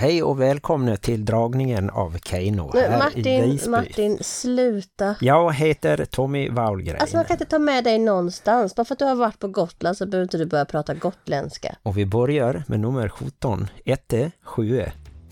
Hej 0.00 0.22
och 0.22 0.40
välkomna 0.40 0.96
till 0.96 1.24
dragningen 1.24 1.90
av 1.90 2.18
Keino 2.18 2.70
Men 2.74 2.82
här 2.82 2.96
i 2.96 2.98
Martin, 2.98 3.42
Visby. 3.42 3.70
Martin, 3.70 4.18
sluta. 4.20 5.14
Jag 5.20 5.52
heter 5.52 6.04
Tommy 6.04 6.50
Wahlgren 6.50 6.96
Alltså 7.00 7.16
man 7.16 7.24
kan 7.24 7.34
inte 7.34 7.44
ta 7.44 7.58
med 7.58 7.84
dig 7.84 7.98
någonstans. 7.98 8.74
Bara 8.74 8.84
för 8.84 8.94
att 8.94 8.98
du 8.98 9.04
har 9.04 9.14
varit 9.14 9.38
på 9.38 9.48
Gotland 9.48 9.96
så 9.96 10.06
behöver 10.06 10.22
inte 10.22 10.38
du 10.38 10.46
börja 10.46 10.64
prata 10.64 10.94
gotländska. 10.94 11.76
och 11.82 11.98
vi 11.98 12.06
börjar 12.06 12.64
med 12.66 12.80
nummer 12.80 13.08
17, 13.08 13.68
1, 13.84 14.12
7. 14.42 14.84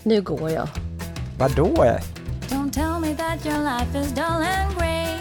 Nu 0.03 0.21
går 0.21 0.49
jag. 0.49 0.67
Vadå? 1.39 1.75
Don't 2.49 2.71
tell 2.71 2.99
me 3.01 3.15
that 3.15 3.45
your 3.45 3.63
life 3.63 3.99
is 3.99 4.11
dull 4.11 4.23
and 4.23 4.77
grey. 4.77 5.17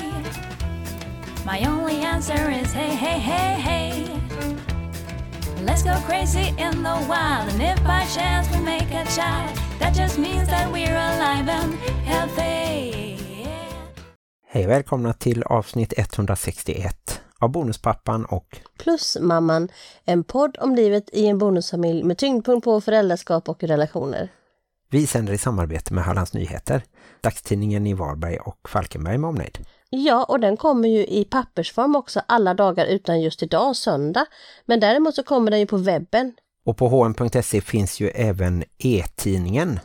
My 1.45 1.69
only 1.69 2.05
answer 2.05 2.61
is 2.63 2.73
hey, 2.73 2.95
hey, 2.95 3.19
hey, 3.19 3.61
hey. 3.61 4.26
Let's 5.67 5.83
go 5.83 5.95
crazy 6.09 6.49
in 6.49 6.83
the 6.83 6.97
wild, 7.09 7.49
and 7.53 7.63
if 7.63 7.85
by 7.85 8.05
chance 8.15 8.51
we 8.53 8.65
make 8.65 8.95
a 8.95 9.05
child, 9.05 9.59
that 9.79 9.97
just 9.97 10.19
means 10.19 10.49
that 10.49 10.73
we're 10.73 10.97
alive 10.97 11.49
and 11.49 11.75
healthy. 12.05 12.93
Hej 14.49 14.67
välkomna 14.67 15.13
till 15.13 15.43
avsnitt 15.43 15.95
161 15.97 17.21
av 17.39 17.51
Bonuspappan 17.51 18.25
och 18.25 18.61
Plus 18.79 19.17
mamman, 19.21 19.69
en 20.05 20.25
podd 20.25 20.57
om 20.61 20.75
livet 20.75 21.11
i 21.13 21.27
en 21.27 21.39
bonusfamilj 21.39 22.05
med 22.05 22.19
tyngdpunkt 22.19 22.65
på 22.65 22.81
föräldraskap 22.81 23.49
och 23.49 23.63
relationer. 23.63 24.29
vi 24.91 25.07
sänder 25.07 25.33
i 25.33 25.39
samarbete 25.39 25.95
med 25.95 26.05
Hallands 26.05 26.35
Nyheter, 26.35 26.83
dagstidningen 27.21 27.87
i 27.87 27.95
Varberg 27.95 28.37
och 28.37 28.69
Falkenberg 28.69 29.19
med 29.19 29.29
omnejd. 29.29 29.59
Ja, 29.91 30.25
och 30.25 30.41
den 30.41 30.57
kommer 30.57 30.89
ju 30.89 31.07
i 31.07 31.25
pappersform 31.25 31.97
också 31.97 32.23
alla 32.29 32.55
dagar 32.55 32.87
utan 32.87 33.21
just 33.21 33.43
idag, 33.43 33.77
söndag. 33.77 34.27
Men 34.67 34.81
däremot 34.81 35.15
så 35.15 35.23
kommer 35.23 35.51
den 35.51 35.61
ju 35.61 35.67
på 35.67 35.77
webben. 35.77 36.33
Och 36.65 36.77
på 36.77 36.89
hm.se 36.89 37.61
finns 37.61 38.01
ju 38.01 38.09
även 38.09 38.65
e-tidningen 38.79 39.81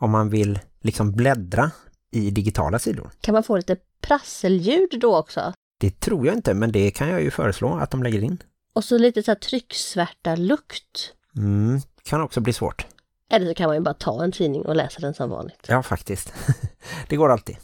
om 0.00 0.10
man 0.10 0.30
vill 0.30 0.58
liksom 0.80 1.12
bläddra 1.12 1.70
i 2.12 2.30
digitala 2.30 2.78
sidor. 2.78 3.10
Kan 3.20 3.32
man 3.32 3.42
få 3.42 3.56
lite 3.56 3.76
prasselljud 4.00 5.00
då 5.00 5.16
också? 5.16 5.52
Det 5.80 6.00
tror 6.00 6.26
jag 6.26 6.34
inte, 6.34 6.54
men 6.54 6.72
det 6.72 6.90
kan 6.90 7.08
jag 7.08 7.22
ju 7.22 7.30
föreslå 7.30 7.74
att 7.74 7.90
de 7.90 8.02
lägger 8.02 8.22
in. 8.24 8.42
Och 8.74 8.84
så 8.84 8.98
lite 8.98 9.22
så 9.22 9.30
här 9.30 9.36
trycksvärta 9.36 10.36
lukt. 10.36 11.12
Mm, 11.36 11.80
kan 12.02 12.20
också 12.20 12.40
bli 12.40 12.52
svårt. 12.52 12.86
Eller 13.30 13.46
så 13.46 13.54
kan 13.54 13.66
man 13.66 13.76
ju 13.76 13.82
bara 13.82 13.94
ta 13.94 14.24
en 14.24 14.32
tidning 14.32 14.62
och 14.62 14.76
läsa 14.76 15.00
den 15.00 15.14
som 15.14 15.30
vanligt. 15.30 15.66
Ja, 15.68 15.82
faktiskt. 15.82 16.32
det 17.08 17.16
går 17.16 17.32
alltid. 17.32 17.56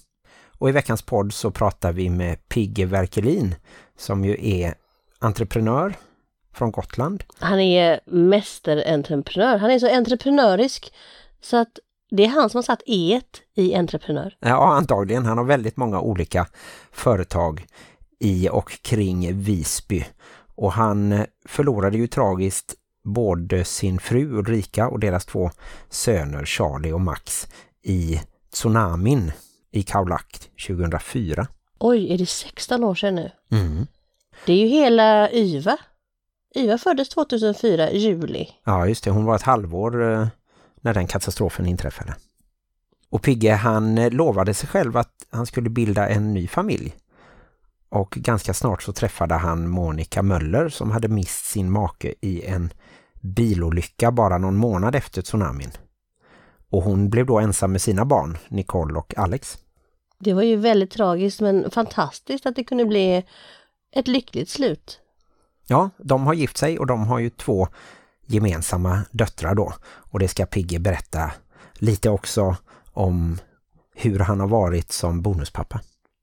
Och 0.58 0.69
i 0.69 0.72
veckans 0.72 1.02
podd 1.02 1.33
så 1.33 1.50
pratar 1.50 1.92
vi 1.92 2.10
med 2.10 2.48
Pigge 2.48 2.86
Verkelin 2.86 3.55
som 3.98 4.24
ju 4.24 4.61
är 4.61 4.74
entreprenör 5.19 5.94
från 6.55 6.72
Gotland. 6.72 7.24
Han 7.38 7.61
är 7.61 8.00
mästerentreprenör. 8.06 9.58
Han 9.58 9.70
är 9.70 9.78
så 9.78 9.94
entreprenörisk 9.96 10.92
så 11.41 11.56
att 11.56 11.78
det 12.11 12.24
är 12.24 12.28
han 12.28 12.50
som 12.50 12.58
har 12.58 12.62
satt 12.62 12.83
e 12.86 13.20
i 13.55 13.74
entreprenör. 13.74 14.36
Ja, 14.41 14.74
antagligen. 14.74 15.24
Han 15.24 15.38
har 15.38 15.44
väldigt 15.44 15.77
många 15.77 16.00
olika 16.00 16.46
företag 16.92 17.66
i 18.20 18.48
och 18.48 18.83
kring 18.83 19.39
Visby. 19.39 20.05
Och 20.55 20.72
han 20.72 21.24
förlorade 21.48 21.98
ju 21.98 22.06
tragiskt 22.06 22.74
både 23.05 23.64
sin 23.64 23.98
fru 23.98 24.39
Ulrika 24.39 24.89
och 24.89 25.00
deras 25.00 25.27
två 25.27 25.50
söner 25.91 26.44
Charlie 26.44 26.92
och 26.92 27.00
Max 27.00 27.48
i 27.83 28.20
tsunamin 28.52 29.33
i 29.75 29.83
Kaulak 29.83 30.50
2004. 30.67 31.47
Oj, 31.78 32.12
är 32.12 32.19
det 32.19 32.27
16 32.27 32.84
år 32.84 32.94
sedan 32.94 33.14
nu? 33.14 33.30
Mm. 33.50 33.86
Det 34.47 34.53
är 34.53 34.56
ju 34.56 34.67
hela 34.67 35.33
Yva. 35.33 35.77
Yva 36.56 36.78
föddes 36.78 37.08
2004, 37.08 37.92
juli. 37.92 38.48
Ja, 38.64 38.86
just 38.86 39.05
det. 39.05 39.11
Hon 39.11 39.25
var 39.25 39.36
ett 39.36 39.42
halvår 39.42 40.12
eh, 40.12 40.27
när 40.80 40.95
den 40.95 41.06
katastrofen 41.06 41.67
inträffade. 41.67 42.14
Och 43.11 43.22
Pigge, 43.22 43.52
han 43.52 43.98
eh, 43.98 44.11
lovade 44.11 44.55
sig 44.55 44.69
själv 44.69 44.97
att 44.97 45.27
han 45.30 45.47
skulle 45.47 45.70
bilda 45.70 46.08
en 46.08 46.34
ny 46.34 46.48
familj. 46.48 46.95
Och 47.89 48.11
ganska 48.11 48.55
snart 48.55 48.83
så 48.83 48.92
träffade 48.92 49.34
han 49.34 49.68
Monica 49.68 50.23
Möller 50.23 50.68
som 50.68 50.90
hade 50.90 51.08
mist 51.08 51.46
sin 51.46 51.70
make 51.70 52.14
i 52.20 52.46
en 52.46 52.73
bilolycka 53.20 54.13
bara 54.13 54.39
någon 54.39 54.57
månad 54.57 54.95
efter 54.95 55.23
tsunamin. 55.23 55.70
Och 56.70 56.83
hon 56.83 57.11
blev 57.11 57.27
då 57.27 57.39
ensam 57.39 57.73
med 57.73 57.83
sina 57.83 58.05
barn, 58.05 58.39
Nicole 58.48 58.98
och 58.98 59.18
Alex. 59.18 59.58
Det 60.19 60.33
var 60.33 60.42
ju 60.42 60.57
väldigt 60.57 60.91
tragiskt 60.91 61.41
men 61.41 61.70
fantastiskt 61.70 62.47
att 62.47 62.57
det 62.57 62.64
kunde 62.64 62.85
bli 62.85 63.25
ett 63.92 64.08
lyckligt 64.08 64.48
slut. 64.48 65.01
Ja, 65.67 65.91
de 65.97 66.27
har 66.27 66.35
gift 66.35 66.57
sig 66.57 66.79
och 66.79 66.86
de 66.86 67.07
har 67.07 67.19
ju 67.19 67.30
två 67.30 67.69
gemensamma 68.27 69.01
döttrar 69.11 69.55
då. 69.55 69.73
Och 69.85 70.19
det 70.19 70.29
ska 70.29 70.47
Pigge 70.47 70.79
berätta 70.79 71.33
lite 71.75 72.11
också 72.11 72.57
om 72.92 73.39
hur 73.95 74.19
han 74.19 74.41
har 74.41 74.48
varit 74.48 74.92
som 74.92 75.23
bonuspappa. 75.23 75.80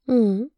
Mm. 0.07 0.49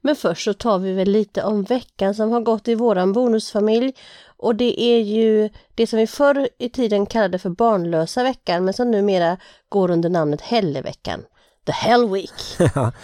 Men 0.00 0.16
först 0.16 0.44
så 0.44 0.54
tar 0.54 0.78
vi 0.78 0.92
väl 0.92 1.10
lite 1.10 1.42
om 1.42 1.62
veckan 1.62 2.14
som 2.14 2.30
har 2.30 2.40
gått 2.40 2.68
i 2.68 2.74
våran 2.74 3.12
bonusfamilj. 3.12 3.92
Och 4.36 4.56
det 4.56 4.80
är 4.80 5.00
ju 5.00 5.50
det 5.74 5.86
som 5.86 5.98
vi 5.98 6.06
förr 6.06 6.48
i 6.58 6.68
tiden 6.68 7.06
kallade 7.06 7.38
för 7.38 7.50
barnlösa 7.50 8.22
veckan 8.22 8.64
men 8.64 8.74
som 8.74 8.90
numera 8.90 9.36
går 9.68 9.90
under 9.90 10.10
namnet 10.10 10.40
Helleveckan. 10.40 11.24
The 11.66 11.72
Hell 11.72 12.08
Week. 12.08 12.58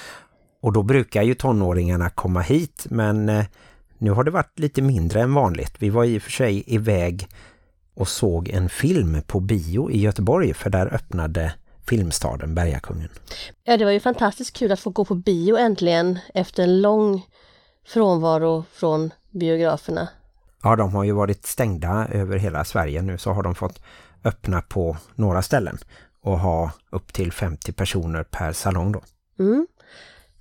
och 0.61 0.73
då 0.73 0.83
brukar 0.83 1.23
ju 1.23 1.35
tonåringarna 1.35 2.11
komma 2.11 2.41
hit 2.41 2.87
men 2.91 3.29
eh, 3.29 3.45
nu 3.99 4.11
har 4.11 4.25
det 4.25 4.31
varit 4.31 4.59
lite 4.59 4.83
mindre 4.83 5.21
än 5.21 5.35
vanligt. 5.35 5.75
Vi 5.79 5.91
var 5.91 6.05
i 6.05 6.19
och 6.19 6.23
för 6.23 6.31
sig 6.31 6.65
iväg 6.67 7.29
och 7.95 8.09
såg 8.09 8.49
en 8.49 8.69
film 8.69 9.23
på 9.27 9.41
bio 9.41 9.91
i 9.91 10.01
Göteborg 10.01 10.55
för 10.55 10.71
där 10.71 10.95
öppnade 10.95 11.53
filmstaden 11.89 12.55
Bergakungen. 12.55 13.09
Ja, 13.65 13.77
det 13.77 13.85
var 13.85 13.93
ju 13.93 14.01
fantastiskt 14.01 14.57
kul 14.57 14.73
att 14.73 14.81
få 14.81 14.91
gå 14.91 15.05
på 15.05 15.15
bio 15.15 15.57
äntligen 15.57 16.19
efter 16.35 16.63
en 16.63 16.81
lång 16.81 17.27
frånvaro 17.87 18.65
från 18.73 19.11
biograferna. 19.31 20.09
Ja, 20.63 20.77
de 20.77 20.95
har 20.95 21.05
ju 21.05 21.13
varit 21.13 21.47
stängda 21.47 22.09
över 22.13 22.39
hela 22.39 22.65
Sverige. 22.65 23.03
Nu 23.03 23.19
så 23.19 23.33
har 23.33 23.43
de 23.43 23.55
fått 23.55 23.83
öppna 24.25 24.61
på 24.61 24.97
några 25.15 25.43
ställen 25.43 25.79
och 26.29 26.39
ha 26.39 26.71
upp 26.91 27.13
till 27.13 27.33
50 27.33 27.73
personer 27.73 28.23
per 28.23 28.53
salong 28.53 28.93
då. 28.93 29.01
Mm. 29.39 29.67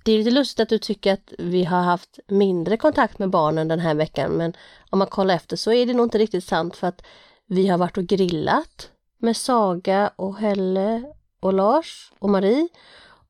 Det 0.04 0.12
är 0.12 0.18
lite 0.18 0.30
lustigt 0.30 0.60
att 0.60 0.68
du 0.68 0.78
tycker 0.78 1.12
att 1.12 1.32
vi 1.38 1.64
har 1.64 1.82
haft 1.82 2.18
mindre 2.28 2.76
kontakt 2.76 3.18
med 3.18 3.30
barnen 3.30 3.68
den 3.68 3.80
här 3.80 3.94
veckan 3.94 4.32
men 4.32 4.52
om 4.90 4.98
man 4.98 5.08
kollar 5.08 5.34
efter 5.34 5.56
så 5.56 5.72
är 5.72 5.86
det 5.86 5.94
nog 5.94 6.06
inte 6.06 6.18
riktigt 6.18 6.44
sant 6.44 6.76
för 6.76 6.86
att 6.86 7.02
vi 7.46 7.68
har 7.68 7.78
varit 7.78 7.96
och 7.96 8.04
grillat 8.04 8.90
med 9.18 9.36
Saga 9.36 10.10
och 10.16 10.38
Helle 10.38 11.04
och 11.40 11.52
Lars 11.52 12.12
och 12.18 12.30
Marie 12.30 12.68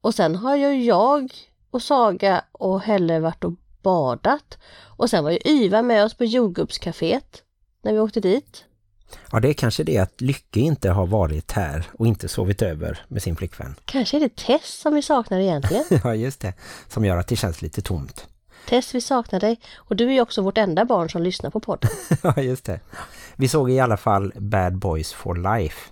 och 0.01 0.15
sen 0.15 0.37
har 0.37 0.57
ju 0.57 0.85
jag 0.85 1.33
och 1.71 1.83
Saga 1.83 2.45
och 2.53 2.81
Helle 2.81 3.21
varit 3.21 3.45
och 3.45 3.53
badat 3.83 4.59
och 4.97 5.11
sen 5.11 5.25
var 5.25 5.31
ju 5.31 5.39
Yva 5.45 5.83
med 5.83 6.05
oss 6.05 6.15
på 6.15 6.25
jordgubbscaféet 6.25 7.43
när 7.83 7.93
vi 7.93 7.99
åkte 7.99 8.21
dit. 8.21 8.65
Ja, 9.33 9.41
det 9.41 9.49
är 9.49 9.53
kanske 9.55 9.85
det 9.85 9.99
att 9.99 10.21
Lycke 10.21 10.61
inte 10.61 10.91
har 10.91 11.07
varit 11.07 11.53
här 11.53 11.87
och 11.93 12.07
inte 12.07 12.29
sovit 12.29 12.63
över 12.63 12.99
med 13.09 13.23
sin 13.23 13.37
flickvän. 13.37 13.75
Kanske 13.85 14.17
är 14.17 14.21
det 14.21 14.37
Tess 14.37 14.81
som 14.81 14.95
vi 14.95 15.03
saknar 15.03 15.39
egentligen. 15.39 15.85
Ja, 16.05 16.15
just 16.15 16.41
det. 16.41 16.53
Som 16.89 17.05
gör 17.05 17.17
att 17.17 17.29
det 17.29 17.37
känns 17.37 17.63
lite 17.63 17.83
tomt. 17.83 18.27
Tess, 18.69 18.95
vi 18.95 19.01
saknar 19.01 19.41
dig. 19.41 19.61
Och 19.77 19.97
du 19.97 20.15
är 20.15 20.21
också 20.21 20.43
vårt 20.43 20.59
enda 20.59 20.85
barn 20.85 21.11
som 21.11 21.23
lyssnar 21.23 21.51
på 21.51 21.61
podden. 21.61 21.91
Ja, 22.23 22.41
just 22.43 22.65
det. 22.65 22.81
Vi 23.37 23.49
såg 23.49 23.71
i 23.71 23.81
alla 23.81 23.97
fall 23.97 24.33
Bad 24.37 24.79
Boys 24.79 25.13
for 25.13 25.59
Life. 25.59 25.91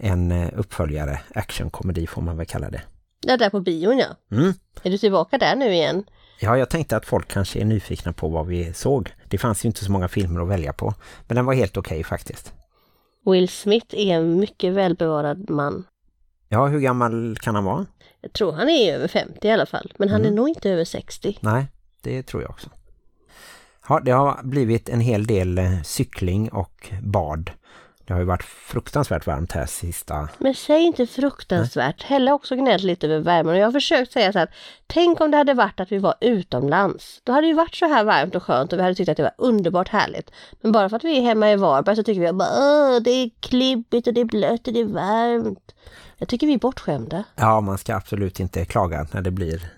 En 0.00 0.32
eh, 0.32 0.48
uppföljare, 0.56 1.20
actionkomedi 1.34 2.06
får 2.06 2.22
man 2.22 2.36
väl 2.36 2.46
kalla 2.46 2.70
det. 2.70 2.82
Ja, 3.20 3.36
där 3.36 3.50
på 3.50 3.60
bion 3.60 3.98
ja. 3.98 4.36
Mm. 4.36 4.52
Är 4.82 4.90
du 4.90 4.98
tillbaka 4.98 5.38
där 5.38 5.56
nu 5.56 5.72
igen? 5.72 6.04
Ja, 6.40 6.58
jag 6.58 6.70
tänkte 6.70 6.96
att 6.96 7.06
folk 7.06 7.28
kanske 7.28 7.60
är 7.60 7.64
nyfikna 7.64 8.12
på 8.12 8.28
vad 8.28 8.46
vi 8.46 8.72
såg. 8.74 9.10
Det 9.28 9.38
fanns 9.38 9.64
ju 9.64 9.66
inte 9.66 9.84
så 9.84 9.92
många 9.92 10.08
filmer 10.08 10.40
att 10.40 10.48
välja 10.48 10.72
på. 10.72 10.94
Men 11.26 11.34
den 11.36 11.46
var 11.46 11.54
helt 11.54 11.76
okej 11.76 12.04
faktiskt. 12.04 12.52
Will 13.26 13.48
Smith 13.48 13.86
är 13.98 14.14
en 14.14 14.40
mycket 14.40 14.72
välbevarad 14.74 15.50
man. 15.50 15.84
Ja, 16.48 16.66
hur 16.66 16.80
gammal 16.80 17.36
kan 17.40 17.54
han 17.54 17.64
vara? 17.64 17.86
Jag 18.20 18.32
tror 18.32 18.52
han 18.52 18.68
är 18.68 18.94
över 18.94 19.08
50 19.08 19.48
i 19.48 19.50
alla 19.50 19.66
fall, 19.66 19.92
men 19.98 20.08
han 20.08 20.20
Mm. 20.20 20.32
är 20.32 20.36
nog 20.36 20.48
inte 20.48 20.70
över 20.70 20.84
60. 20.84 21.38
Nej, 21.40 21.66
det 22.02 22.22
tror 22.22 22.42
jag 22.42 22.50
också. 22.50 22.70
Ja, 23.88 24.00
det 24.04 24.10
har 24.10 24.40
blivit 24.42 24.88
en 24.88 25.00
hel 25.00 25.26
del 25.26 25.58
eh, 25.58 25.82
cykling 25.82 26.48
och 26.52 26.90
bad. 27.02 27.50
Det 28.08 28.14
har 28.14 28.20
ju 28.20 28.26
varit 28.26 28.42
fruktansvärt 28.42 29.26
varmt 29.26 29.52
här 29.52 29.66
sista... 29.66 30.28
Men 30.38 30.54
säg 30.54 30.82
inte 30.82 31.06
fruktansvärt. 31.06 32.02
Helle 32.02 32.30
har 32.30 32.34
också 32.34 32.56
gnällt 32.56 32.82
lite 32.82 33.06
över 33.06 33.18
värmen 33.18 33.52
och 33.54 33.60
jag 33.60 33.66
har 33.66 33.72
försökt 33.72 34.12
säga 34.12 34.32
så 34.32 34.38
här. 34.38 34.48
Tänk 34.86 35.20
om 35.20 35.30
det 35.30 35.36
hade 35.36 35.54
varit 35.54 35.80
att 35.80 35.92
vi 35.92 35.98
var 35.98 36.14
utomlands. 36.20 37.20
Då 37.24 37.32
hade 37.32 37.46
det 37.46 37.48
ju 37.48 37.54
varit 37.54 37.74
så 37.74 37.86
här 37.86 38.04
varmt 38.04 38.34
och 38.34 38.42
skönt 38.42 38.72
och 38.72 38.78
vi 38.78 38.82
hade 38.82 38.94
tyckt 38.94 39.08
att 39.08 39.16
det 39.16 39.22
var 39.22 39.34
underbart 39.38 39.88
härligt. 39.88 40.30
Men 40.60 40.72
bara 40.72 40.88
för 40.88 40.96
att 40.96 41.04
vi 41.04 41.18
är 41.18 41.22
hemma 41.22 41.50
i 41.52 41.56
Varberg 41.56 41.96
så 41.96 42.02
tycker 42.02 42.20
vi 42.20 42.28
Åh, 42.28 43.02
det 43.02 43.10
är 43.10 43.30
klibbigt 43.40 44.06
och 44.06 44.14
det 44.14 44.20
är 44.20 44.24
blött 44.24 44.66
och 44.66 44.72
det 44.72 44.80
är 44.80 44.84
varmt. 44.84 45.74
Jag 46.16 46.28
tycker 46.28 46.46
vi 46.46 46.54
är 46.54 46.58
bortskämda. 46.58 47.24
Ja, 47.36 47.60
man 47.60 47.78
ska 47.78 47.94
absolut 47.94 48.40
inte 48.40 48.64
klaga 48.64 49.06
när 49.12 49.22
det 49.22 49.30
blir 49.30 49.72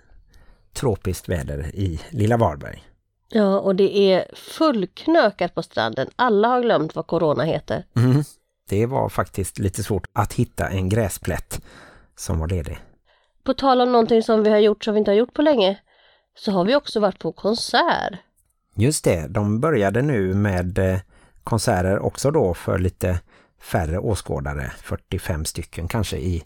tropiskt 0.73 1.29
väder 1.29 1.71
i 1.75 2.01
lilla 2.11 2.37
Varberg. 2.37 2.90
Ja, 3.33 3.59
och 3.59 3.77
det 3.77 4.13
är 4.13 4.35
fullknökat 4.35 5.55
på 5.55 5.63
stranden. 5.63 6.11
Alla 6.17 6.49
har 6.49 6.63
glömt 6.63 6.95
vad 6.95 7.07
corona 7.07 7.45
heter. 7.45 7.85
Mm. 7.97 8.23
Det 8.69 8.87
var 8.87 9.09
faktiskt 9.09 9.59
lite 9.59 9.83
svårt 9.83 10.07
att 10.13 10.33
hitta 10.33 10.69
en 10.69 10.89
gräsplätt 10.89 11.61
som 12.17 12.39
var 12.39 12.49
ledig. 12.49 12.79
På 13.45 13.55
tal 13.55 13.81
om 13.81 13.93
någonting 13.93 14.23
som 14.23 14.43
vi 14.43 14.51
har 14.51 14.59
gjort 14.59 14.85
som 14.85 14.95
vi 14.95 14.99
inte 14.99 15.11
har 15.11 15.17
gjort 15.17 15.35
på 15.35 15.43
länge 15.43 15.79
så 16.39 16.53
har 16.53 16.65
vi 16.65 16.77
också 16.77 17.01
varit 17.01 17.19
på 17.19 17.33
konsert. 17.33 18.15
Just 18.75 19.05
det, 19.05 19.27
de 19.29 19.61
började 19.61 20.03
nu 20.03 20.35
med 20.35 20.79
eh, 20.79 21.01
konserter 21.45 21.99
också 21.99 22.31
då 22.31 22.55
för 22.55 22.79
lite 22.79 23.21
färre 23.61 23.99
åskådare, 23.99 24.73
45 24.83 25.45
stycken 25.45 25.89
kanske 25.89 26.17
i 26.17 26.45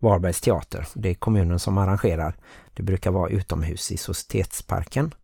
Varbergs 0.00 0.40
teater. 0.40 0.86
Det 0.94 1.08
är 1.08 1.14
kommunen 1.14 1.58
som 1.58 1.78
arrangerar. 1.78 2.36
Det 2.74 2.82
brukar 2.82 3.10
vara 3.10 3.30
utomhus 3.30 3.92
i 3.92 3.96
Societetsparken. 3.96 5.14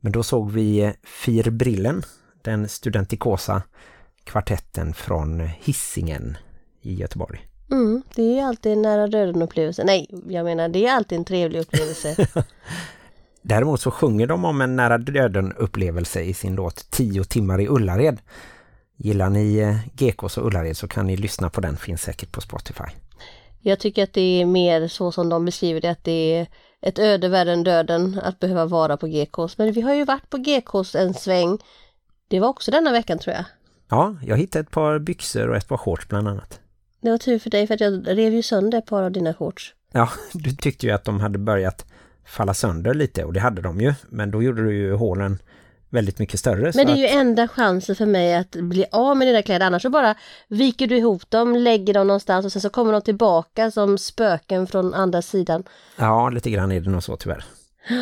Men 0.00 0.12
då 0.12 0.22
såg 0.22 0.50
vi 0.50 0.78
eh, 0.78 0.92
Fyr 1.24 1.50
Brillen, 1.50 2.02
den 2.42 2.68
studentikosa 2.68 3.62
kvartetten 4.24 4.94
från 4.94 5.40
Hissingen 5.40 6.36
i 6.82 6.94
Göteborg. 6.94 7.46
Mm, 7.70 8.02
det 8.14 8.38
är 8.38 8.44
alltid 8.44 8.72
en 8.72 8.82
nära 8.82 9.06
döden 9.06 9.42
upplevelse. 9.42 9.84
Nej, 9.84 10.10
jag 10.28 10.44
menar 10.44 10.68
det 10.68 10.86
är 10.86 10.92
alltid 10.92 11.18
en 11.18 11.24
trevlig 11.24 11.60
upplevelse. 11.60 12.26
Däremot 13.42 13.80
så 13.80 13.90
sjunger 13.90 14.26
de 14.26 14.44
om 14.44 14.60
en 14.60 14.76
nära 14.76 14.98
döden 14.98 15.52
upplevelse 15.52 16.22
i 16.22 16.34
sin 16.34 16.54
låt 16.54 16.90
10 16.90 17.24
timmar 17.24 17.60
i 17.60 17.68
Ullared. 17.68 18.18
Gillar 18.96 19.30
ni 19.30 19.56
eh, 19.56 19.76
GKs 19.94 20.38
och 20.38 20.46
Ullared 20.46 20.76
så 20.76 20.88
kan 20.88 21.06
ni 21.06 21.16
lyssna 21.16 21.50
på 21.50 21.60
den, 21.60 21.76
finns 21.76 22.02
säkert 22.02 22.32
på 22.32 22.40
Spotify. 22.40 22.84
Jag 23.60 23.78
tycker 23.78 24.02
att 24.02 24.12
det 24.12 24.40
är 24.40 24.46
mer 24.46 24.88
så 24.88 25.12
som 25.12 25.28
de 25.28 25.44
beskriver 25.44 25.80
det, 25.80 25.90
att 25.90 26.04
det 26.04 26.34
är 26.34 26.46
ett 26.86 26.98
öde 26.98 27.28
värre 27.28 27.52
än 27.52 27.64
döden 27.64 28.20
att 28.22 28.40
behöva 28.40 28.66
vara 28.66 28.96
på 28.96 29.06
GKs. 29.06 29.58
Men 29.58 29.72
vi 29.72 29.80
har 29.80 29.94
ju 29.94 30.04
varit 30.04 30.30
på 30.30 30.38
GKs 30.38 30.94
en 30.94 31.14
sväng. 31.14 31.58
Det 32.28 32.40
var 32.40 32.48
också 32.48 32.70
denna 32.70 32.92
veckan 32.92 33.18
tror 33.18 33.36
jag. 33.36 33.44
Ja, 33.88 34.16
jag 34.22 34.36
hittade 34.36 34.60
ett 34.62 34.70
par 34.70 34.98
byxor 34.98 35.48
och 35.48 35.56
ett 35.56 35.68
par 35.68 35.76
shorts 35.76 36.08
bland 36.08 36.28
annat. 36.28 36.60
Det 37.00 37.10
var 37.10 37.18
tur 37.18 37.38
för 37.38 37.50
dig 37.50 37.66
för 37.66 37.74
att 37.74 37.80
jag 37.80 38.08
rev 38.08 38.34
ju 38.34 38.42
sönder 38.42 38.78
ett 38.78 38.86
par 38.86 39.02
av 39.02 39.12
dina 39.12 39.34
shorts. 39.34 39.74
Ja, 39.92 40.08
du 40.32 40.50
tyckte 40.50 40.86
ju 40.86 40.92
att 40.92 41.04
de 41.04 41.20
hade 41.20 41.38
börjat 41.38 41.86
falla 42.24 42.54
sönder 42.54 42.94
lite 42.94 43.24
och 43.24 43.32
det 43.32 43.40
hade 43.40 43.62
de 43.62 43.80
ju. 43.80 43.94
Men 44.08 44.30
då 44.30 44.42
gjorde 44.42 44.64
du 44.64 44.74
ju 44.74 44.94
hålen 44.94 45.38
väldigt 45.90 46.18
mycket 46.18 46.40
större. 46.40 46.72
Men 46.74 46.86
det 46.86 46.92
är 46.92 46.94
att, 46.94 46.98
ju 46.98 47.06
enda 47.06 47.48
chansen 47.48 47.96
för 47.96 48.06
mig 48.06 48.34
att 48.34 48.50
bli 48.50 48.84
av 48.92 49.16
med 49.16 49.28
dina 49.28 49.42
kläder. 49.42 49.66
Annars 49.66 49.82
så 49.82 49.90
bara 49.90 50.14
viker 50.48 50.86
du 50.86 50.96
ihop 50.96 51.30
dem, 51.30 51.56
lägger 51.56 51.94
dem 51.94 52.06
någonstans 52.06 52.46
och 52.46 52.52
sen 52.52 52.62
så 52.62 52.70
kommer 52.70 52.92
de 52.92 53.02
tillbaka 53.02 53.70
som 53.70 53.98
spöken 53.98 54.66
från 54.66 54.94
andra 54.94 55.22
sidan. 55.22 55.64
Ja, 55.96 56.30
lite 56.30 56.50
grann 56.50 56.72
är 56.72 56.80
det 56.80 56.90
nog 56.90 57.02
så 57.02 57.16
tyvärr. 57.16 57.44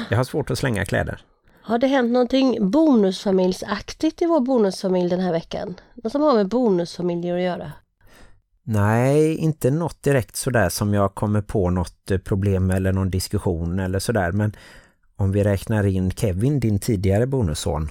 Jag 0.09 0.17
har 0.17 0.25
svårt 0.25 0.51
att 0.51 0.59
slänga 0.59 0.85
kläder. 0.85 1.21
Har 1.63 1.79
det 1.79 1.87
hänt 1.87 2.13
någonting 2.13 2.71
bonusfamiljsaktigt 2.71 4.23
i 4.23 4.27
vår 4.27 4.41
bonusfamilj 4.41 5.11
den 5.11 5.21
här 5.21 5.33
veckan? 5.33 5.75
Något 5.95 6.13
som 6.13 6.23
har 6.23 6.35
med 6.35 6.49
bonusfamiljer 6.49 7.37
att 7.37 7.43
göra? 7.43 7.73
Nej, 8.63 9.37
inte 9.37 9.71
något 9.71 10.03
direkt 10.03 10.37
sådär 10.37 10.69
som 10.69 10.95
jag 10.95 11.15
kommer 11.15 11.43
på 11.43 11.71
något 11.71 12.11
problem 12.25 12.71
eller 12.71 12.93
någon 12.93 13.11
diskussion 13.11 13.79
eller 13.79 13.99
sådär. 13.99 14.33
Men 14.33 14.57
om 15.17 15.33
vi 15.33 15.45
räknar 15.45 15.87
in 15.87 16.11
Kevin, 16.11 16.61
din 16.61 16.79
tidigare 16.79 17.27
bonusson, 17.27 17.91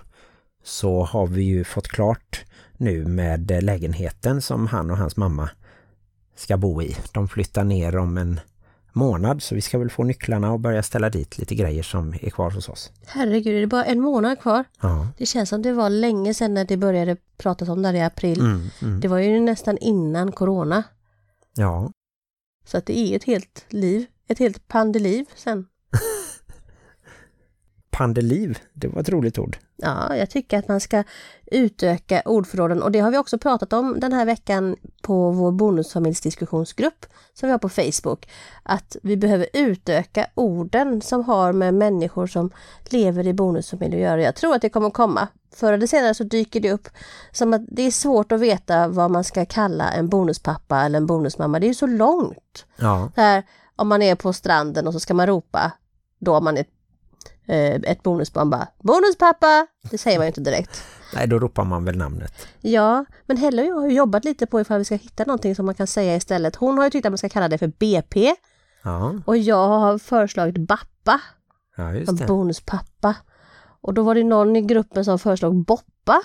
så 0.63 1.03
har 1.03 1.27
vi 1.27 1.43
ju 1.43 1.63
fått 1.63 1.87
klart 1.87 2.45
nu 2.77 3.05
med 3.05 3.63
lägenheten 3.63 4.41
som 4.41 4.67
han 4.67 4.91
och 4.91 4.97
hans 4.97 5.17
mamma 5.17 5.49
ska 6.35 6.57
bo 6.57 6.81
i. 6.81 6.97
De 7.13 7.27
flyttar 7.27 7.63
ner 7.63 7.97
om 7.97 8.17
en 8.17 8.39
månad 8.93 9.43
så 9.43 9.55
vi 9.55 9.61
ska 9.61 9.79
väl 9.79 9.89
få 9.89 10.03
nycklarna 10.03 10.51
och 10.51 10.59
börja 10.59 10.83
ställa 10.83 11.09
dit 11.09 11.37
lite 11.37 11.55
grejer 11.55 11.83
som 11.83 12.13
är 12.13 12.29
kvar 12.29 12.51
hos 12.51 12.69
oss. 12.69 12.91
Herregud, 13.05 13.55
är 13.55 13.61
det 13.61 13.67
bara 13.67 13.85
en 13.85 14.01
månad 14.01 14.39
kvar? 14.39 14.63
Ja. 14.81 15.07
Det 15.17 15.25
känns 15.25 15.49
som 15.49 15.61
det 15.61 15.73
var 15.73 15.89
länge 15.89 16.33
sedan 16.33 16.53
när 16.53 16.65
det 16.65 16.77
började 16.77 17.17
pratas 17.37 17.69
om 17.69 17.81
det 17.81 17.97
i 17.97 18.01
april. 18.01 18.39
Mm, 18.39 18.69
mm. 18.81 18.99
Det 18.99 19.07
var 19.07 19.17
ju 19.17 19.39
nästan 19.39 19.77
innan 19.77 20.31
corona. 20.31 20.83
Ja, 21.55 21.91
Så 22.65 22.77
att 22.77 22.85
det 22.85 22.97
är 22.97 23.15
ett 23.15 23.23
helt 23.23 23.65
liv, 23.69 24.05
ett 24.27 24.39
helt 24.39 24.67
pandeliv 24.67 25.25
sen. 25.35 25.67
pandeliv, 27.93 28.59
det 28.73 28.87
var 28.87 29.01
ett 29.01 29.09
roligt 29.09 29.39
ord. 29.39 29.57
Ja, 29.75 30.15
jag 30.15 30.29
tycker 30.29 30.57
att 30.57 30.67
man 30.67 30.79
ska 30.79 31.03
utöka 31.45 32.21
ordförråden 32.25 32.83
och 32.83 32.91
det 32.91 32.99
har 32.99 33.11
vi 33.11 33.17
också 33.17 33.37
pratat 33.37 33.73
om 33.73 33.99
den 33.99 34.13
här 34.13 34.25
veckan 34.25 34.75
på 35.01 35.31
vår 35.31 35.51
bonusfamiljsdiskussionsgrupp 35.51 37.05
som 37.33 37.47
vi 37.47 37.51
har 37.51 37.59
på 37.59 37.69
Facebook. 37.69 38.29
Att 38.63 38.95
vi 39.03 39.17
behöver 39.17 39.47
utöka 39.53 40.27
orden 40.35 41.01
som 41.01 41.23
har 41.23 41.53
med 41.53 41.73
människor 41.73 42.27
som 42.27 42.51
lever 42.89 43.27
i 43.27 43.33
bonusfamilj 43.33 43.95
att 43.95 44.01
göra. 44.01 44.21
Jag 44.21 44.35
tror 44.35 44.55
att 44.55 44.61
det 44.61 44.69
kommer 44.69 44.89
komma. 44.89 45.27
Förr 45.55 45.73
eller 45.73 45.87
senare 45.87 46.13
så 46.13 46.23
dyker 46.23 46.59
det 46.59 46.71
upp 46.71 46.87
som 47.31 47.53
att 47.53 47.61
det 47.67 47.81
är 47.81 47.91
svårt 47.91 48.31
att 48.31 48.39
veta 48.39 48.87
vad 48.87 49.11
man 49.11 49.23
ska 49.23 49.45
kalla 49.45 49.91
en 49.91 50.09
bonuspappa 50.09 50.81
eller 50.81 50.97
en 50.97 51.05
bonusmamma. 51.05 51.59
Det 51.59 51.65
är 51.65 51.67
ju 51.67 51.73
så 51.73 51.87
långt. 51.87 52.65
Ja, 52.77 53.11
Där, 53.15 53.43
om 53.75 53.87
man 53.87 54.01
är 54.01 54.15
på 54.15 54.33
stranden 54.33 54.87
och 54.87 54.93
så 54.93 54.99
ska 54.99 55.13
man 55.13 55.27
ropa, 55.27 55.71
då 56.19 56.39
man 56.39 56.57
eh, 56.57 56.65
ett 57.47 58.03
bonusbarn 58.03 58.49
bara 58.49 58.67
Bonuspappa! 58.83 59.67
Det 59.91 59.97
säger 59.97 60.17
man 60.17 60.25
ju 60.25 60.27
inte 60.27 60.41
direkt. 60.41 60.83
nej 61.15 61.27
då 61.27 61.39
ropar 61.39 61.63
man 61.63 61.85
väl 61.85 61.97
namnet. 61.97 62.47
Ja, 62.61 63.05
men 63.25 63.37
Helle 63.37 63.61
och 63.61 63.67
jag 63.67 63.75
har 63.75 63.87
jobbat 63.87 64.25
lite 64.25 64.45
på 64.45 64.61
ifall 64.61 64.77
vi 64.79 64.85
ska 64.85 64.95
hitta 64.95 65.23
någonting 65.25 65.55
som 65.55 65.65
man 65.65 65.75
kan 65.75 65.87
säga 65.87 66.15
istället. 66.15 66.55
Hon 66.55 66.77
har 66.77 66.83
ju 66.85 66.89
tyckt 66.89 67.05
att 67.05 67.11
man 67.11 67.17
ska 67.17 67.29
kalla 67.29 67.47
det 67.47 67.57
för 67.57 67.67
BP 67.67 68.35
Ja, 68.83 69.15
och 69.25 69.37
jag 69.37 69.67
har 69.67 69.97
föreslagit 69.97 70.57
Bappa, 70.67 71.21
ja 71.77 71.93
just 71.93 72.17
det. 72.17 72.25
bonuspappa. 72.25 73.15
Och 73.81 73.93
då 73.93 74.03
var 74.03 74.15
det 74.15 74.23
någon 74.23 74.55
i 74.55 74.61
gruppen 74.61 75.05
som 75.05 75.19
föreslog 75.19 75.65
Boppa. 75.65 76.21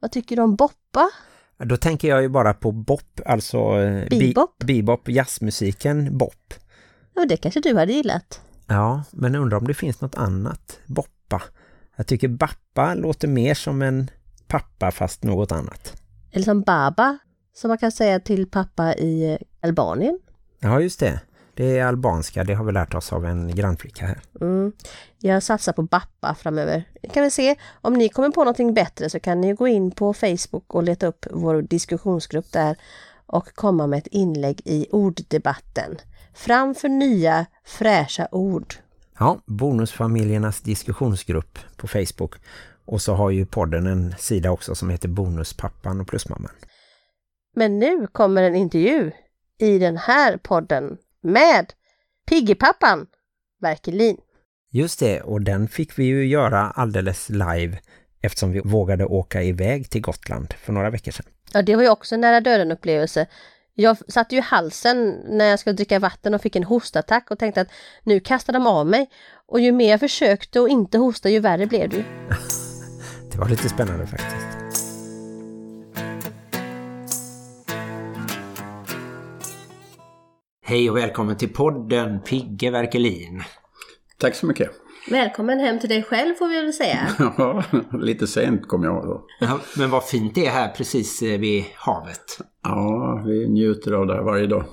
Vad 0.00 0.12
tycker 0.12 0.36
du 0.36 0.42
om 0.42 0.56
Boppa? 0.56 1.10
Då 1.64 1.76
tänker 1.76 2.08
jag 2.08 2.22
ju 2.22 2.28
bara 2.28 2.54
på 2.54 2.72
bop, 2.72 3.20
alltså 3.26 3.58
eh, 3.80 4.08
Bebop? 4.08 4.58
bebop, 4.58 5.08
jazzmusiken 5.08 6.18
bop. 6.18 6.54
Ja, 7.14 7.24
det 7.24 7.36
kanske 7.36 7.60
du 7.60 7.76
hade 7.76 7.92
gillat. 7.92 8.40
Ja, 8.66 9.04
men 9.10 9.34
undrar 9.34 9.58
om 9.58 9.66
det 9.66 9.74
finns 9.74 10.00
något 10.00 10.14
annat. 10.14 10.80
Boppa. 10.86 11.42
Jag 11.96 12.06
tycker 12.06 12.28
bappa 12.28 12.94
låter 12.94 13.28
mer 13.28 13.54
som 13.54 13.82
en 13.82 14.10
pappa 14.46 14.90
fast 14.90 15.22
något 15.22 15.52
annat. 15.52 16.02
Eller 16.30 16.44
som 16.44 16.62
Baba, 16.62 17.18
som 17.54 17.68
man 17.68 17.78
kan 17.78 17.92
säga 17.92 18.20
till 18.20 18.50
pappa 18.50 18.94
i 18.94 19.38
Albanien. 19.60 20.18
Ja, 20.60 20.80
just 20.80 21.00
det. 21.00 21.20
Det 21.54 21.78
är 21.78 21.86
albanska, 21.86 22.44
det 22.44 22.54
har 22.54 22.64
vi 22.64 22.72
lärt 22.72 22.94
oss 22.94 23.12
av 23.12 23.26
en 23.26 23.54
grannflicka 23.54 24.06
här. 24.06 24.20
Mm. 24.40 24.72
Jag 25.18 25.42
satsar 25.42 25.72
på 25.72 25.82
Bappa 25.82 26.34
framöver. 26.34 26.84
Kan 27.12 27.22
vi 27.22 27.30
se, 27.30 27.56
om 27.80 27.94
ni 27.94 28.08
kommer 28.08 28.30
på 28.30 28.40
någonting 28.40 28.74
bättre 28.74 29.10
så 29.10 29.20
kan 29.20 29.40
ni 29.40 29.52
gå 29.52 29.68
in 29.68 29.90
på 29.90 30.14
Facebook 30.14 30.74
och 30.74 30.82
leta 30.82 31.06
upp 31.06 31.26
vår 31.30 31.62
diskussionsgrupp 31.62 32.52
där 32.52 32.76
och 33.26 33.54
komma 33.54 33.86
med 33.86 33.98
ett 33.98 34.06
inlägg 34.06 34.60
i 34.64 34.86
orddebatten. 34.90 35.96
Fram 36.34 36.74
för 36.74 36.88
nya 36.88 37.46
fräscha 37.64 38.28
ord. 38.32 38.74
Ja, 39.18 39.40
Bonusfamiljernas 39.46 40.60
diskussionsgrupp 40.60 41.58
på 41.76 41.88
Facebook. 41.88 42.34
Och 42.84 43.02
så 43.02 43.14
har 43.14 43.30
ju 43.30 43.46
podden 43.46 43.86
en 43.86 44.14
sida 44.18 44.50
också 44.50 44.74
som 44.74 44.90
heter 44.90 45.08
Bonuspappan 45.08 46.00
och 46.00 46.08
Plusmamman. 46.08 46.52
Men 47.56 47.78
nu 47.78 48.06
kommer 48.06 48.42
en 48.42 48.54
intervju 48.54 49.10
i 49.58 49.78
den 49.78 49.96
här 49.96 50.36
podden 50.36 50.96
med 51.22 51.72
Piggipappan 52.28 53.06
Verkelin. 53.60 54.16
Just 54.70 55.00
det, 55.00 55.20
och 55.20 55.42
den 55.42 55.68
fick 55.68 55.98
vi 55.98 56.04
ju 56.04 56.26
göra 56.26 56.60
alldeles 56.60 57.28
live 57.28 57.78
eftersom 58.22 58.52
vi 58.52 58.60
vågade 58.64 59.04
åka 59.04 59.42
iväg 59.42 59.90
till 59.90 60.02
Gotland 60.02 60.52
för 60.52 60.72
några 60.72 60.90
veckor 60.90 61.12
sedan. 61.12 61.26
Ja, 61.52 61.62
det 61.62 61.76
var 61.76 61.82
ju 61.82 61.88
också 61.88 62.14
en 62.14 62.20
nära 62.20 62.40
döden 62.40 62.72
upplevelse. 62.72 63.26
Jag 63.74 64.12
satte 64.12 64.34
ju 64.34 64.38
i 64.38 64.44
halsen 64.44 65.20
när 65.24 65.44
jag 65.44 65.58
skulle 65.58 65.72
dricka 65.72 65.98
vatten 65.98 66.34
och 66.34 66.40
fick 66.40 66.56
en 66.56 66.64
hostattack 66.64 67.30
och 67.30 67.38
tänkte 67.38 67.60
att 67.60 67.68
nu 68.02 68.20
kastar 68.20 68.52
de 68.52 68.66
av 68.66 68.86
mig. 68.86 69.10
Och 69.46 69.60
ju 69.60 69.72
mer 69.72 69.90
jag 69.90 70.00
försökte 70.00 70.60
och 70.60 70.68
inte 70.68 70.98
hosta, 70.98 71.30
ju 71.30 71.40
värre 71.40 71.66
blev 71.66 71.88
det 71.88 71.96
ju. 71.96 72.02
Det 73.32 73.38
var 73.38 73.48
lite 73.48 73.68
spännande 73.68 74.06
faktiskt. 74.06 74.46
Hej 80.64 80.90
och 80.90 80.96
välkommen 80.96 81.36
till 81.36 81.52
podden 81.52 82.20
Pigge 82.20 82.70
Verkelin. 82.70 83.42
Tack 84.18 84.34
så 84.34 84.46
mycket. 84.46 84.81
Välkommen 85.10 85.60
hem 85.60 85.78
till 85.78 85.88
dig 85.88 86.02
själv 86.02 86.34
får 86.34 86.48
vi 86.48 86.60
väl 86.60 86.72
säga. 86.72 87.08
Ja, 87.38 87.64
lite 87.92 88.26
sent 88.26 88.68
kom 88.68 88.84
jag 88.84 89.04
då. 89.04 89.26
Ja, 89.40 89.60
men 89.76 89.90
vad 89.90 90.04
fint 90.04 90.34
det 90.34 90.46
är 90.46 90.50
här 90.50 90.68
precis 90.68 91.22
eh, 91.22 91.40
vid 91.40 91.64
havet. 91.74 92.38
Ja, 92.62 93.22
vi 93.26 93.48
njuter 93.48 93.92
av 93.92 94.06
det 94.06 94.14
här 94.14 94.22
varje 94.22 94.46
dag. 94.46 94.64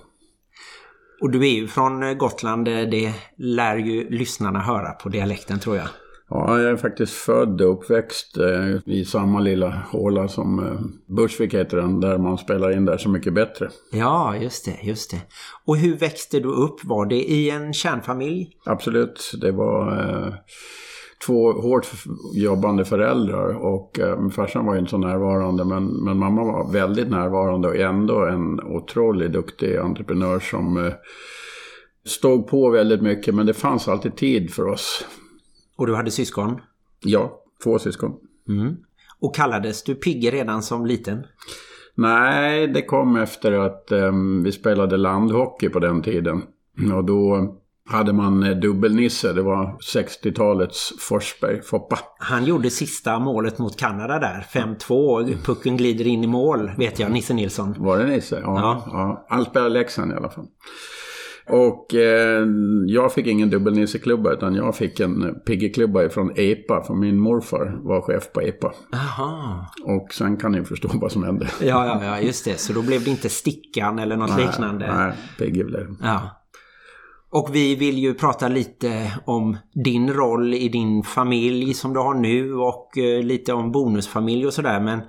Och 1.22 1.32
du 1.32 1.40
är 1.40 1.54
ju 1.54 1.68
från 1.68 2.04
eh, 2.04 2.14
Gotland, 2.14 2.68
eh, 2.68 2.82
det 2.82 3.14
lär 3.38 3.78
ju 3.78 4.10
lyssnarna 4.10 4.60
höra 4.60 4.92
på 4.92 5.10
dialekten 5.10 5.60
tror 5.60 5.76
jag. 5.76 5.88
Ja, 6.30 6.62
jag 6.62 6.72
är 6.72 6.76
faktiskt 6.76 7.14
född 7.14 7.62
och 7.62 7.74
uppväxt 7.74 8.38
eh, 8.38 8.94
i 8.94 9.06
samma 9.06 9.40
lilla 9.40 9.70
håla 9.92 10.28
som 10.28 10.60
eh, 10.60 11.16
Bursvik 11.16 11.54
heter 11.54 11.78
den, 11.78 12.00
där 12.00 12.18
man 12.18 12.38
spelar 12.38 12.72
in 12.72 12.86
där 12.86 12.98
Så 12.98 13.10
mycket 13.10 13.34
bättre. 13.34 13.70
Ja, 13.92 14.36
just 14.36 14.66
det, 14.66 14.78
just 14.84 15.12
det. 15.12 15.22
Och 15.66 15.78
hur 15.78 15.98
växte 15.98 16.40
du 16.40 16.50
upp? 16.50 16.84
Var 16.84 17.06
det 17.06 17.32
i 17.32 17.50
en 17.50 17.74
kärnfamilj? 17.74 18.50
Absolut, 18.66 19.32
det 19.42 19.52
var... 19.52 19.92
Eh, 19.92 20.34
två 21.26 21.52
hårt 21.52 21.88
jobbande 22.34 22.86
föräldrar 22.86 23.66
och 23.66 24.00
eh, 24.00 24.30
farsan 24.30 24.66
var 24.66 24.74
ju 24.74 24.80
inte 24.80 24.92
så 24.92 24.98
närvarande 24.98 25.66
men, 25.66 25.86
men 25.86 26.18
mamma 26.18 26.44
var 26.44 26.72
väldigt 26.72 27.10
närvarande 27.10 27.68
och 27.68 27.76
ändå 27.76 28.26
en 28.26 28.60
otroligt 28.60 29.34
duktig 29.34 29.78
entreprenör 29.78 30.40
som 30.40 30.86
eh, 30.86 30.94
stod 32.06 32.48
på 32.48 32.70
väldigt 32.70 33.02
mycket 33.02 33.36
men 33.36 33.46
det 33.46 33.54
fanns 33.54 33.88
alltid 33.88 34.16
tid 34.16 34.54
för 34.54 34.68
oss. 34.68 35.06
Och 35.80 35.88
du 35.88 35.96
hade 35.96 36.12
syskon? 36.12 36.62
Ja, 37.00 37.42
två 37.64 37.80
syskon. 37.80 38.12
Mm. 38.50 38.76
Och 39.20 39.36
kallades 39.36 39.84
du 39.84 39.96
Pigge 39.96 40.32
redan 40.32 40.64
som 40.64 40.86
liten? 40.86 41.26
Nej, 41.96 42.68
det 42.68 42.82
kom 42.82 43.16
efter 43.16 43.52
att 43.52 43.92
um, 43.92 44.44
vi 44.44 44.52
spelade 44.52 44.98
landhockey 44.98 45.70
på 45.70 45.80
den 45.80 46.02
tiden. 46.02 46.42
Och 46.96 47.04
då 47.04 47.56
hade 47.86 48.14
man 48.14 48.44
eh, 48.44 48.58
dubbelnisse. 48.58 49.34
Det 49.34 49.42
var 49.42 49.78
60-talets 49.94 50.94
Forsberg, 51.00 51.62
Foppa. 51.62 52.00
Han 52.20 52.46
gjorde 52.46 52.70
sista 52.70 53.20
målet 53.20 53.60
mot 53.60 53.78
Kanada 53.78 54.20
där. 54.20 54.46
5-2. 54.52 55.36
Pucken 55.46 55.78
glider 55.78 56.08
in 56.08 56.24
i 56.24 56.28
mål, 56.28 56.72
vet 56.78 57.00
jag. 57.00 57.12
Nisse 57.12 57.34
Nilsson. 57.34 57.76
Var 57.78 57.98
det 57.98 58.06
Nisse? 58.06 58.40
Ja. 58.44 58.60
ja. 58.60 58.84
ja. 58.86 59.26
Han 59.30 59.46
spelade 59.46 59.70
Leksand 59.70 60.12
i 60.12 60.16
alla 60.16 60.30
fall. 60.30 60.48
Och 61.50 61.96
eh, 61.96 62.46
jag 62.88 63.14
fick 63.14 63.28
ingen 63.28 63.50
dubbelnisseklubba 63.50 64.34
utan 64.34 64.56
jag 64.56 64.76
fick 64.76 65.00
en 65.00 65.36
piggeklubba 65.46 66.10
från 66.10 66.32
EPA. 66.36 66.84
För 66.84 66.94
min 66.94 67.20
morfar 67.20 67.80
var 67.84 68.02
chef 68.02 68.32
på 68.34 68.42
EPA. 68.42 68.74
Aha. 68.94 69.66
Och 69.84 70.14
sen 70.14 70.38
kan 70.38 70.52
ni 70.52 70.64
förstå 70.64 70.90
vad 70.94 71.12
som 71.12 71.24
hände. 71.24 71.48
Ja, 71.62 71.86
ja, 71.86 72.06
ja, 72.06 72.20
just 72.20 72.46
det. 72.46 72.60
Så 72.60 72.74
då 72.74 72.82
blev 72.82 73.04
det 73.04 73.10
inte 73.10 73.30
stickan 73.30 74.00
eller 74.00 74.18
något 74.18 74.38
nej, 74.38 74.46
liknande. 74.46 74.96
Nej, 74.96 75.14
Pigge 75.38 75.64
blev 75.64 75.88
det. 75.88 75.96
Ja. 76.02 76.36
Och 77.32 77.50
vi 77.56 77.76
vill 77.76 77.98
ju 77.98 78.14
prata 78.14 78.48
lite 78.48 79.14
om 79.26 79.58
din 79.84 80.14
roll 80.14 80.54
i 80.54 80.70
din 80.70 81.04
familj 81.04 81.74
som 81.74 81.94
du 81.94 82.00
har 82.00 82.14
nu 82.14 82.54
och 82.54 82.98
eh, 82.98 83.24
lite 83.24 83.54
om 83.54 83.72
bonusfamilj 83.72 84.46
och 84.46 84.54
sådär. 84.54 84.80
Men 84.80 85.02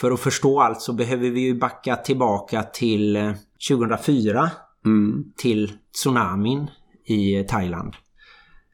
för 0.00 0.10
att 0.10 0.20
förstå 0.20 0.60
allt 0.60 0.80
så 0.80 0.92
behöver 0.92 1.30
vi 1.30 1.40
ju 1.40 1.58
backa 1.58 1.96
tillbaka 1.96 2.62
till 2.62 3.34
2004 3.68 4.40
eh, 4.40 4.48
mm. 4.84 5.24
till 5.36 5.72
tsunamin 5.92 6.70
i 7.04 7.44
Thailand. 7.44 7.94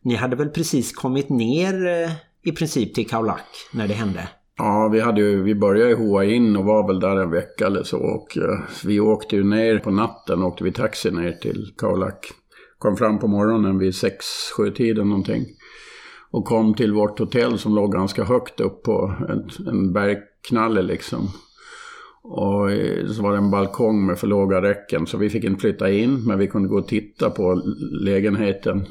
Ni 0.02 0.14
hade 0.14 0.36
väl 0.36 0.48
precis 0.48 0.92
kommit 0.92 1.28
ner 1.28 1.86
eh, 1.86 2.10
i 2.42 2.52
princip 2.52 2.94
till 2.94 3.08
Khao 3.08 3.22
Lak 3.22 3.46
när 3.72 3.88
det 3.88 3.94
hände? 3.94 4.28
Ja, 4.56 4.88
vi, 4.92 5.00
hade 5.00 5.20
ju, 5.20 5.42
vi 5.42 5.54
började 5.54 5.90
i 5.90 5.94
Hoa 5.94 6.24
In 6.24 6.56
och 6.56 6.64
var 6.64 6.86
väl 6.86 7.00
där 7.00 7.16
en 7.16 7.30
vecka 7.30 7.66
eller 7.66 7.82
så. 7.82 7.98
Och 7.98 8.36
uh, 8.36 8.58
vi 8.84 9.00
åkte 9.00 9.36
ju 9.36 9.44
ner 9.44 9.78
på 9.78 9.90
natten, 9.90 10.42
åkte 10.42 10.64
vi 10.64 10.72
taxi 10.72 11.10
ner 11.10 11.32
till 11.32 11.72
Khao 11.78 11.96
Lak. 11.96 12.26
Kom 12.78 12.96
fram 12.96 13.18
på 13.18 13.26
morgonen 13.26 13.78
vid 13.78 13.92
6-7 13.92 14.74
tiden 14.74 15.08
någonting. 15.08 15.46
Och 16.30 16.44
kom 16.44 16.74
till 16.74 16.92
vårt 16.92 17.18
hotell 17.18 17.58
som 17.58 17.74
låg 17.74 17.92
ganska 17.92 18.24
högt 18.24 18.60
upp 18.60 18.82
på 18.82 19.14
en, 19.28 19.68
en 19.68 19.92
bergknalle 19.92 20.82
liksom. 20.82 21.28
Och 22.30 22.70
så 23.14 23.22
var 23.22 23.32
det 23.32 23.38
en 23.38 23.50
balkong 23.50 24.06
med 24.06 24.18
för 24.18 24.26
låga 24.26 24.62
räcken 24.62 25.06
så 25.06 25.18
vi 25.18 25.30
fick 25.30 25.44
inte 25.44 25.60
flytta 25.60 25.90
in 25.90 26.24
men 26.24 26.38
vi 26.38 26.46
kunde 26.46 26.68
gå 26.68 26.78
och 26.78 26.88
titta 26.88 27.30
på 27.30 27.62
lägenheten. 28.00 28.86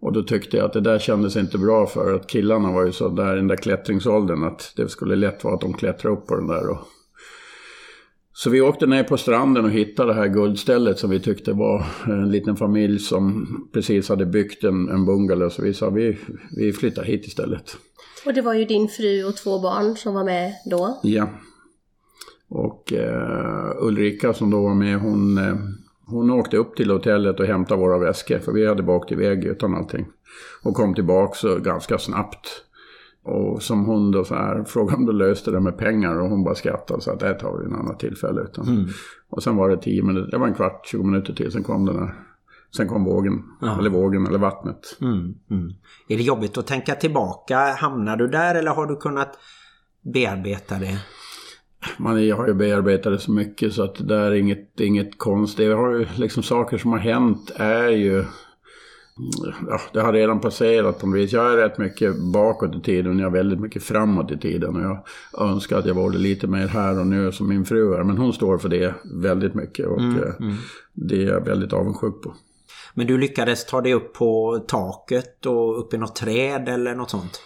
Och 0.00 0.12
då 0.12 0.22
tyckte 0.22 0.56
jag 0.56 0.66
att 0.66 0.72
det 0.72 0.80
där 0.80 0.98
kändes 0.98 1.36
inte 1.36 1.58
bra 1.58 1.86
för 1.86 2.14
att 2.14 2.26
killarna 2.26 2.72
var 2.72 2.86
ju 2.86 2.92
så 2.92 3.08
där 3.08 3.32
i 3.32 3.36
den 3.36 3.48
där 3.48 3.56
klättringsåldern 3.56 4.44
att 4.44 4.72
det 4.76 4.88
skulle 4.88 5.16
lätt 5.16 5.44
vara 5.44 5.54
att 5.54 5.60
de 5.60 5.72
klättrade 5.72 6.16
upp 6.16 6.26
på 6.26 6.34
den 6.36 6.46
där. 6.46 6.70
Och... 6.70 6.78
Så 8.32 8.50
vi 8.50 8.60
åkte 8.60 8.86
ner 8.86 9.04
på 9.04 9.16
stranden 9.16 9.64
och 9.64 9.70
hittade 9.70 10.12
det 10.12 10.18
här 10.18 10.28
guldstället 10.28 10.98
som 10.98 11.10
vi 11.10 11.20
tyckte 11.20 11.52
var 11.52 11.86
en 12.06 12.30
liten 12.30 12.56
familj 12.56 12.98
som 12.98 13.46
precis 13.72 14.08
hade 14.08 14.26
byggt 14.26 14.64
en, 14.64 14.88
en 14.88 15.06
bungalow. 15.06 15.48
Så 15.48 15.62
vi 15.62 15.74
sa 15.74 15.90
vi, 15.90 16.18
vi 16.56 16.72
flyttar 16.72 17.02
hit 17.02 17.26
istället. 17.26 17.76
Och 18.26 18.34
det 18.34 18.42
var 18.42 18.54
ju 18.54 18.64
din 18.64 18.88
fru 18.88 19.24
och 19.24 19.36
två 19.36 19.58
barn 19.58 19.96
som 19.96 20.14
var 20.14 20.24
med 20.24 20.52
då? 20.70 21.00
Ja. 21.02 21.28
Och 22.54 22.92
eh, 22.92 23.72
Ulrika 23.78 24.32
som 24.32 24.50
då 24.50 24.62
var 24.62 24.74
med, 24.74 25.00
hon, 25.00 25.38
eh, 25.38 25.54
hon 26.06 26.30
åkte 26.30 26.56
upp 26.56 26.76
till 26.76 26.90
hotellet 26.90 27.40
och 27.40 27.46
hämtade 27.46 27.80
våra 27.80 27.98
väskor. 27.98 28.38
För 28.38 28.52
vi 28.52 28.66
hade 28.66 28.82
bara 28.82 28.96
åkt 28.96 29.12
iväg 29.12 29.44
utan 29.44 29.74
allting. 29.74 30.06
Och 30.62 30.74
kom 30.74 30.94
tillbaka 30.94 31.58
ganska 31.58 31.98
snabbt. 31.98 32.48
Och 33.24 33.62
som 33.62 33.84
hon 33.84 34.10
då 34.10 34.24
så 34.24 34.34
här, 34.34 34.64
frågade 34.66 34.96
om 34.96 35.06
du 35.06 35.12
löste 35.12 35.50
det 35.50 35.60
med 35.60 35.78
pengar 35.78 36.20
och 36.20 36.28
hon 36.28 36.44
bara 36.44 36.54
skrattade 36.54 36.96
och 36.96 37.02
sa 37.02 37.12
att 37.12 37.20
det 37.20 37.34
tar 37.34 37.58
vi 37.58 37.66
en 37.66 37.74
annan 37.74 37.96
tillfälle. 37.96 38.40
Utan. 38.40 38.68
Mm. 38.68 38.84
Och 39.30 39.42
sen 39.42 39.56
var 39.56 39.68
det 39.68 39.76
tio 39.76 40.02
minuter, 40.02 40.30
det 40.30 40.38
var 40.38 40.46
en 40.46 40.54
kvart, 40.54 40.86
20 40.86 41.02
minuter 41.02 41.32
till, 41.32 41.52
sen 41.52 41.62
kom 41.62 41.86
den 41.86 41.96
där. 41.96 42.14
Sen 42.76 42.88
kom 42.88 43.04
vågen, 43.04 43.42
Ja. 43.60 43.78
eller 43.78 43.90
vågen, 43.90 44.26
eller 44.26 44.38
vattnet. 44.38 44.96
Mm, 45.00 45.34
mm. 45.50 45.72
Är 46.08 46.16
det 46.16 46.22
jobbigt 46.22 46.58
att 46.58 46.66
tänka 46.66 46.94
tillbaka? 46.94 47.58
Hamnar 47.58 48.16
du 48.16 48.28
där 48.28 48.54
eller 48.54 48.70
har 48.70 48.86
du 48.86 48.96
kunnat 48.96 49.38
bearbeta 50.14 50.78
det? 50.78 50.98
Man 51.96 52.26
jag 52.26 52.36
har 52.36 52.46
ju 52.46 52.54
bearbetat 52.54 53.12
det 53.12 53.18
så 53.18 53.32
mycket 53.32 53.72
så 53.72 53.82
att 53.82 53.94
det 53.94 54.04
där 54.04 54.30
är 54.30 54.32
inget, 54.32 54.80
inget 54.80 55.18
konst. 55.18 55.56
Det 55.56 55.66
har 55.66 55.90
ju 55.90 56.06
liksom 56.16 56.42
saker 56.42 56.78
som 56.78 56.92
har 56.92 56.98
hänt 56.98 57.50
är 57.56 57.88
ju... 57.88 58.24
Ja, 59.68 59.80
det 59.92 60.00
har 60.00 60.12
redan 60.12 60.40
passerat 60.40 60.98
på 60.98 61.06
något 61.06 61.18
vis. 61.18 61.32
Jag 61.32 61.52
är 61.52 61.56
rätt 61.56 61.78
mycket 61.78 62.16
bakåt 62.32 62.76
i 62.76 62.80
tiden 62.80 63.12
och 63.12 63.20
jag 63.20 63.26
är 63.26 63.30
väldigt 63.30 63.60
mycket 63.60 63.82
framåt 63.82 64.30
i 64.30 64.38
tiden. 64.38 64.76
Och 64.76 64.82
jag 64.82 65.04
önskar 65.50 65.78
att 65.78 65.86
jag 65.86 65.94
var 65.94 66.10
lite 66.10 66.46
mer 66.46 66.66
här 66.66 67.00
och 67.00 67.06
nu 67.06 67.32
som 67.32 67.48
min 67.48 67.64
fru 67.64 67.94
är. 67.94 68.02
Men 68.04 68.18
hon 68.18 68.32
står 68.32 68.58
för 68.58 68.68
det 68.68 68.94
väldigt 69.04 69.54
mycket 69.54 69.86
och 69.86 70.00
Mm, 70.00 70.22
eh, 70.22 70.34
mm. 70.40 70.54
det 70.92 71.22
är 71.22 71.26
jag 71.26 71.44
väldigt 71.44 71.72
avundsjuk 71.72 72.22
på. 72.22 72.34
Men 72.94 73.06
du 73.06 73.18
lyckades 73.18 73.66
ta 73.66 73.80
dig 73.80 73.94
upp 73.94 74.12
på 74.12 74.58
taket 74.68 75.46
och 75.46 75.80
upp 75.80 75.94
i 75.94 75.98
något 75.98 76.16
träd 76.16 76.68
eller 76.68 76.94
något 76.94 77.10
sånt? 77.10 77.40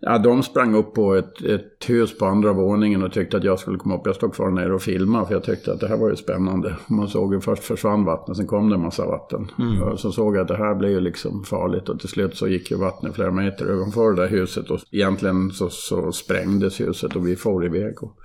Ja, 0.00 0.18
de 0.18 0.42
sprang 0.42 0.74
upp 0.74 0.94
på 0.94 1.14
ett, 1.14 1.42
ett 1.42 1.90
hus 1.90 2.18
på 2.18 2.26
andra 2.26 2.52
våningen 2.52 3.02
och 3.02 3.12
tyckte 3.12 3.36
att 3.36 3.44
jag 3.44 3.58
skulle 3.58 3.78
komma 3.78 3.96
upp. 3.96 4.06
Jag 4.06 4.14
stod 4.14 4.34
kvar 4.34 4.50
nere 4.50 4.74
och 4.74 4.82
filmade 4.82 5.26
för 5.26 5.34
jag 5.34 5.44
tyckte 5.44 5.72
att 5.72 5.80
det 5.80 5.88
här 5.88 5.96
var 5.96 6.10
ju 6.10 6.16
spännande. 6.16 6.76
Man 6.86 7.08
såg 7.08 7.34
ju 7.34 7.40
först 7.40 7.64
försvann 7.64 8.04
vattnet, 8.04 8.36
sen 8.36 8.46
kom 8.46 8.68
det 8.68 8.74
en 8.74 8.82
massa 8.82 9.06
vatten. 9.06 9.50
Mm. 9.58 9.82
Och 9.82 10.00
så 10.00 10.12
såg 10.12 10.36
jag 10.36 10.42
att 10.42 10.48
det 10.48 10.56
här 10.56 10.74
blev 10.74 10.90
ju 10.90 11.00
liksom 11.00 11.44
farligt 11.44 11.88
och 11.88 12.00
till 12.00 12.08
slut 12.08 12.36
så 12.36 12.48
gick 12.48 12.70
ju 12.70 12.76
vattnet 12.76 13.14
flera 13.14 13.30
meter 13.30 13.74
ovanför 13.74 14.10
det 14.12 14.22
där 14.22 14.28
huset. 14.28 14.70
Och 14.70 14.80
egentligen 14.90 15.50
så, 15.50 15.68
så 15.70 16.12
sprängdes 16.12 16.80
huset 16.80 17.16
och 17.16 17.26
vi 17.26 17.36
for 17.36 17.66
iväg. 17.66 18.02
Och 18.02 18.16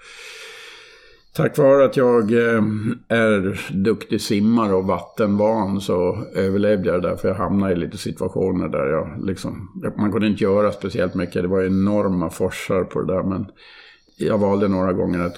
Tack 1.35 1.57
vare 1.57 1.85
att 1.85 1.97
jag 1.97 2.31
eh, 2.31 2.63
är 3.07 3.61
duktig 3.83 4.21
simmare 4.21 4.73
och 4.73 4.85
vattenvan 4.85 5.81
så 5.81 6.25
överlevde 6.35 6.89
jag 6.89 7.01
det 7.01 7.09
där. 7.09 7.15
För 7.15 7.27
jag 7.27 7.35
hamnade 7.35 7.73
i 7.73 7.75
lite 7.75 7.97
situationer 7.97 8.69
där 8.69 8.85
jag 8.85 9.25
liksom... 9.25 9.81
Man 9.97 10.11
kunde 10.11 10.27
inte 10.27 10.43
göra 10.43 10.71
speciellt 10.71 11.15
mycket. 11.15 11.41
Det 11.41 11.47
var 11.47 11.63
enorma 11.63 12.29
forsar 12.29 12.83
på 12.83 13.01
det 13.01 13.13
där. 13.13 13.23
Men 13.23 13.45
jag 14.17 14.37
valde 14.37 14.67
några 14.67 14.93
gånger 14.93 15.19
att 15.19 15.35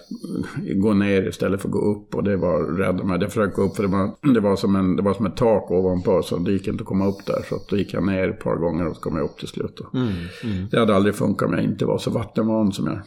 gå 0.76 0.94
ner 0.94 1.28
istället 1.28 1.62
för 1.62 1.68
att 1.68 1.74
gå 1.74 1.80
upp. 1.80 2.16
Och 2.16 2.24
det 2.24 2.38
var 2.38 2.64
rädda 2.64 3.04
mig. 3.04 3.18
Jag 3.22 3.30
försökte 3.30 3.62
gå 3.62 3.68
upp 3.68 3.76
för 3.76 3.84
det 3.84 3.90
var, 3.90 4.34
det 4.34 4.40
var, 4.40 4.56
som, 4.56 4.76
en, 4.76 4.96
det 4.96 5.02
var 5.02 5.14
som 5.14 5.26
ett 5.26 5.38
tak 5.38 5.72
ovanpå. 5.72 6.22
Så 6.24 6.38
det 6.38 6.52
gick 6.52 6.68
inte 6.68 6.82
att 6.82 6.88
komma 6.88 7.08
upp 7.08 7.26
där. 7.26 7.42
Så 7.50 7.60
då 7.70 7.78
gick 7.78 7.94
jag 7.94 8.06
ner 8.06 8.30
ett 8.30 8.40
par 8.40 8.56
gånger 8.56 8.88
och 8.88 8.96
så 8.96 9.02
kom 9.02 9.16
jag 9.16 9.26
upp 9.26 9.38
till 9.38 9.48
slut. 9.48 9.82
Mm, 9.94 10.08
mm, 10.44 10.68
Det 10.72 10.80
hade 10.80 10.96
aldrig 10.96 11.16
funkat 11.16 11.48
om 11.48 11.54
jag 11.54 11.64
inte 11.64 11.86
var 11.86 11.98
så 11.98 12.12
vattenvan 12.12 12.72
som 12.72 12.88
jag 12.88 12.96
är. 12.96 13.04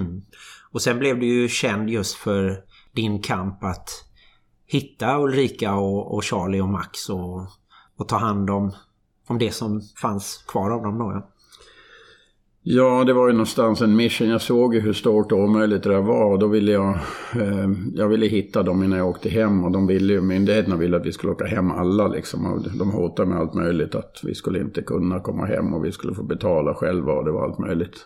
mm. 0.00 0.22
Och 0.74 0.82
sen 0.82 0.98
blev 0.98 1.20
du 1.20 1.26
ju 1.26 1.48
känd 1.48 1.90
just 1.90 2.14
för 2.14 2.56
din 2.92 3.22
kamp 3.22 3.64
att 3.64 3.88
hitta 4.66 5.22
Ulrika 5.22 5.74
och, 5.74 6.14
och 6.14 6.24
Charlie 6.24 6.60
och 6.60 6.68
Max 6.68 7.08
och, 7.08 7.40
och 7.96 8.08
ta 8.08 8.16
hand 8.16 8.50
om, 8.50 8.72
om 9.26 9.38
det 9.38 9.50
som 9.50 9.80
fanns 10.02 10.44
kvar 10.48 10.70
av 10.70 10.82
dem 10.82 10.98
då. 10.98 11.04
Ja. 11.04 11.30
Ja, 12.66 13.04
det 13.04 13.12
var 13.12 13.26
ju 13.26 13.32
någonstans 13.32 13.80
en 13.80 13.96
mission. 13.96 14.28
Jag 14.28 14.40
såg 14.40 14.74
ju 14.74 14.80
hur 14.80 14.92
stort 14.92 15.32
och 15.32 15.38
omöjligt 15.38 15.82
det 15.82 15.88
där 15.88 16.00
var. 16.00 16.32
Och 16.32 16.38
då 16.38 16.46
ville 16.46 16.72
jag, 16.72 16.94
eh, 17.34 17.70
jag 17.94 18.08
ville 18.08 18.26
hitta 18.26 18.62
dem 18.62 18.82
innan 18.82 18.98
jag 18.98 19.08
åkte 19.08 19.28
hem. 19.28 19.64
Och 19.64 19.70
de 19.70 19.86
ville 19.86 20.12
ju, 20.12 20.20
myndigheterna 20.20 20.76
ville 20.76 20.96
att 20.96 21.06
vi 21.06 21.12
skulle 21.12 21.32
åka 21.32 21.44
hem 21.44 21.70
alla 21.70 22.08
liksom. 22.08 22.46
Och 22.46 22.78
de 22.78 22.90
hotade 22.90 23.28
med 23.28 23.38
allt 23.38 23.54
möjligt. 23.54 23.94
Att 23.94 24.20
vi 24.22 24.34
skulle 24.34 24.60
inte 24.60 24.82
kunna 24.82 25.20
komma 25.20 25.46
hem 25.46 25.74
och 25.74 25.84
vi 25.84 25.92
skulle 25.92 26.14
få 26.14 26.22
betala 26.22 26.74
själva 26.74 27.12
och 27.12 27.24
det 27.24 27.32
var 27.32 27.44
allt 27.44 27.58
möjligt. 27.58 27.96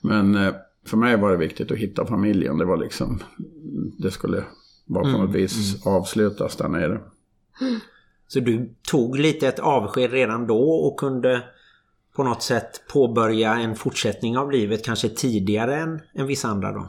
Men 0.00 0.34
eh, 0.34 0.52
för 0.86 0.96
mig 0.96 1.16
var 1.16 1.30
det 1.30 1.36
viktigt 1.36 1.70
att 1.70 1.78
hitta 1.78 2.06
familjen. 2.06 2.58
Det 2.58 2.64
var 2.64 2.76
liksom, 2.76 3.22
det 3.98 4.10
skulle 4.10 4.44
bara 4.86 5.02
på 5.02 5.08
Mm, 5.08 5.20
något 5.20 5.34
vis 5.34 5.86
avslutas 5.86 6.56
där 6.56 6.68
nere. 6.68 7.00
Så 8.28 8.40
du 8.40 8.74
tog 8.90 9.18
lite 9.18 9.48
ett 9.48 9.58
avsked 9.58 10.12
redan 10.12 10.46
då 10.46 10.70
och 10.70 10.98
kunde 10.98 11.42
på 12.16 12.24
något 12.24 12.42
sätt 12.42 12.82
påbörja 12.92 13.54
en 13.54 13.76
fortsättning 13.76 14.38
av 14.38 14.50
livet 14.50 14.84
kanske 14.84 15.08
tidigare 15.08 15.76
än, 15.76 16.00
än 16.14 16.26
vissa 16.26 16.48
andra 16.48 16.72
då? 16.72 16.88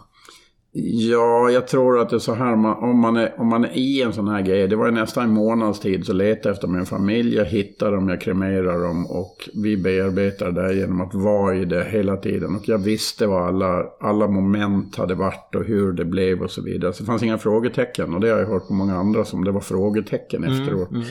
Ja, 0.75 1.49
jag 1.49 1.67
tror 1.67 1.99
att 1.99 2.09
det 2.09 2.15
är 2.15 2.19
så 2.19 2.33
här, 2.33 2.53
om, 2.83 2.99
man 2.99 3.17
är, 3.17 3.33
om 3.37 3.47
man 3.47 3.65
är 3.65 3.77
i 3.77 4.01
en 4.01 4.13
sån 4.13 4.27
här 4.27 4.41
grej, 4.41 4.67
det 4.67 4.75
var 4.75 4.85
ju 4.85 4.91
nästan 4.91 5.23
en 5.23 5.33
månads 5.33 5.79
tid 5.79 6.05
så 6.05 6.13
letade 6.13 6.39
jag 6.43 6.53
efter 6.53 6.67
min 6.67 6.85
familj, 6.85 7.35
jag 7.35 7.45
hittar 7.45 7.91
dem, 7.91 8.09
jag 8.09 8.21
kremerar 8.21 8.83
dem 8.83 9.05
och 9.05 9.49
vi 9.53 9.77
bearbetar 9.77 10.51
det 10.51 10.73
genom 10.73 11.01
att 11.01 11.13
vara 11.13 11.55
i 11.55 11.65
det 11.65 11.83
hela 11.83 12.17
tiden. 12.17 12.55
Och 12.55 12.69
jag 12.69 12.77
visste 12.77 13.27
vad 13.27 13.47
alla, 13.47 13.85
alla 13.99 14.27
moment 14.27 14.95
hade 14.95 15.15
varit 15.15 15.55
och 15.55 15.63
hur 15.63 15.93
det 15.93 16.05
blev 16.05 16.41
och 16.41 16.51
så 16.51 16.61
vidare. 16.61 16.93
Så 16.93 17.03
det 17.03 17.07
fanns 17.07 17.23
inga 17.23 17.37
frågetecken 17.37 18.13
och 18.13 18.21
det 18.21 18.29
har 18.29 18.39
jag 18.39 18.47
hört 18.47 18.67
på 18.67 18.73
många 18.73 18.95
andra 18.95 19.25
som 19.25 19.43
det 19.43 19.51
var 19.51 19.61
frågetecken 19.61 20.43
efteråt. 20.43 20.91
Mm, 20.91 21.03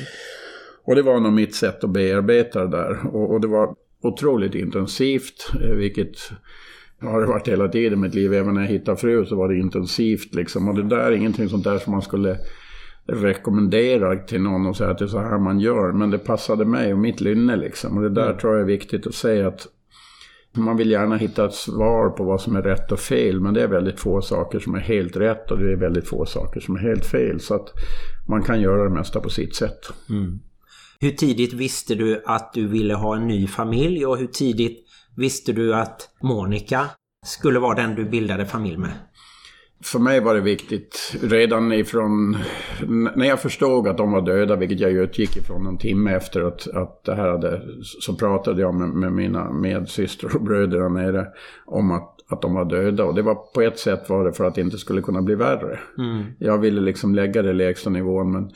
Och 0.84 0.94
det 0.94 1.02
var 1.02 1.20
nog 1.20 1.32
mitt 1.32 1.54
sätt 1.54 1.84
att 1.84 1.90
bearbeta 1.90 2.64
det 2.64 2.76
där. 2.76 2.98
Och, 3.12 3.32
och 3.32 3.40
det 3.40 3.48
var 3.48 3.74
otroligt 4.02 4.54
intensivt, 4.54 5.52
eh, 5.64 5.76
vilket 5.76 6.16
har 7.02 7.20
det 7.20 7.26
varit 7.26 7.48
hela 7.48 7.68
tiden 7.68 7.98
i 7.98 8.02
mitt 8.02 8.14
liv. 8.14 8.34
Även 8.34 8.54
när 8.54 8.60
jag 8.60 8.68
hittade 8.68 8.96
fru 8.96 9.26
så 9.26 9.36
var 9.36 9.48
det 9.48 9.58
intensivt 9.58 10.34
liksom. 10.34 10.68
Och 10.68 10.74
det 10.74 10.82
där 10.82 10.98
är 10.98 11.12
ingenting 11.12 11.48
sånt 11.48 11.64
där 11.64 11.78
som 11.78 11.92
man 11.92 12.02
skulle 12.02 12.38
rekommendera 13.06 14.16
till 14.16 14.42
någon 14.42 14.66
och 14.66 14.76
säga 14.76 14.90
att 14.90 14.98
det 14.98 15.04
är 15.04 15.08
så 15.08 15.18
här 15.18 15.38
man 15.38 15.60
gör. 15.60 15.92
Men 15.92 16.10
det 16.10 16.18
passade 16.18 16.64
mig 16.64 16.92
och 16.92 16.98
mitt 16.98 17.20
lynne 17.20 17.56
liksom. 17.56 17.96
Och 17.96 18.02
det 18.02 18.10
där 18.10 18.34
tror 18.34 18.52
jag 18.52 18.62
är 18.62 18.66
viktigt 18.66 19.06
att 19.06 19.14
säga 19.14 19.48
att 19.48 19.66
man 20.56 20.76
vill 20.76 20.90
gärna 20.90 21.16
hitta 21.16 21.46
ett 21.46 21.54
svar 21.54 22.10
på 22.10 22.24
vad 22.24 22.40
som 22.40 22.56
är 22.56 22.62
rätt 22.62 22.92
och 22.92 23.00
fel. 23.00 23.40
Men 23.40 23.54
det 23.54 23.62
är 23.62 23.68
väldigt 23.68 24.00
få 24.00 24.22
saker 24.22 24.58
som 24.58 24.74
är 24.74 24.80
helt 24.80 25.16
rätt 25.16 25.50
och 25.50 25.58
det 25.58 25.72
är 25.72 25.76
väldigt 25.76 26.08
få 26.08 26.26
saker 26.26 26.60
som 26.60 26.76
är 26.76 26.80
helt 26.80 27.06
fel. 27.06 27.40
Så 27.40 27.54
att 27.54 27.68
man 28.28 28.42
kan 28.42 28.60
göra 28.60 28.84
det 28.84 28.90
mesta 28.90 29.20
på 29.20 29.30
sitt 29.30 29.56
sätt. 29.56 29.92
Mm. 30.10 30.40
Hur 31.00 31.10
tidigt 31.10 31.52
visste 31.52 31.94
du 31.94 32.22
att 32.26 32.52
du 32.52 32.68
ville 32.68 32.94
ha 32.94 33.16
en 33.16 33.26
ny 33.26 33.46
familj 33.46 34.06
och 34.06 34.18
hur 34.18 34.26
tidigt 34.26 34.81
visste 35.16 35.52
du 35.52 35.74
att 35.74 36.08
Monica 36.22 36.86
skulle 37.26 37.58
vara 37.58 37.74
den 37.74 37.94
du 37.94 38.04
bildade 38.04 38.46
familj 38.46 38.76
med? 38.76 38.92
För 39.84 39.98
mig 39.98 40.20
var 40.20 40.34
det 40.34 40.40
viktigt 40.40 41.16
redan 41.22 41.72
ifrån 41.72 42.36
när 43.16 43.26
jag 43.26 43.40
förstod 43.40 43.88
att 43.88 43.96
de 43.96 44.12
var 44.12 44.22
döda, 44.22 44.56
vilket 44.56 44.80
jag 44.80 44.92
utgick 44.92 45.36
ifrån 45.36 45.66
en 45.66 45.78
timme 45.78 46.14
efter 46.14 46.42
att, 46.42 46.68
att 46.68 47.04
det 47.04 47.14
här 47.14 47.28
hade, 47.28 47.62
så 47.82 48.14
pratade 48.14 48.60
jag 48.60 48.74
med, 48.74 48.88
med 48.88 49.12
mina 49.12 49.52
medsystrar 49.52 50.36
och 50.36 50.42
bröder 50.42 50.78
där 50.78 50.88
nere 50.88 51.26
om 51.66 51.90
att, 51.90 52.16
att 52.28 52.42
de 52.42 52.54
var 52.54 52.64
döda. 52.64 53.04
Och 53.04 53.14
det 53.14 53.22
var 53.22 53.34
på 53.34 53.62
ett 53.62 53.78
sätt 53.78 54.08
var 54.08 54.24
det 54.24 54.32
för 54.32 54.44
att 54.44 54.54
det 54.54 54.60
inte 54.60 54.78
skulle 54.78 55.02
kunna 55.02 55.22
bli 55.22 55.34
värre. 55.34 55.78
Mm. 55.98 56.24
Jag 56.38 56.58
ville 56.58 56.80
liksom 56.80 57.14
lägga 57.14 57.42
det 57.42 57.52
lägsta 57.52 57.90
nivån 57.90 58.32
men 58.32 58.50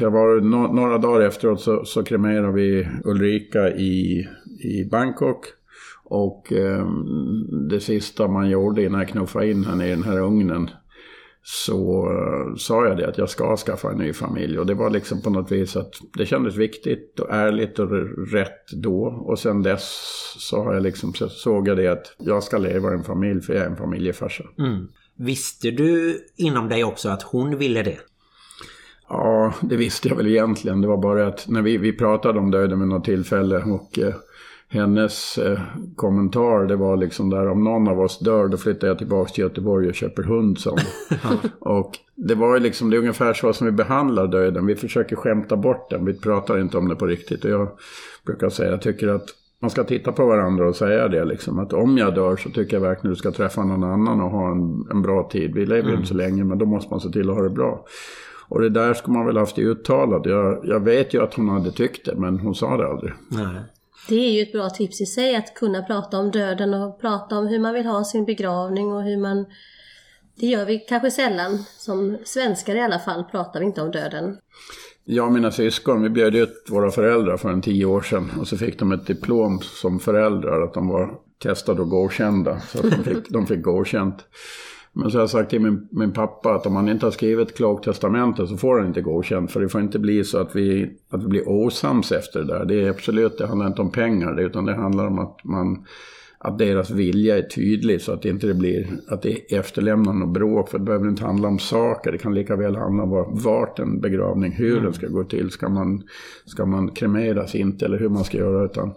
jag 0.00 0.10
var 0.10 0.40
no 0.40 0.72
några 0.72 0.98
dagar 0.98 1.20
efteråt 1.20 1.60
så, 1.60 1.84
så 1.84 2.04
kremerade 2.04 2.52
vi 2.52 2.88
Ulrika 3.04 3.68
i, 3.68 4.28
i 4.60 4.88
Bangkok. 4.90 5.46
Och 6.04 6.52
eh, 6.52 6.86
det 7.70 7.80
sista 7.80 8.28
man 8.28 8.50
gjorde 8.50 8.84
innan 8.84 9.00
jag 9.00 9.08
knuffade 9.08 9.50
in 9.50 9.64
henne 9.64 9.86
i 9.86 9.90
den 9.90 10.02
här 10.02 10.20
ugnen 10.20 10.70
så 11.42 12.10
uh, 12.10 12.56
sa 12.56 12.86
jag 12.86 12.96
det 12.96 13.08
att 13.08 13.18
jag 13.18 13.30
ska 13.30 13.56
skaffa 13.56 13.90
en 13.90 13.98
ny 13.98 14.12
familj. 14.12 14.58
Och 14.58 14.66
det 14.66 14.74
var 14.74 14.90
liksom 14.90 15.22
på 15.22 15.30
något 15.30 15.52
vis 15.52 15.76
att 15.76 15.94
det 16.18 16.26
kändes 16.26 16.56
viktigt 16.56 17.20
och 17.20 17.30
ärligt 17.30 17.78
och 17.78 17.90
rätt 18.32 18.72
då. 18.82 19.02
Och 19.04 19.38
sen 19.38 19.62
dess 19.62 19.82
så 20.38 20.64
har 20.64 20.74
jag 20.74 20.82
liksom 20.82 21.14
så 21.14 21.28
såg 21.28 21.68
jag 21.68 21.76
det 21.76 21.86
att 21.86 22.14
jag 22.18 22.42
ska 22.42 22.58
leva 22.58 22.90
i 22.90 22.94
en 22.94 23.04
familj 23.04 23.40
för 23.40 23.54
jag 23.54 23.62
är 23.62 23.70
en 23.70 23.76
familjefarsa. 23.76 24.44
Mm. 24.58 24.88
Visste 25.16 25.70
du 25.70 26.18
inom 26.36 26.68
dig 26.68 26.84
också 26.84 27.08
att 27.08 27.22
hon 27.22 27.58
ville 27.58 27.82
det? 27.82 27.98
Ja, 29.08 29.54
det 29.60 29.76
visste 29.76 30.08
jag 30.08 30.16
väl 30.16 30.26
egentligen. 30.26 30.80
Det 30.80 30.88
var 30.88 31.02
bara 31.02 31.26
att 31.26 31.48
när 31.48 31.62
vi, 31.62 31.76
vi 31.78 31.92
pratade 31.92 32.38
om 32.38 32.50
döden 32.50 32.78
vid 32.78 32.88
något 32.88 33.04
tillfälle 33.04 33.56
och 33.56 33.98
eh, 33.98 34.14
hennes 34.72 35.38
eh, 35.38 35.60
kommentar 35.96 36.66
det 36.66 36.76
var 36.76 36.96
liksom 36.96 37.30
där 37.30 37.48
om 37.48 37.64
någon 37.64 37.88
av 37.88 38.00
oss 38.00 38.18
dör 38.18 38.48
då 38.48 38.56
flyttar 38.56 38.88
jag 38.88 38.98
tillbaka 38.98 39.32
till 39.32 39.42
Göteborg 39.42 39.88
och 39.88 39.94
köper 39.94 40.22
hund 40.22 40.58
som. 40.58 40.78
och 41.58 41.98
det 42.14 42.34
var 42.34 42.54
ju 42.54 42.60
liksom, 42.60 42.90
det 42.90 42.96
är 42.96 42.98
ungefär 42.98 43.32
så 43.32 43.52
som 43.52 43.66
vi 43.66 43.72
behandlar 43.72 44.26
döden. 44.26 44.66
Vi 44.66 44.76
försöker 44.76 45.16
skämta 45.16 45.56
bort 45.56 45.90
den, 45.90 46.04
vi 46.04 46.20
pratar 46.20 46.60
inte 46.60 46.78
om 46.78 46.88
det 46.88 46.96
på 46.96 47.06
riktigt. 47.06 47.44
Och 47.44 47.50
jag 47.50 47.68
brukar 48.26 48.48
säga, 48.48 48.70
jag 48.70 48.82
tycker 48.82 49.08
att 49.08 49.26
man 49.60 49.70
ska 49.70 49.84
titta 49.84 50.12
på 50.12 50.26
varandra 50.26 50.68
och 50.68 50.76
säga 50.76 51.08
det 51.08 51.24
liksom. 51.24 51.58
Att 51.58 51.72
om 51.72 51.98
jag 51.98 52.14
dör 52.14 52.36
så 52.36 52.50
tycker 52.50 52.76
jag 52.76 52.80
verkligen 52.80 53.10
du 53.10 53.16
ska 53.16 53.30
träffa 53.30 53.64
någon 53.64 53.84
annan 53.84 54.20
och 54.20 54.30
ha 54.30 54.50
en, 54.50 54.86
en 54.90 55.02
bra 55.02 55.28
tid. 55.32 55.54
Vi 55.54 55.66
lever 55.66 55.82
ju 55.82 55.88
mm. 55.88 55.94
inte 55.94 56.08
så 56.08 56.14
länge 56.14 56.44
men 56.44 56.58
då 56.58 56.66
måste 56.66 56.90
man 56.90 57.00
se 57.00 57.08
till 57.08 57.30
att 57.30 57.36
ha 57.36 57.42
det 57.42 57.50
bra. 57.50 57.84
Och 58.48 58.60
det 58.60 58.68
där 58.68 58.94
ska 58.94 59.12
man 59.12 59.26
väl 59.26 59.36
haft 59.36 59.58
uttalat. 59.58 60.26
Jag, 60.26 60.60
jag 60.64 60.80
vet 60.80 61.14
ju 61.14 61.22
att 61.22 61.34
hon 61.34 61.48
hade 61.48 61.70
tyckt 61.70 62.06
det 62.06 62.14
men 62.16 62.38
hon 62.38 62.54
sa 62.54 62.76
det 62.76 62.86
aldrig. 62.88 63.12
Nej. 63.28 63.60
Det 64.08 64.14
är 64.14 64.30
ju 64.30 64.42
ett 64.42 64.52
bra 64.52 64.70
tips 64.70 65.00
i 65.00 65.06
sig 65.06 65.36
att 65.36 65.54
kunna 65.54 65.82
prata 65.82 66.18
om 66.18 66.30
döden 66.30 66.74
och 66.74 67.00
prata 67.00 67.38
om 67.38 67.46
hur 67.46 67.58
man 67.58 67.74
vill 67.74 67.86
ha 67.86 68.04
sin 68.04 68.24
begravning 68.24 68.92
och 68.92 69.02
hur 69.02 69.16
man... 69.16 69.46
Det 70.34 70.46
gör 70.46 70.64
vi 70.64 70.78
kanske 70.78 71.10
sällan. 71.10 71.64
Som 71.78 72.18
svenskar 72.24 72.76
i 72.76 72.80
alla 72.80 72.98
fall 72.98 73.24
pratar 73.24 73.60
vi 73.60 73.66
inte 73.66 73.82
om 73.82 73.90
döden. 73.90 74.38
Jag 75.04 75.26
och 75.26 75.32
mina 75.32 75.50
syskon, 75.50 76.02
vi 76.02 76.08
bjöd 76.08 76.34
ut 76.34 76.66
våra 76.70 76.90
föräldrar 76.90 77.36
för 77.36 77.50
en 77.50 77.62
tio 77.62 77.84
år 77.84 78.00
sedan. 78.00 78.30
Och 78.40 78.48
så 78.48 78.56
fick 78.56 78.78
de 78.78 78.92
ett 78.92 79.06
diplom 79.06 79.60
som 79.60 80.00
föräldrar 80.00 80.62
att 80.62 80.74
de 80.74 80.88
var 80.88 81.14
testade 81.42 81.82
och 81.82 81.90
godkända. 81.90 82.60
Så 82.60 82.78
att 82.78 82.90
de 82.90 83.04
fick, 83.04 83.28
de 83.28 83.46
fick 83.46 83.62
godkänt. 83.62 84.16
Men 84.92 85.10
så 85.10 85.16
har 85.16 85.22
jag 85.22 85.30
sagt 85.30 85.50
till 85.50 85.60
min, 85.60 85.88
min 85.90 86.12
pappa 86.12 86.54
att 86.54 86.66
om 86.66 86.76
han 86.76 86.88
inte 86.88 87.06
har 87.06 87.10
skrivit 87.10 87.48
ett 87.48 87.56
klokt 87.56 87.84
testamente 87.84 88.46
så 88.46 88.56
får 88.56 88.78
han 88.78 88.88
inte 88.88 89.00
godkänt. 89.00 89.52
För 89.52 89.60
det 89.60 89.68
får 89.68 89.80
inte 89.80 89.98
bli 89.98 90.24
så 90.24 90.38
att 90.38 90.56
vi, 90.56 90.90
att 91.10 91.22
vi 91.22 91.26
blir 91.26 91.48
osams 91.48 92.12
efter 92.12 92.40
det 92.40 92.46
där. 92.46 92.64
Det 92.64 92.82
är 92.82 92.90
absolut, 92.90 93.38
det 93.38 93.46
handlar 93.46 93.66
inte 93.66 93.82
om 93.82 93.90
pengar 93.90 94.40
utan 94.40 94.64
det 94.64 94.74
handlar 94.74 95.06
om 95.06 95.18
att 95.18 95.44
man 95.44 95.84
att 96.44 96.58
deras 96.58 96.90
vilja 96.90 97.38
är 97.38 97.42
tydlig 97.42 98.00
så 98.00 98.12
att 98.12 98.22
det 98.22 98.28
inte 98.28 98.54
blir 98.54 98.88
att 99.08 99.22
det 99.22 99.54
efterlämnar 99.54 100.12
något 100.12 100.34
bråk. 100.34 100.68
För 100.68 100.78
det 100.78 100.84
behöver 100.84 101.08
inte 101.08 101.24
handla 101.24 101.48
om 101.48 101.58
saker. 101.58 102.12
Det 102.12 102.18
kan 102.18 102.34
lika 102.34 102.56
väl 102.56 102.76
handla 102.76 103.02
om 103.02 103.40
vart 103.44 103.78
en 103.78 104.00
begravning, 104.00 104.52
hur 104.52 104.72
mm. 104.72 104.84
den 104.84 104.92
ska 104.92 105.06
gå 105.06 105.24
till. 105.24 105.50
Ska 105.50 105.68
man, 105.68 106.02
ska 106.44 106.66
man 106.66 106.90
kremeras 106.90 107.54
inte 107.54 107.84
eller 107.84 107.98
hur 107.98 108.08
man 108.08 108.24
ska 108.24 108.38
göra. 108.38 108.64
Utan 108.64 108.92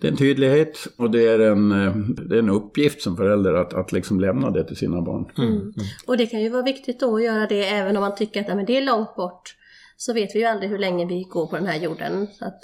det 0.00 0.06
är 0.06 0.10
en 0.10 0.16
tydlighet 0.16 0.88
och 0.96 1.10
det 1.10 1.26
är 1.26 1.38
en, 1.38 1.72
eh, 1.72 1.96
det 1.96 2.34
är 2.34 2.38
en 2.38 2.50
uppgift 2.50 3.02
som 3.02 3.16
förälder 3.16 3.54
att, 3.54 3.74
att 3.74 3.92
liksom 3.92 4.20
lämna 4.20 4.50
det 4.50 4.64
till 4.64 4.76
sina 4.76 5.02
barn. 5.02 5.30
Mm. 5.38 5.52
Mm. 5.52 5.72
Och 6.06 6.16
det 6.16 6.26
kan 6.26 6.40
ju 6.40 6.48
vara 6.48 6.62
viktigt 6.62 7.00
då 7.00 7.16
att 7.16 7.22
göra 7.22 7.46
det 7.46 7.64
även 7.64 7.96
om 7.96 8.00
man 8.00 8.14
tycker 8.14 8.40
att 8.40 8.48
ja, 8.48 8.54
men 8.54 8.64
det 8.64 8.76
är 8.76 8.84
långt 8.84 9.16
bort. 9.16 9.56
Så 9.96 10.12
vet 10.12 10.34
vi 10.34 10.38
ju 10.38 10.44
aldrig 10.44 10.70
hur 10.70 10.78
länge 10.78 11.06
vi 11.06 11.22
går 11.22 11.46
på 11.46 11.56
den 11.56 11.66
här 11.66 11.80
jorden. 11.80 12.26
Så 12.38 12.44
att... 12.44 12.60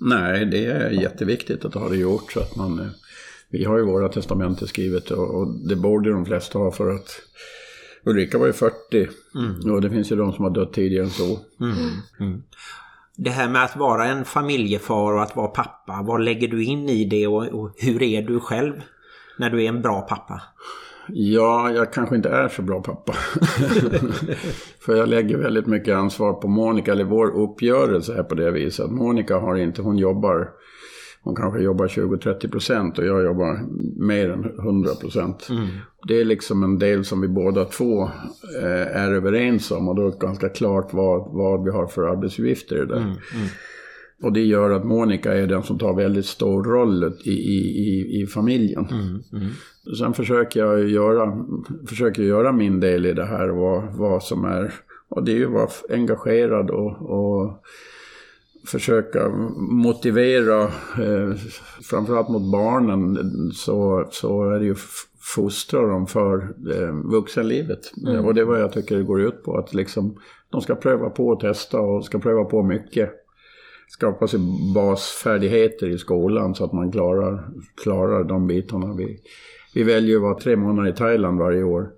Nej, 0.00 0.46
det 0.46 0.66
är 0.66 0.90
jätteviktigt 0.90 1.64
att 1.64 1.74
ha 1.74 1.88
det 1.88 1.96
gjort 1.96 2.32
så 2.32 2.40
att 2.40 2.56
man... 2.56 2.80
Eh, 2.80 2.86
vi 3.48 3.64
har 3.64 3.78
ju 3.78 3.84
våra 3.84 4.08
testamenten 4.08 4.68
skrivet 4.68 5.10
och, 5.10 5.34
och 5.34 5.68
det 5.68 5.76
borde 5.76 6.10
de 6.10 6.26
flesta 6.26 6.58
ha 6.58 6.70
för 6.70 6.90
att 6.90 7.20
Ulrika 8.04 8.38
var 8.38 8.46
ju 8.46 8.52
40 8.52 8.74
mm. 9.34 9.72
och 9.72 9.80
det 9.80 9.90
finns 9.90 10.12
ju 10.12 10.16
de 10.16 10.32
som 10.32 10.44
har 10.44 10.50
dött 10.50 10.72
tidigare 10.72 11.04
än 11.04 11.10
så. 11.10 11.38
Mm. 11.60 11.76
Mm 12.20 12.42
det 13.16 13.30
här 13.30 13.48
med 13.48 13.64
att 13.64 13.76
vara 13.76 14.04
en 14.04 14.24
familjefar 14.24 15.12
och 15.12 15.22
att 15.22 15.36
vara 15.36 15.48
pappa, 15.48 16.02
vad 16.02 16.24
lägger 16.24 16.48
du 16.48 16.64
in 16.64 16.88
i 16.88 17.04
det 17.04 17.26
och, 17.26 17.44
och, 17.46 17.70
hur 17.76 18.02
är 18.02 18.22
du 18.22 18.40
själv 18.40 18.72
när 19.38 19.50
du 19.50 19.64
är 19.64 19.68
en 19.68 19.82
bra 19.82 20.00
pappa? 20.00 20.42
Ja, 21.08 21.70
jag 21.70 21.92
kanske 21.92 22.16
inte 22.16 22.28
är 22.28 22.48
så 22.48 22.62
bra 22.62 22.82
pappa. 22.82 23.12
För 24.80 24.96
jag 24.96 25.08
lägger 25.08 25.38
väldigt 25.38 25.66
mycket 25.66 25.94
ansvar 25.94 26.32
på 26.32 26.48
Monica, 26.48 26.92
eller 26.92 27.04
vår 27.04 27.26
uppgörelse 27.26 28.14
är 28.18 28.22
på 28.22 28.34
det 28.34 28.50
viset. 28.50 28.90
Monica 28.90 29.38
har 29.38 29.56
inte, 29.56 29.82
hon 29.82 29.98
jobbar 29.98 30.48
hon 31.26 31.34
kanske 31.34 31.60
jobbar 31.60 31.86
20-30 31.86 32.50
procent 32.50 32.98
och 32.98 33.06
jag 33.06 33.24
jobbar 33.24 33.60
mer 34.06 34.30
än 34.30 34.44
100 34.44 34.94
procent. 35.00 35.48
Mm. 35.50 35.66
Det 36.08 36.20
är 36.20 36.24
liksom 36.24 36.62
en 36.62 36.78
del 36.78 37.04
som 37.04 37.20
vi 37.20 37.28
båda 37.28 37.64
två 37.64 38.02
eh, 38.62 38.96
är 38.96 39.12
överens 39.12 39.70
om 39.70 39.88
och 39.88 39.96
då 39.96 40.06
är 40.06 40.10
det 40.10 40.18
ganska 40.18 40.48
klart 40.48 40.92
vad, 40.92 41.32
vad 41.32 41.64
vi 41.64 41.70
har 41.70 41.86
för 41.86 42.02
arbetsuppgifter 42.02 42.76
där. 42.76 42.96
Mm. 42.96 43.06
Mm. 43.06 43.48
Och 44.22 44.32
det 44.32 44.44
gör 44.44 44.70
att 44.70 44.84
Monica 44.84 45.34
är 45.34 45.46
den 45.46 45.62
som 45.62 45.78
tar 45.78 45.94
väldigt 45.94 46.26
stor 46.26 46.64
roll 46.64 47.14
i, 47.24 47.30
i, 47.30 47.58
i, 47.88 48.22
i 48.22 48.26
familjen. 48.26 48.86
Mm, 48.90 49.22
mm. 49.32 49.52
Sen 49.98 50.14
försöker 50.14 50.60
jag 50.60 50.88
göra, 50.88 51.44
försöker 51.88 52.22
göra 52.22 52.52
min 52.52 52.80
del 52.80 53.06
i 53.06 53.12
det 53.12 53.26
här 53.26 53.48
vad, 53.48 53.94
vad 53.94 54.22
som 54.22 54.44
är... 54.44 54.74
Och 55.08 55.24
det 55.24 55.32
är 55.32 55.36
ju 55.36 55.46
att 55.46 55.52
vara 55.52 55.68
engagerad 55.90 56.70
och, 56.70 57.02
och 57.02 57.62
försöka 58.66 59.28
motivera, 59.56 60.62
eh, 60.62 61.34
framförallt 61.82 62.28
mot 62.28 62.52
barnen, 62.52 63.18
så, 63.52 64.08
så 64.10 64.50
är 64.50 64.58
det 64.58 64.64
ju 64.64 64.74
fostra 65.34 65.86
dem 65.86 66.06
för 66.06 66.54
eh, 66.74 66.92
vuxenlivet. 67.04 67.92
Mm. 68.06 68.24
Och 68.24 68.34
det 68.34 68.40
är 68.40 68.44
vad 68.44 68.60
jag 68.60 68.72
tycker 68.72 68.96
det 68.96 69.02
går 69.02 69.20
ut 69.20 69.42
på, 69.44 69.58
att 69.58 69.74
liksom, 69.74 70.18
de 70.50 70.60
ska 70.60 70.74
pröva 70.74 71.10
på 71.10 71.28
och 71.28 71.40
testa 71.40 71.80
och 71.80 72.04
ska 72.04 72.18
pröva 72.18 72.44
på 72.44 72.62
mycket. 72.62 73.10
Skapa 73.88 74.26
sig 74.26 74.40
basfärdigheter 74.74 75.86
i 75.86 75.98
skolan 75.98 76.54
så 76.54 76.64
att 76.64 76.72
man 76.72 76.92
klarar, 76.92 77.48
klarar 77.82 78.24
de 78.24 78.46
bitarna. 78.46 78.94
Vi, 78.94 79.20
vi 79.74 79.82
väljer 79.82 80.16
att 80.16 80.22
vara 80.22 80.38
tre 80.38 80.56
månader 80.56 80.90
i 80.90 80.94
Thailand 80.94 81.38
varje 81.38 81.62
år. 81.62 81.90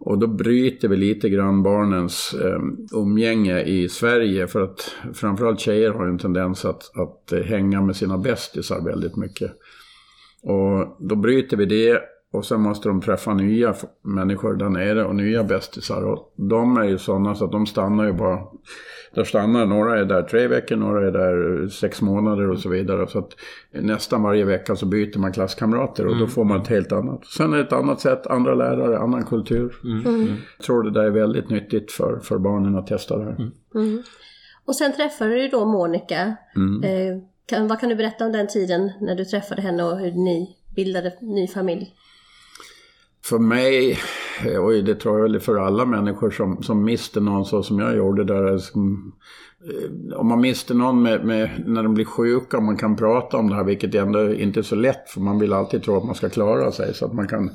Och 0.00 0.18
då 0.18 0.26
bryter 0.26 0.88
vi 0.88 0.96
lite 0.96 1.28
grann 1.28 1.62
barnens 1.62 2.34
eh, 2.44 2.60
umgänge 2.92 3.62
i 3.62 3.88
Sverige 3.88 4.46
för 4.46 4.62
att 4.62 4.94
framförallt 5.14 5.60
tjejer 5.60 5.90
har 5.90 6.06
en 6.06 6.18
tendens 6.18 6.64
att, 6.64 6.90
att 6.96 7.32
eh, 7.32 7.42
hänga 7.42 7.82
med 7.82 7.96
sina 7.96 8.18
bästisar 8.18 8.84
väldigt 8.84 9.16
mycket. 9.16 9.52
Och 10.42 10.96
då 10.98 11.16
bryter 11.16 11.56
vi 11.56 11.66
det 11.66 12.00
och 12.32 12.44
sen 12.44 12.60
måste 12.60 12.88
de 12.88 13.00
träffa 13.00 13.34
nya 13.34 13.74
människor 14.02 14.54
där 14.54 14.68
nere 14.68 15.04
och 15.04 15.14
nya 15.14 15.44
bästisar. 15.44 16.02
Och 16.02 16.32
de 16.36 16.76
är 16.76 16.84
ju 16.84 16.98
sådana 16.98 17.34
så 17.34 17.44
att 17.44 17.52
de 17.52 17.66
stannar 17.66 18.04
ju 18.04 18.12
bara 18.12 18.38
där 19.14 19.24
stannar 19.24 19.66
några 19.66 19.98
är 19.98 20.04
där 20.04 20.22
tre 20.22 20.48
veckor, 20.48 20.76
några 20.76 21.06
är 21.06 21.12
där 21.12 21.68
sex 21.68 22.02
månader 22.02 22.50
och 22.50 22.58
så 22.58 22.68
vidare. 22.68 23.06
Så 23.08 23.18
att 23.18 23.30
nästan 23.72 24.22
varje 24.22 24.44
vecka 24.44 24.76
så 24.76 24.86
byter 24.86 25.18
man 25.18 25.32
klasskamrater 25.32 26.06
och 26.06 26.12
mm. 26.12 26.20
då 26.20 26.26
får 26.26 26.44
man 26.44 26.60
ett 26.60 26.68
helt 26.68 26.92
annat. 26.92 27.26
Sen 27.26 27.52
är 27.52 27.56
det 27.56 27.62
ett 27.62 27.72
annat 27.72 28.00
sätt, 28.00 28.26
andra 28.26 28.54
lärare, 28.54 28.98
annan 28.98 29.24
kultur. 29.24 29.74
Mm. 29.84 30.06
Mm. 30.06 30.26
Jag 30.56 30.66
tror 30.66 30.82
det 30.82 30.90
där 30.90 31.04
är 31.04 31.10
väldigt 31.10 31.50
nyttigt 31.50 31.92
för, 31.92 32.18
för 32.18 32.38
barnen 32.38 32.76
att 32.76 32.86
testa 32.86 33.18
det 33.18 33.24
här. 33.24 33.36
Mm. 33.36 33.52
Mm. 33.74 34.02
Och 34.64 34.76
sen 34.76 34.92
träffade 34.92 35.34
du 35.34 35.48
då 35.48 35.64
Monica. 35.64 36.36
Mm. 36.56 36.82
Eh, 36.84 37.22
Kan, 37.46 37.68
vad 37.68 37.80
kan 37.80 37.88
du 37.88 37.94
berätta 37.94 38.26
om 38.26 38.32
den 38.32 38.48
tiden 38.48 38.92
när 39.00 39.14
du 39.14 39.24
träffade 39.24 39.62
henne 39.62 39.84
och 39.84 39.98
hur 39.98 40.12
ni 40.12 40.56
bildade 40.76 41.12
ny 41.20 41.48
familj? 41.48 41.94
För 43.28 43.38
mig, 43.38 43.98
eh, 44.46 44.64
och 44.64 44.72
det 44.72 44.94
tror 44.94 45.18
jag 45.18 45.22
väl 45.22 45.40
för 45.40 45.56
alla 45.56 45.84
människor 45.84 46.30
som, 46.30 46.62
som 46.62 46.84
mister 46.84 47.20
någon 47.20 47.44
så 47.44 47.62
som 47.62 47.78
jag 47.78 47.96
gjorde 47.96 48.24
där. 48.24 48.52
Eh, 48.52 48.58
som, 48.58 49.12
eh, 49.64 50.16
om 50.16 50.28
man 50.28 50.40
mister 50.40 50.74
någon 50.74 51.02
med, 51.02 51.24
med, 51.24 51.50
när 51.66 51.82
de 51.82 51.94
blir 51.94 52.04
sjuka 52.04 52.56
och 52.56 52.62
man 52.62 52.76
kan 52.76 52.96
prata 52.96 53.36
om 53.36 53.48
det 53.48 53.54
här, 53.54 53.64
vilket 53.64 53.94
ändå 53.94 54.32
inte 54.32 54.60
är 54.60 54.62
så 54.62 54.76
lätt 54.76 55.10
för 55.10 55.20
man 55.20 55.38
vill 55.38 55.52
alltid 55.52 55.82
tro 55.82 55.96
att 55.96 56.04
man 56.04 56.14
ska 56.14 56.28
klara 56.28 56.72
sig. 56.72 56.94
Så 56.94 57.06
att 57.06 57.12
man 57.12 57.28
kan, 57.28 57.50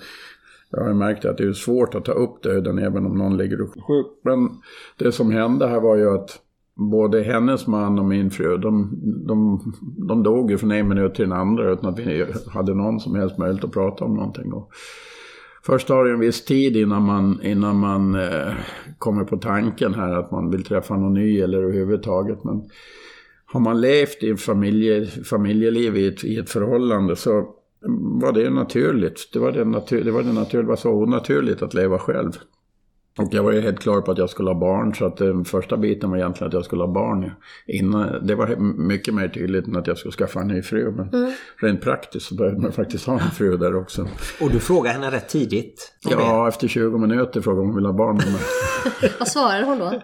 jag 0.72 0.84
har 0.84 0.94
märkt 0.94 1.26
att 1.26 1.38
det 1.38 1.44
är 1.44 1.54
svårt 1.54 1.96
att 1.96 2.06
ta 2.06 2.12
upp 2.12 2.44
döden 2.44 2.80
även 2.80 3.06
om 3.06 3.18
någon 3.18 3.38
ligger 3.38 3.58
sjuk. 3.58 4.08
Men 4.24 4.50
det 4.98 5.12
som 5.12 5.32
hände 5.32 5.68
här 5.68 5.80
var 5.80 5.96
ju 5.96 6.16
att 6.16 6.40
både 6.76 7.24
hennes 7.24 7.68
man 7.68 8.00
och 8.00 8.06
min 8.06 8.32
fru, 8.32 8.58
de, 8.58 9.00
de, 9.28 9.60
de 10.08 10.24
dog 10.24 10.52
ju 10.52 10.58
från 10.58 10.72
en 10.72 10.90
minut 10.90 11.16
till 11.16 11.30
den 11.30 11.40
andra 11.40 11.72
utan 11.72 11.90
att 11.90 12.00
vi 12.00 12.26
hade 12.48 12.74
någon 12.74 13.00
som 13.00 13.16
helst 13.16 13.38
möjlighet 13.38 13.66
att 13.66 13.72
prata 13.72 14.06
om 14.06 14.14
någonting. 14.14 14.54
Och 14.54 14.72
först 15.66 15.88
tar 15.88 16.06
det 16.06 16.12
en 16.12 16.20
viss 16.20 16.46
tid 16.46 16.78
innan 16.78 17.04
man, 17.04 17.42
innan 17.44 17.80
man 17.80 18.16
eh, 18.16 18.54
kommer 18.98 19.24
på 19.24 19.38
tanken 19.38 19.94
här 19.94 20.14
att 20.14 20.32
man 20.32 20.52
vill 20.52 20.64
träffa 20.64 20.98
någon 20.98 21.14
ny 21.14 21.40
eller 21.40 21.64
överhuvudtaget. 21.64 22.44
Men 22.44 22.70
har 23.46 23.60
man 23.60 23.82
levt 23.82 24.24
i 24.24 24.36
familje, 24.36 25.06
familjeliv 25.06 25.98
i 25.98 26.08
ett, 26.08 26.24
i 26.24 26.38
ett 26.38 26.50
förhållande 26.50 27.16
så 27.16 27.56
var 28.22 28.32
det 28.32 28.50
naturligt. 28.50 29.30
Det 29.34 29.40
var 29.40 29.52
det, 29.52 29.66
natur, 29.66 30.04
det 30.04 30.12
var 30.12 30.24
det 30.24 30.34
naturligt, 30.34 30.68
var 30.68 30.76
så 30.76 30.92
onaturligt 30.92 31.62
att 31.62 31.74
leva 31.74 32.00
själv. 32.00 32.32
Och 33.18 33.28
jag 33.32 33.44
var 33.44 33.52
ju 33.52 33.62
helt 33.62 33.80
klar 33.80 34.02
på 34.02 34.12
att 34.12 34.18
jag 34.18 34.30
skulle 34.30 34.50
ha 34.50 34.60
barn 34.60 34.96
så 34.96 35.06
att 35.06 35.18
den 35.18 35.46
första 35.46 35.78
biten 35.78 36.10
var 36.10 36.18
egentligen 36.18 36.48
att 36.48 36.54
jag 36.54 36.66
skulle 36.66 36.84
ha 36.84 36.88
barn. 36.88 37.32
Innan, 37.68 38.28
det 38.28 38.36
var 38.36 38.56
mycket 38.88 39.14
mer 39.14 39.28
tydligt 39.28 39.68
än 39.68 39.76
att 39.76 39.88
jag 39.88 39.98
skulle 39.98 40.12
skaffa 40.12 40.40
en 40.40 40.48
ny 40.48 40.62
fru. 40.62 40.92
Men 40.92 41.10
mm. 41.14 41.32
rent 41.62 41.82
praktiskt 41.82 42.26
så 42.26 42.36
behövde 42.36 42.62
man 42.62 42.72
faktiskt 42.72 43.06
ha 43.06 43.14
en 43.20 43.32
fru 43.32 43.58
där 43.58 43.76
också. 43.76 44.08
Och 44.42 44.52
du 44.52 44.60
frågade 44.60 44.96
henne 44.96 45.12
rätt 45.12 45.30
tidigt? 45.30 45.94
Ja, 46.10 46.48
efter 46.48 46.68
20 46.68 46.98
minuter 46.98 47.42
frågade 47.42 47.62
hon 47.62 47.70
om 47.70 47.74
hon 47.74 47.76
ville 47.76 47.88
ha 47.88 47.94
barn. 47.94 48.22
Vad 49.20 49.28
svarade 49.28 49.66
hon 49.66 49.80
då? 49.80 50.02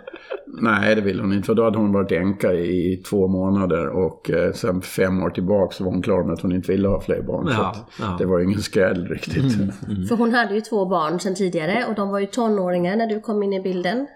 Nej, 0.54 0.96
det 0.96 1.02
ville 1.02 1.22
hon 1.22 1.34
inte. 1.34 1.46
För 1.46 1.56
då 1.56 1.64
hade 1.64 1.78
hon 1.78 1.92
varit 1.92 2.12
änka 2.12 2.54
i 2.54 3.04
två 3.10 3.28
månader. 3.28 3.88
Och 3.88 4.30
eh, 4.30 4.54
sen 4.54 4.82
fem 4.82 5.24
år 5.24 5.30
tillbaka 5.30 5.76
så 5.76 5.84
var 5.84 5.92
hon 5.92 6.02
klar 6.02 6.24
med 6.24 6.34
att 6.34 6.42
hon 6.42 6.52
inte 6.52 6.72
ville 6.72 6.88
ha 6.88 7.02
fler 7.02 7.22
barn. 7.22 7.48
Ja, 7.52 7.76
så 7.92 8.04
ja. 8.04 8.16
det 8.20 8.26
var 8.26 8.40
ingen 8.40 8.62
skräll 8.62 9.08
riktigt. 9.08 9.56
Mm, 9.56 9.72
mm. 9.88 10.06
För 10.06 10.16
hon 10.16 10.34
hade 10.34 10.56
ju 10.56 10.62
två 10.62 10.86
barn 10.86 11.20
sedan 11.20 11.36
tidigare 11.36 11.86
och 11.90 11.96
de 11.96 12.10
var 12.10 12.20
ju 12.20 12.26
tonåringar 12.26 12.96
när 12.96 13.08
du 13.08 13.22
kom 13.22 13.44
in 13.44 13.54
i 13.54 13.62
bilden. 13.62 14.08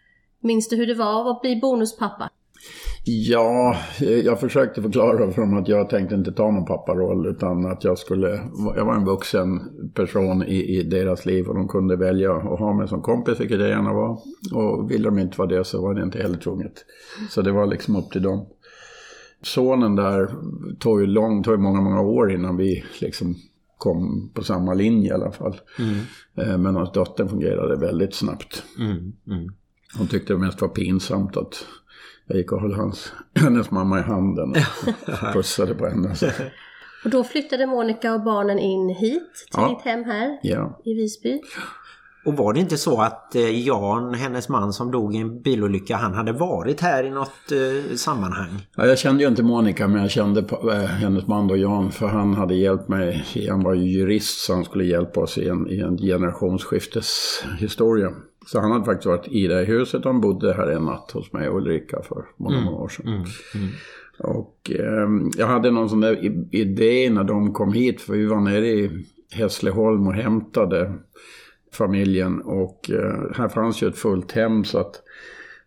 Minns 0.42 0.70
du 0.70 0.76
hur 0.76 0.88
det 0.88 0.96
var 0.96 1.32
att 1.32 1.42
bli 1.42 1.60
bonuspappa? 1.62 2.30
Ja, 3.06 3.76
jag 4.24 4.40
försökte 4.40 4.82
förklara 4.82 5.32
för 5.32 5.42
dem 5.42 5.58
att 5.58 5.68
jag 5.68 5.90
tänkte 5.90 6.16
inte 6.16 6.32
ta 6.32 6.52
någon 6.52 6.66
papparoll 6.66 7.28
utan 7.28 7.66
att 7.66 7.84
jag 7.84 7.98
skulle, 7.98 8.28
jag 8.76 8.86
var 8.86 8.96
en 8.96 9.06
vuxen 9.06 9.62
person 9.94 10.44
i, 10.44 10.80
i 10.80 10.84
deras 10.84 11.26
liv 11.26 11.48
och 11.48 11.56
de 11.56 11.68
kunde 11.68 11.96
välja 11.96 12.36
att 12.36 12.60
ha 12.60 12.74
mig 12.74 12.88
som 12.88 13.02
kompis, 13.02 13.40
vilket 13.40 13.60
jag 13.60 13.70
gärna 13.70 13.94
var. 13.94 14.20
Och 14.54 14.92
ville 14.92 15.10
de 15.10 15.20
inte 15.20 15.38
vara 15.38 15.50
det 15.50 15.64
så 15.64 15.82
var 15.82 15.94
det 15.94 16.04
inte 16.04 16.22
heller 16.22 16.38
tvunget. 16.38 16.86
Så 17.30 17.42
det 17.42 17.52
var 17.52 17.66
liksom 17.66 17.96
upp 17.96 18.12
till 18.12 18.24
dem. 18.24 18.46
Sonen 19.42 19.96
där 19.96 20.36
tog 20.80 21.02
ju, 21.02 21.08
lång, 21.08 21.44
tog 21.44 21.54
ju 21.54 21.62
många, 21.62 21.82
många 21.82 22.02
år 22.02 22.32
innan 22.32 22.58
vi 22.58 22.84
liksom 23.02 23.36
kom 23.78 24.32
på 24.34 24.44
samma 24.44 24.74
linje 24.74 25.10
i 25.10 25.14
alla 25.14 25.32
fall. 25.32 25.56
Mm. 25.80 25.96
Eh, 26.38 26.58
men 26.58 26.76
hans 26.76 26.92
dottern 26.92 27.30
fungerade 27.30 27.76
väldigt 27.76 28.16
snabbt. 28.16 28.64
Mm. 28.80 29.14
Mm. 29.28 29.54
Hon 29.98 30.08
tyckte 30.08 30.34
det 30.34 30.40
mest 30.40 30.62
var 30.62 30.70
pinsamt 30.70 31.38
att 31.38 31.66
jag 32.28 32.38
gick 32.38 32.52
och 32.52 32.62
höll 32.62 32.74
hans, 32.74 33.14
hennes 33.36 33.72
mamma 33.72 34.00
i 34.00 34.02
handen 34.02 34.56
och 35.08 35.14
pussade 35.34 35.76
på 35.76 35.86
henne. 35.86 36.16
Så. 36.16 36.28
Och 37.04 37.10
då 37.10 37.24
flyttade 37.24 37.66
Monica 37.66 38.14
och 38.14 38.24
barnen 38.24 38.60
in 38.60 38.90
hit 38.90 39.34
till 39.52 39.62
ja. 39.62 39.70
ditt 39.70 39.82
hem 39.82 40.04
här 40.04 40.40
ja. 40.44 40.82
i 40.86 40.94
Visby. 40.94 41.42
Och 42.26 42.34
var 42.34 42.54
det 42.54 42.60
inte 42.60 42.78
så 42.78 43.02
att 43.02 43.36
eh, 43.36 43.68
Jan, 43.68 44.14
hennes 44.14 44.50
man 44.50 44.74
som 44.74 44.92
dog 44.92 45.16
i 45.16 45.18
en 45.18 45.42
bilolycka, 45.42 45.96
han 45.96 46.14
hade 46.14 46.32
varit 46.32 46.82
här 46.82 47.04
i 47.04 47.10
något 47.10 47.52
eh, 47.52 47.96
sammanhang? 47.96 48.68
Ja, 48.76 48.86
jag 48.86 49.00
kände 49.00 49.24
ju 49.24 49.30
inte 49.30 49.44
Monica 49.44 49.88
men 49.88 50.02
jag 50.02 50.12
kände 50.12 50.40
äh, 50.40 50.46
hennes 50.86 51.28
man 51.28 51.48
då 51.48 51.58
Jan 51.58 51.92
för 51.92 52.08
han 52.08 52.34
hade 52.34 52.56
hjälpt 52.56 52.88
mig. 52.88 53.26
Han 53.50 53.64
var 53.64 53.74
ju 53.74 54.00
jurist 54.00 54.46
så 54.46 54.54
han 54.54 54.66
skulle 54.66 54.84
hjälpa 54.84 55.20
oss 55.20 55.38
i 55.38 55.48
en, 55.48 55.70
i 55.70 55.80
en 55.80 55.98
generationsskifteshistoria. 55.98 58.12
Så 58.46 58.60
han 58.60 58.72
hade 58.72 58.86
faktiskt 58.86 59.06
varit 59.06 59.28
i 59.28 59.48
det 59.48 59.64
huset 59.64 60.06
han 60.06 60.22
bodde 60.22 60.54
här 60.54 60.68
en 60.68 60.86
natt 60.86 61.12
hos 61.12 61.34
mig 61.34 61.50
och 61.50 61.58
Ulrika 61.58 62.02
för 62.02 62.26
många, 62.38 62.56
mm. 62.56 62.66
många 62.66 62.78
år 62.78 62.90
sedan. 62.90 63.08
Mm. 63.08 63.24
Mm. 63.56 63.70
Och 64.20 64.72
eh, 64.76 65.10
jag 65.38 65.48
hade 65.48 65.72
någon 65.72 65.90
sån 65.90 66.02
där 66.02 66.46
idé 66.56 67.10
när 67.10 67.24
de 67.24 67.54
kom 67.54 67.74
hit 67.74 68.02
för 68.02 68.14
vi 68.14 68.26
var 68.26 68.40
nere 68.40 68.68
i 68.68 69.06
Hässleholm 69.32 70.08
och 70.08 70.14
hämtade 70.14 70.94
familjen. 71.72 72.42
Och 72.42 72.92
eh, 72.92 73.36
här 73.36 73.50
fanns 73.50 73.84
ju 73.84 73.88
ett 73.88 73.98
fullt 73.98 74.32
hem 74.32 74.64
så 74.64 74.80
att 74.80 75.02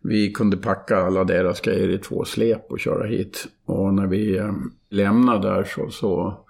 vi 0.01 0.33
kunde 0.33 0.57
packa 0.57 0.97
alla 0.97 1.25
deras 1.25 1.61
grejer 1.61 1.89
i 1.89 1.99
två 1.99 2.25
släp 2.25 2.73
och 2.73 2.81
köra 2.81 3.07
hit. 3.07 3.47
Och 3.65 3.95
när 3.95 4.07
vi 4.07 4.37
eh, 4.37 4.53
lämnade 4.91 5.49
där 5.49 5.65
så, 5.65 5.91
så 5.91 6.41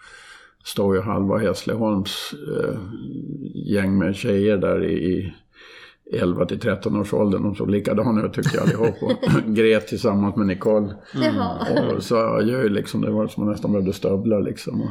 stod 0.65 0.95
ju 0.95 1.01
halva 1.01 1.39
Hässleholms 1.39 2.35
eh, 2.57 2.79
gäng 3.55 3.99
med 3.99 4.17
tjejer 4.17 4.57
där 4.57 4.85
i 4.85 5.35
11 6.13 6.47
till 6.47 6.61
13 6.61 6.97
års 6.97 7.15
åldern. 7.15 7.43
De 7.43 7.55
såg 7.55 7.71
likadana 7.71 8.27
ut 8.27 8.33
tyckte 8.33 8.57
jag 8.57 8.63
allihop. 8.63 9.03
Och 9.03 9.43
grät 9.55 9.87
tillsammans 9.87 10.37
med 10.37 10.47
Nicole. 10.47 10.95
Mm. 11.15 11.97
Och 11.97 12.03
så 12.03 12.15
jag 12.47 12.71
liksom, 12.71 13.01
det 13.01 13.11
var 13.11 13.27
som 13.27 13.43
att 13.43 13.47
man 13.47 13.53
nästan 13.53 13.73
behövde 13.73 13.93
stövlar 13.93 14.43
liksom. 14.43 14.81
Och 14.81 14.91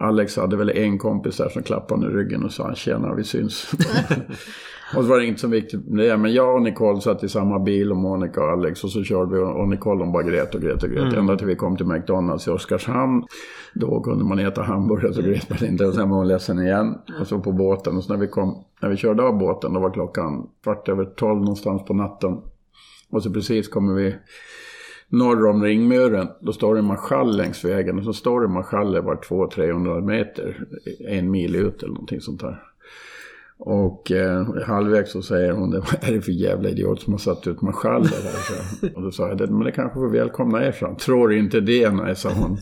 Alex 0.00 0.36
hade 0.36 0.56
väl 0.56 0.70
en 0.70 0.98
kompis 0.98 1.36
där 1.36 1.48
som 1.48 1.62
klappade 1.62 2.00
honom 2.00 2.18
i 2.18 2.22
ryggen 2.22 2.44
och 2.44 2.52
sa 2.52 2.74
tjena 2.74 3.14
vi 3.14 3.24
syns. 3.24 3.72
och 4.96 5.02
så 5.02 5.08
var 5.10 5.18
det 5.18 5.26
inte 5.26 5.40
så 5.40 5.48
viktigt 5.48 5.86
med 5.86 6.04
det. 6.04 6.16
Men 6.16 6.32
jag 6.32 6.54
och 6.54 6.62
Nicole 6.62 7.00
satt 7.00 7.24
i 7.24 7.28
samma 7.28 7.58
bil 7.58 7.90
och 7.90 7.96
Monica 7.96 8.44
och 8.44 8.50
Alex 8.50 8.84
och 8.84 8.90
så 8.90 9.02
körde 9.02 9.34
vi 9.34 9.42
och 9.42 9.68
Nicole 9.68 10.00
de 10.00 10.12
bara 10.12 10.22
grät 10.22 10.54
och 10.54 10.60
grät 10.60 10.82
och 10.82 10.90
grät. 10.90 11.02
Mm. 11.02 11.18
Ända 11.18 11.36
till 11.36 11.46
vi 11.46 11.56
kom 11.56 11.76
till 11.76 11.86
McDonalds 11.86 12.46
i 12.46 12.50
Oskarshamn. 12.50 13.24
Då 13.74 14.00
kunde 14.00 14.24
man 14.24 14.38
äta 14.38 14.62
hamburgare 14.62 15.12
så 15.12 15.22
grät 15.22 15.50
man 15.50 15.68
inte. 15.68 15.86
Och 15.86 15.94
sen 15.94 16.10
var 16.10 16.16
hon 16.16 16.28
ledsen 16.28 16.58
igen. 16.58 16.98
Och 17.20 17.26
så 17.26 17.38
på 17.38 17.52
båten. 17.52 17.96
Och 17.96 18.04
så 18.04 18.12
när 18.12 18.20
vi, 18.20 18.28
kom, 18.28 18.64
när 18.82 18.88
vi 18.88 18.96
körde 18.96 19.22
av 19.22 19.38
båten 19.38 19.72
då 19.72 19.80
var 19.80 19.90
klockan 19.90 20.46
kvart 20.62 20.88
över 20.88 21.04
tolv 21.04 21.40
någonstans 21.40 21.84
på 21.84 21.94
natten. 21.94 22.40
Och 23.10 23.22
så 23.22 23.30
precis 23.30 23.68
kommer 23.68 23.94
vi 23.94 24.14
norr 25.08 25.46
om 25.46 25.62
ringmuren, 25.62 26.28
då 26.40 26.52
står 26.52 26.74
det 26.74 26.80
en 26.80 26.86
marschall 26.86 27.36
längs 27.36 27.64
vägen. 27.64 27.98
Och 27.98 28.04
så 28.04 28.12
står 28.12 28.40
det 28.40 28.48
marschaller 28.48 29.00
var 29.00 29.16
200-300 29.16 30.00
meter, 30.00 30.66
en 31.08 31.30
mil 31.30 31.56
ut 31.56 31.82
eller 31.82 31.92
någonting 31.92 32.20
sånt 32.20 32.40
där. 32.40 32.62
Och 33.58 34.12
eh, 34.12 34.62
halvvägs 34.66 35.12
så 35.12 35.22
säger 35.22 35.52
hon, 35.52 35.70
vad 35.70 36.08
är 36.08 36.12
det 36.12 36.20
för 36.20 36.32
jävla 36.32 36.68
idiot 36.68 37.00
som 37.00 37.12
har 37.12 37.18
satt 37.18 37.46
ut 37.46 37.62
marschaller 37.62 37.98
alltså. 37.98 38.52
här? 38.82 38.96
Och 38.96 39.02
då 39.02 39.10
sa 39.10 39.28
jag, 39.28 39.50
men 39.50 39.64
det 39.64 39.72
kanske 39.72 39.94
får 39.94 40.10
välkomna 40.10 40.66
er 40.66 40.72
fram. 40.72 40.96
Tror 40.96 41.34
inte 41.34 41.60
det, 41.60 41.90
nej, 41.90 42.16
sa 42.16 42.30
hon. 42.30 42.58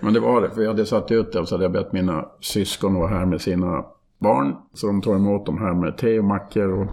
Men 0.00 0.12
det 0.12 0.20
var 0.20 0.42
det, 0.42 0.50
för 0.50 0.62
jag 0.62 0.68
hade 0.68 0.86
satt 0.86 1.10
ut 1.10 1.32
det 1.32 1.40
och 1.40 1.48
så 1.48 1.54
hade 1.54 1.64
jag 1.64 1.72
bett 1.72 1.92
mina 1.92 2.28
syskon 2.40 2.94
vara 2.94 3.08
här 3.08 3.26
med 3.26 3.40
sina 3.40 3.84
barn. 4.18 4.54
Så 4.74 4.86
de 4.86 5.02
tar 5.02 5.14
emot 5.14 5.46
dem 5.46 5.58
här 5.58 5.74
med 5.74 5.98
te 5.98 6.18
och 6.18 6.24
mackor 6.24 6.80
och 6.80 6.88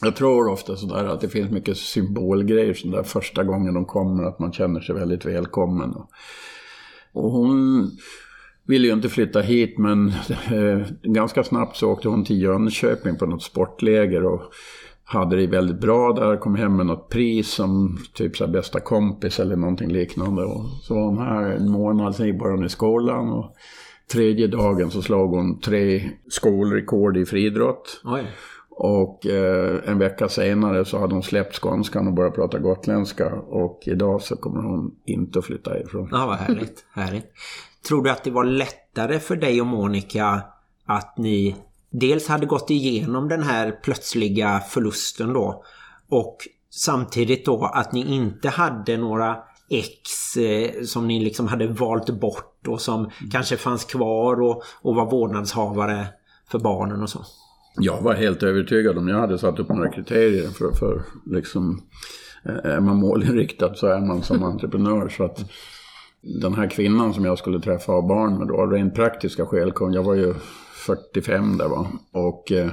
jag 0.00 0.16
tror 0.16 0.48
ofta 0.48 0.76
sådär 0.76 1.04
att 1.04 1.20
det 1.20 1.28
finns 1.28 1.50
mycket 1.50 1.76
symbolgrejer 1.76 2.74
sådär 2.74 3.02
första 3.02 3.44
gången 3.44 3.74
de 3.74 3.84
kommer, 3.84 4.24
att 4.24 4.38
man 4.38 4.52
känner 4.52 4.80
sig 4.80 4.94
väldigt 4.94 5.24
välkommen. 5.24 5.94
Och 7.12 7.30
hon 7.30 7.90
ville 8.68 8.86
ju 8.86 8.92
inte 8.92 9.08
flytta 9.08 9.40
hit 9.40 9.78
men 9.78 10.08
eh, 10.52 10.86
ganska 11.02 11.44
snabbt 11.44 11.76
så 11.76 11.90
åkte 11.90 12.08
hon 12.08 12.24
till 12.24 12.42
Jönköping 12.42 13.16
på 13.16 13.26
något 13.26 13.42
sportläger 13.42 14.24
och 14.24 14.42
hade 15.04 15.36
det 15.36 15.46
väldigt 15.46 15.80
bra 15.80 16.12
där, 16.12 16.36
kom 16.36 16.54
hem 16.54 16.76
med 16.76 16.86
något 16.86 17.08
pris 17.08 17.50
som 17.50 17.98
typ 18.14 18.36
så 18.36 18.46
bästa 18.46 18.80
kompis 18.80 19.40
eller 19.40 19.56
någonting 19.56 19.88
liknande. 19.88 20.44
Och 20.44 20.64
så 20.82 20.94
var 20.94 21.02
hon 21.02 21.18
här 21.18 21.50
en 21.50 21.70
månad, 21.70 22.14
sen 22.14 22.26
gick 22.26 22.42
hon 22.42 22.64
i 22.64 22.68
skolan. 22.68 23.32
Och 23.32 23.54
tredje 24.12 24.46
dagen 24.46 24.90
så 24.90 25.02
slog 25.02 25.30
hon 25.30 25.60
tre 25.60 26.10
skolrekord 26.28 27.16
i 27.16 27.26
friidrott. 27.26 28.00
Oj. 28.04 28.22
Och 28.70 29.26
eh, 29.26 29.80
en 29.86 29.98
vecka 29.98 30.28
senare 30.28 30.84
så 30.84 30.98
hade 30.98 31.14
hon 31.14 31.22
släppt 31.22 31.54
skånskan 31.54 32.06
och 32.06 32.12
börjat 32.12 32.34
prata 32.34 32.58
gotländska. 32.58 33.34
Och 33.34 33.82
idag 33.86 34.22
så 34.22 34.36
kommer 34.36 34.62
hon 34.62 34.94
inte 35.04 35.38
att 35.38 35.44
flytta 35.44 35.80
ifrån. 35.80 36.08
Ja, 36.12 36.26
vad 36.26 36.36
härligt. 36.36 36.84
härligt. 36.94 37.32
Tror 37.86 38.02
du 38.02 38.10
att 38.10 38.24
det 38.24 38.30
var 38.30 38.44
lättare 38.44 39.18
för 39.18 39.36
dig 39.36 39.60
och 39.60 39.66
Monica 39.66 40.42
att 40.86 41.18
ni 41.18 41.56
dels 41.90 42.28
hade 42.28 42.46
gått 42.46 42.70
igenom 42.70 43.28
den 43.28 43.42
här 43.42 43.70
plötsliga 43.82 44.60
förlusten 44.60 45.32
då 45.32 45.64
och 46.08 46.36
samtidigt 46.70 47.46
då 47.46 47.64
att 47.74 47.92
ni 47.92 48.14
inte 48.14 48.48
hade 48.48 48.96
några 48.96 49.36
ex 49.70 50.36
eh, 50.36 50.82
som 50.82 51.08
ni 51.08 51.24
liksom 51.24 51.48
hade 51.48 51.66
valt 51.66 52.20
bort 52.20 52.66
och 52.68 52.80
som 52.80 53.00
mm. 53.00 53.30
kanske 53.32 53.56
fanns 53.56 53.84
kvar 53.84 54.40
och, 54.40 54.62
och 54.82 54.94
var 54.94 55.10
vårdnadshavare 55.10 56.06
för 56.50 56.58
barnen 56.58 57.02
och 57.02 57.10
så? 57.10 57.24
Jag 57.80 58.02
var 58.02 58.14
helt 58.14 58.42
övertygad 58.42 58.98
om 58.98 59.08
jag 59.08 59.18
hade 59.18 59.38
satt 59.38 59.58
upp 59.58 59.68
några 59.68 59.90
kriterier 59.90 60.48
för, 60.48 60.72
för 60.72 61.02
liksom, 61.26 61.82
eh, 62.44 62.70
är 62.70 62.80
man 62.80 62.96
målinriktad 62.96 63.74
så 63.74 63.86
är 63.86 64.00
man 64.00 64.22
som 64.22 64.42
entreprenör. 64.52 65.08
Så 65.08 65.24
att 65.24 65.50
den 66.22 66.54
här 66.54 66.70
kvinnan 66.70 67.14
som 67.14 67.24
jag 67.24 67.38
skulle 67.38 67.60
träffa 67.60 67.92
och 67.92 68.02
ha 68.02 68.08
barn 68.08 68.38
med 68.38 68.48
då, 68.48 68.66
rent 68.66 68.94
praktiska 68.94 69.46
skäl, 69.46 69.72
kom, 69.72 69.92
jag 69.92 70.02
var 70.02 70.14
ju 70.14 70.34
45 70.86 71.58
där 71.58 71.68
va. 71.68 71.86
Och 72.12 72.52
eh, 72.52 72.70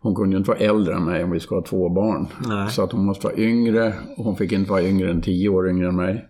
hon 0.00 0.14
kunde 0.14 0.34
ju 0.34 0.38
inte 0.38 0.50
vara 0.50 0.58
äldre 0.58 0.94
än 0.94 1.04
mig 1.04 1.24
om 1.24 1.30
vi 1.30 1.40
skulle 1.40 1.60
ha 1.60 1.66
två 1.66 1.88
barn. 1.88 2.26
Nej. 2.48 2.70
Så 2.70 2.82
att 2.82 2.92
hon 2.92 3.04
måste 3.04 3.26
vara 3.26 3.36
yngre 3.36 3.94
och 4.16 4.24
hon 4.24 4.36
fick 4.36 4.52
inte 4.52 4.70
vara 4.70 4.82
yngre 4.82 5.10
än 5.10 5.22
10 5.22 5.48
år 5.48 5.68
yngre 5.68 5.88
än 5.88 5.96
mig. 5.96 6.26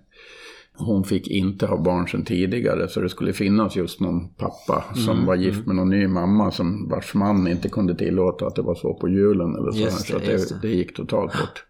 Hon 0.76 1.04
fick 1.04 1.28
inte 1.28 1.66
ha 1.66 1.76
barn 1.76 2.08
sedan 2.08 2.24
tidigare 2.24 2.88
så 2.88 3.00
det 3.00 3.08
skulle 3.08 3.32
finnas 3.32 3.76
just 3.76 4.00
någon 4.00 4.28
pappa 4.28 4.84
som 4.94 5.14
Mm, 5.14 5.26
var 5.26 5.34
gift 5.34 5.66
med 5.66 5.76
någon 5.76 5.90
ny 5.90 6.06
mamma 6.06 6.50
som 6.50 6.88
vars 6.88 7.14
man 7.14 7.48
inte 7.48 7.68
kunde 7.68 7.94
tillåta 7.94 8.46
att 8.46 8.54
det 8.54 8.62
var 8.62 8.74
så 8.74 8.94
på 8.94 9.08
julen 9.08 9.56
eller 9.56 9.70
så. 9.70 9.90
Så 9.90 10.18
det, 10.18 10.32
just 10.32 10.48
det, 10.48 10.54
det. 10.54 10.68
det 10.68 10.74
gick 10.74 10.96
totalt 10.96 11.32
bort. 11.32 11.64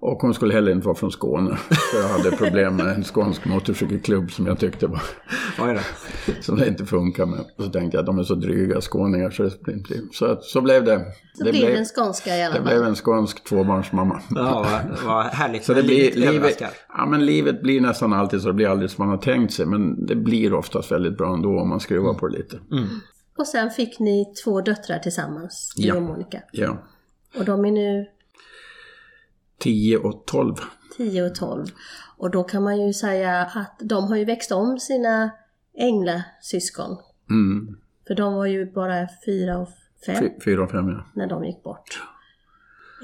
Och 0.00 0.18
hon 0.22 0.34
skulle 0.34 0.54
heller 0.54 0.72
inte 0.72 0.86
vara 0.86 0.96
från 0.96 1.12
Skåne. 1.12 1.56
För 1.92 1.98
jag 2.00 2.08
hade 2.08 2.36
problem 2.36 2.76
med 2.76 2.86
en 2.86 3.04
skånsk 3.04 3.44
motorcykelklubb 3.44 4.32
som 4.32 4.46
jag 4.46 4.58
tyckte 4.58 4.86
var, 4.86 5.02
som 6.42 6.56
det 6.58 6.68
inte 6.68 6.84
funkar 6.86 7.26
med. 7.26 7.44
Så 7.56 7.62
tänkte 7.70 7.96
jag 7.96 8.00
att 8.02 8.06
de 8.06 8.18
är 8.18 8.22
så 8.22 8.34
dryga 8.34 8.80
skåningar 8.80 9.30
så 9.30 9.42
det 9.42 9.62
blir 9.62 9.74
inte. 9.74 9.94
Så, 10.12 10.38
så 10.40 10.60
blev 10.60 10.84
det. 10.84 11.04
Så 11.34 11.44
det 11.44 11.50
blev 11.50 11.66
det 11.66 11.76
en 11.78 11.84
skånska 11.84 12.36
i 12.36 12.42
alla 12.42 12.54
det 12.54 12.60
fall. 12.60 12.68
blev 12.68 12.84
en 12.84 12.94
skånsk 12.94 13.44
tvåbarnsmamma. 13.44 14.14
Mm. 14.30 14.44
Ja, 14.44 14.66
vad, 14.70 15.06
vad 15.06 15.24
härligt. 15.24 15.64
Så 15.64 15.74
det 15.74 15.82
blir, 15.82 16.12
livet 16.14 16.62
ja, 16.88 17.06
men 17.06 17.26
livet 17.26 17.62
blir 17.62 17.80
nästan 17.80 18.12
alltid 18.12 18.40
så. 18.40 18.48
Det 18.48 18.54
blir 18.54 18.68
aldrig 18.68 18.90
som 18.90 19.06
man 19.06 19.16
har 19.16 19.22
tänkt 19.22 19.52
sig. 19.52 19.66
Men 19.66 20.06
det 20.06 20.16
blir 20.16 20.54
oftast 20.54 20.92
väldigt 20.92 21.16
bra 21.18 21.34
ändå 21.34 21.60
om 21.60 21.68
man 21.68 21.80
skruvar 21.80 22.14
på 22.14 22.28
det 22.28 22.36
lite. 22.38 22.58
Och 23.38 23.46
sen 23.46 23.70
fick 23.70 23.98
ni 23.98 24.24
två 24.44 24.60
döttrar 24.60 24.98
tillsammans, 24.98 25.72
du 25.76 25.86
Ja. 25.88 25.94
och 25.96 26.02
Monica. 26.02 26.38
Ja. 26.52 26.76
Och 27.38 27.44
de 27.44 27.64
är 27.64 27.70
nu 27.70 28.06
10 29.58 29.98
och 29.98 30.24
12. 30.26 30.54
10 30.96 31.26
och 31.26 31.34
12. 31.34 31.66
Och 32.16 32.30
då 32.30 32.44
kan 32.44 32.62
man 32.62 32.86
ju 32.86 32.92
säga 32.92 33.40
att 33.54 33.80
de 33.80 34.04
har 34.04 34.16
ju 34.16 34.24
växt 34.24 34.52
om 34.52 34.78
sina 34.78 35.30
änglasyskon. 35.78 36.96
Mm. 37.30 37.76
För 38.06 38.14
de 38.14 38.34
var 38.34 38.46
ju 38.46 38.72
bara 38.72 39.08
4 39.26 39.58
och 39.58 39.68
5 40.06 40.16
Fy- 40.20 40.40
Fyra 40.44 40.62
och 40.62 40.70
fem, 40.70 40.88
ja. 40.88 41.06
när 41.14 41.26
de 41.26 41.44
gick 41.44 41.62
bort. 41.62 42.02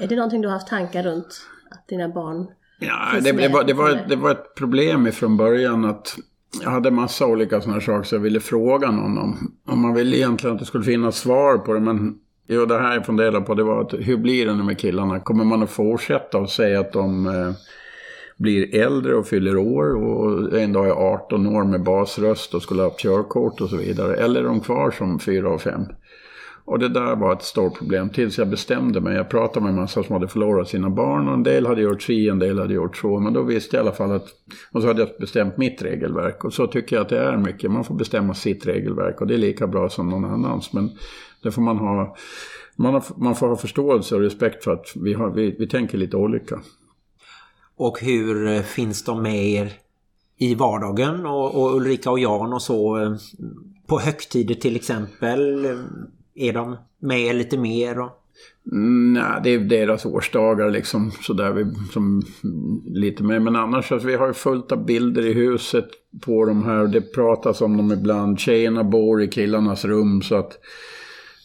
Är 0.01 0.09
det 0.09 0.17
någonting 0.17 0.41
du 0.41 0.49
har 0.49 0.53
haft 0.55 0.69
tankar 0.69 1.03
runt? 1.03 1.47
Att 1.71 1.89
dina 1.89 2.09
barn... 2.09 2.47
Ja, 2.81 3.21
det, 3.21 3.33
det, 3.33 3.49
var, 3.49 3.65
det, 3.65 3.73
var, 3.73 4.05
det 4.09 4.17
var 4.17 4.31
ett 4.31 4.55
problem 4.55 5.07
ifrån 5.07 5.37
början 5.37 5.85
att 5.85 6.17
jag 6.63 6.71
hade 6.71 6.91
massa 6.91 7.27
olika 7.27 7.61
sådana 7.61 7.81
saker 7.81 8.03
så 8.03 8.15
jag 8.15 8.21
ville 8.21 8.41
fråga 8.41 8.91
någon 8.91 9.19
om. 9.19 9.57
Om 9.67 9.83
man 9.83 9.95
ville 9.95 10.17
egentligen 10.17 10.55
att 10.55 10.61
det 10.61 10.67
skulle 10.67 10.85
finnas 10.85 11.17
svar 11.17 11.59
på 11.59 11.73
det 11.73 11.81
men 11.81 12.19
jo, 12.53 12.67
det 12.67 12.79
här 12.79 12.95
jag 12.95 13.07
funderade 13.07 13.41
på 13.41 13.55
det 13.55 13.63
var 13.63 13.81
att 13.81 13.95
hur 13.99 14.17
blir 14.17 14.47
det 14.47 14.55
nu 14.55 14.63
med 14.63 14.79
killarna? 14.79 15.21
Kommer 15.21 15.45
man 15.45 15.63
att 15.63 15.71
fortsätta 15.71 16.39
och 16.39 16.51
säga 16.51 16.81
att 16.81 16.93
de 16.93 17.27
eh, 17.27 17.53
blir 18.37 18.75
äldre 18.75 19.15
och 19.15 19.27
fyller 19.27 19.57
år 19.57 19.97
och 19.97 20.59
en 20.59 20.73
dag 20.73 20.87
är 20.87 20.93
18 20.93 21.47
år 21.47 21.65
med 21.65 21.83
basröst 21.83 22.55
och 22.55 22.63
skulle 22.63 22.83
ha 22.83 22.95
körkort 22.99 23.61
och 23.61 23.71
så 23.71 23.77
vidare? 23.77 24.17
Eller 24.17 24.41
är 24.41 24.45
de 24.45 24.61
kvar 24.61 24.91
som 24.91 25.19
4 25.19 25.49
och 25.49 25.61
5? 25.61 25.83
Och 26.65 26.79
det 26.79 26.89
där 26.89 27.17
var 27.17 27.33
ett 27.33 27.43
stort 27.43 27.79
problem 27.79 28.09
tills 28.09 28.39
jag 28.39 28.49
bestämde 28.49 29.01
mig. 29.01 29.17
Jag 29.17 29.29
pratade 29.29 29.61
med 29.61 29.71
en 29.71 29.81
massa 29.81 30.03
som 30.03 30.13
hade 30.13 30.29
förlorat 30.29 30.69
sina 30.69 30.91
barn 30.91 31.29
och 31.29 31.35
en 31.35 31.43
del 31.43 31.67
hade 31.67 31.81
gjort 31.81 32.03
si, 32.03 32.29
en 32.29 32.39
del 32.39 32.59
hade 32.59 32.75
gjort 32.75 32.97
så. 32.97 33.19
Men 33.19 33.33
då 33.33 33.43
visste 33.43 33.77
jag 33.77 33.85
i 33.85 33.87
alla 33.87 33.97
fall 33.97 34.13
att, 34.13 34.27
och 34.73 34.83
så 34.83 34.89
hade 34.89 35.01
jag 35.01 35.09
bestämt 35.21 35.57
mitt 35.57 35.83
regelverk. 35.83 36.45
Och 36.45 36.53
så 36.53 36.67
tycker 36.67 36.97
jag 36.97 37.03
att 37.03 37.09
det 37.09 37.19
är 37.19 37.37
mycket. 37.37 37.71
Man 37.71 37.85
får 37.85 37.95
bestämma 37.95 38.35
sitt 38.35 38.67
regelverk 38.67 39.21
och 39.21 39.27
det 39.27 39.35
är 39.35 39.39
lika 39.39 39.67
bra 39.67 39.89
som 39.89 40.09
någon 40.09 40.25
annans. 40.25 40.73
Men 40.73 40.91
det 41.43 41.51
får 41.51 41.63
man 41.63 41.79
ha, 41.79 42.17
man, 42.77 42.95
har, 42.95 43.05
man 43.17 43.35
får 43.35 43.49
ha 43.49 43.57
förståelse 43.57 44.15
och 44.15 44.21
respekt 44.21 44.65
för 44.65 44.73
att 44.73 44.87
vi, 44.97 45.15
har, 45.15 45.31
vi, 45.31 45.57
vi 45.59 45.69
tänker 45.69 45.99
lite 45.99 46.17
olika. 46.17 46.61
Och 47.77 48.01
hur 48.01 48.47
eh, 48.47 48.63
finns 48.63 49.05
de 49.05 49.23
med 49.23 49.45
er 49.47 49.73
i 50.37 50.55
vardagen? 50.55 51.27
Och, 51.27 51.63
och 51.63 51.77
Ulrika 51.77 52.11
och 52.11 52.19
Jan 52.19 52.53
och 52.53 52.63
så 52.63 53.03
eh, 53.03 53.15
på 53.87 53.99
högtider 53.99 54.55
till 54.55 54.77
exempel. 54.77 55.65
eh, 55.65 55.79
Är 56.35 56.53
de 56.53 56.77
med 56.99 57.21
er 57.21 57.35
lite 57.35 57.59
mer? 57.59 58.01
Och... 58.01 58.11
Mm, 58.73 59.13
Nej, 59.13 59.41
det 59.45 59.51
är 59.51 59.59
deras 59.59 60.07
årsdagar 60.07 60.71
liksom 60.71 61.11
sådär 61.11 61.53
vi, 61.53 61.65
som 61.93 62.23
lite 62.87 63.23
mer. 63.23 63.41
Men 63.41 63.57
annars, 63.57 63.93
alltså, 63.93 64.09
vi 64.09 64.15
har 64.15 64.27
ju 64.27 64.33
fullt 64.33 64.73
av 64.73 64.85
bilder 64.87 65.27
i 65.27 65.33
huset 65.33 65.89
på 66.25 66.45
de 66.45 66.65
här. 66.65 66.87
Det 66.87 67.01
pratas 67.01 67.61
om 67.61 67.77
dem 67.77 67.93
ibland. 67.93 68.41
Tjejerna 68.41 68.85
bor 68.85 69.23
i 69.23 69.29
killarnas 69.29 69.85
rum 69.85 70.23
så 70.23 70.35
att 70.35 70.59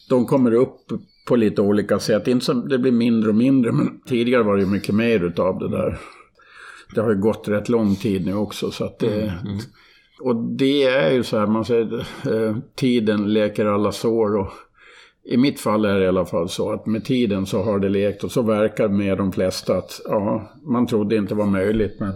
de 0.09 0.25
kommer 0.25 0.53
upp 0.53 0.79
på 1.27 1.35
lite 1.35 1.61
olika 1.61 1.99
sätt. 1.99 2.27
Inte 2.27 2.45
som, 2.45 2.69
det 2.69 2.77
blir 2.77 2.91
mindre 2.91 3.29
och 3.29 3.35
mindre, 3.35 3.71
men 3.71 3.99
tidigare 4.05 4.43
var 4.43 4.55
det 4.55 4.61
ju 4.61 4.69
mycket 4.69 4.95
mer 4.95 5.23
utav 5.23 5.59
det 5.59 5.69
där. 5.69 5.97
Det 6.95 7.01
har 7.01 7.09
ju 7.09 7.21
gått 7.21 7.47
rätt 7.47 7.69
lång 7.69 7.95
tid 7.95 8.25
nu 8.25 8.35
också 8.35 8.71
så 8.71 8.85
att 8.85 8.99
det... 8.99 9.33
Och 10.21 10.35
det 10.35 10.83
är 10.83 11.11
ju 11.11 11.23
så 11.23 11.37
här, 11.39 11.47
man 11.47 11.65
säger, 11.65 12.07
eh, 12.31 12.57
tiden 12.75 13.33
leker 13.33 13.65
alla 13.65 13.91
sår 13.91 14.37
och 14.37 14.51
i 15.23 15.37
mitt 15.37 15.59
fall 15.59 15.85
är 15.85 15.99
det 15.99 16.05
i 16.05 16.07
alla 16.07 16.25
fall 16.25 16.49
så 16.49 16.71
att 16.71 16.85
med 16.85 17.05
tiden 17.05 17.45
så 17.45 17.63
har 17.63 17.79
det 17.79 17.89
lekt 17.89 18.23
och 18.23 18.31
så 18.31 18.41
verkar 18.41 18.87
med 18.87 19.17
de 19.17 19.31
flesta 19.31 19.77
att 19.77 20.01
ja, 20.05 20.51
man 20.63 20.87
trodde 20.87 21.15
inte 21.15 21.35
var 21.35 21.45
möjligt 21.45 21.99
men 21.99 22.13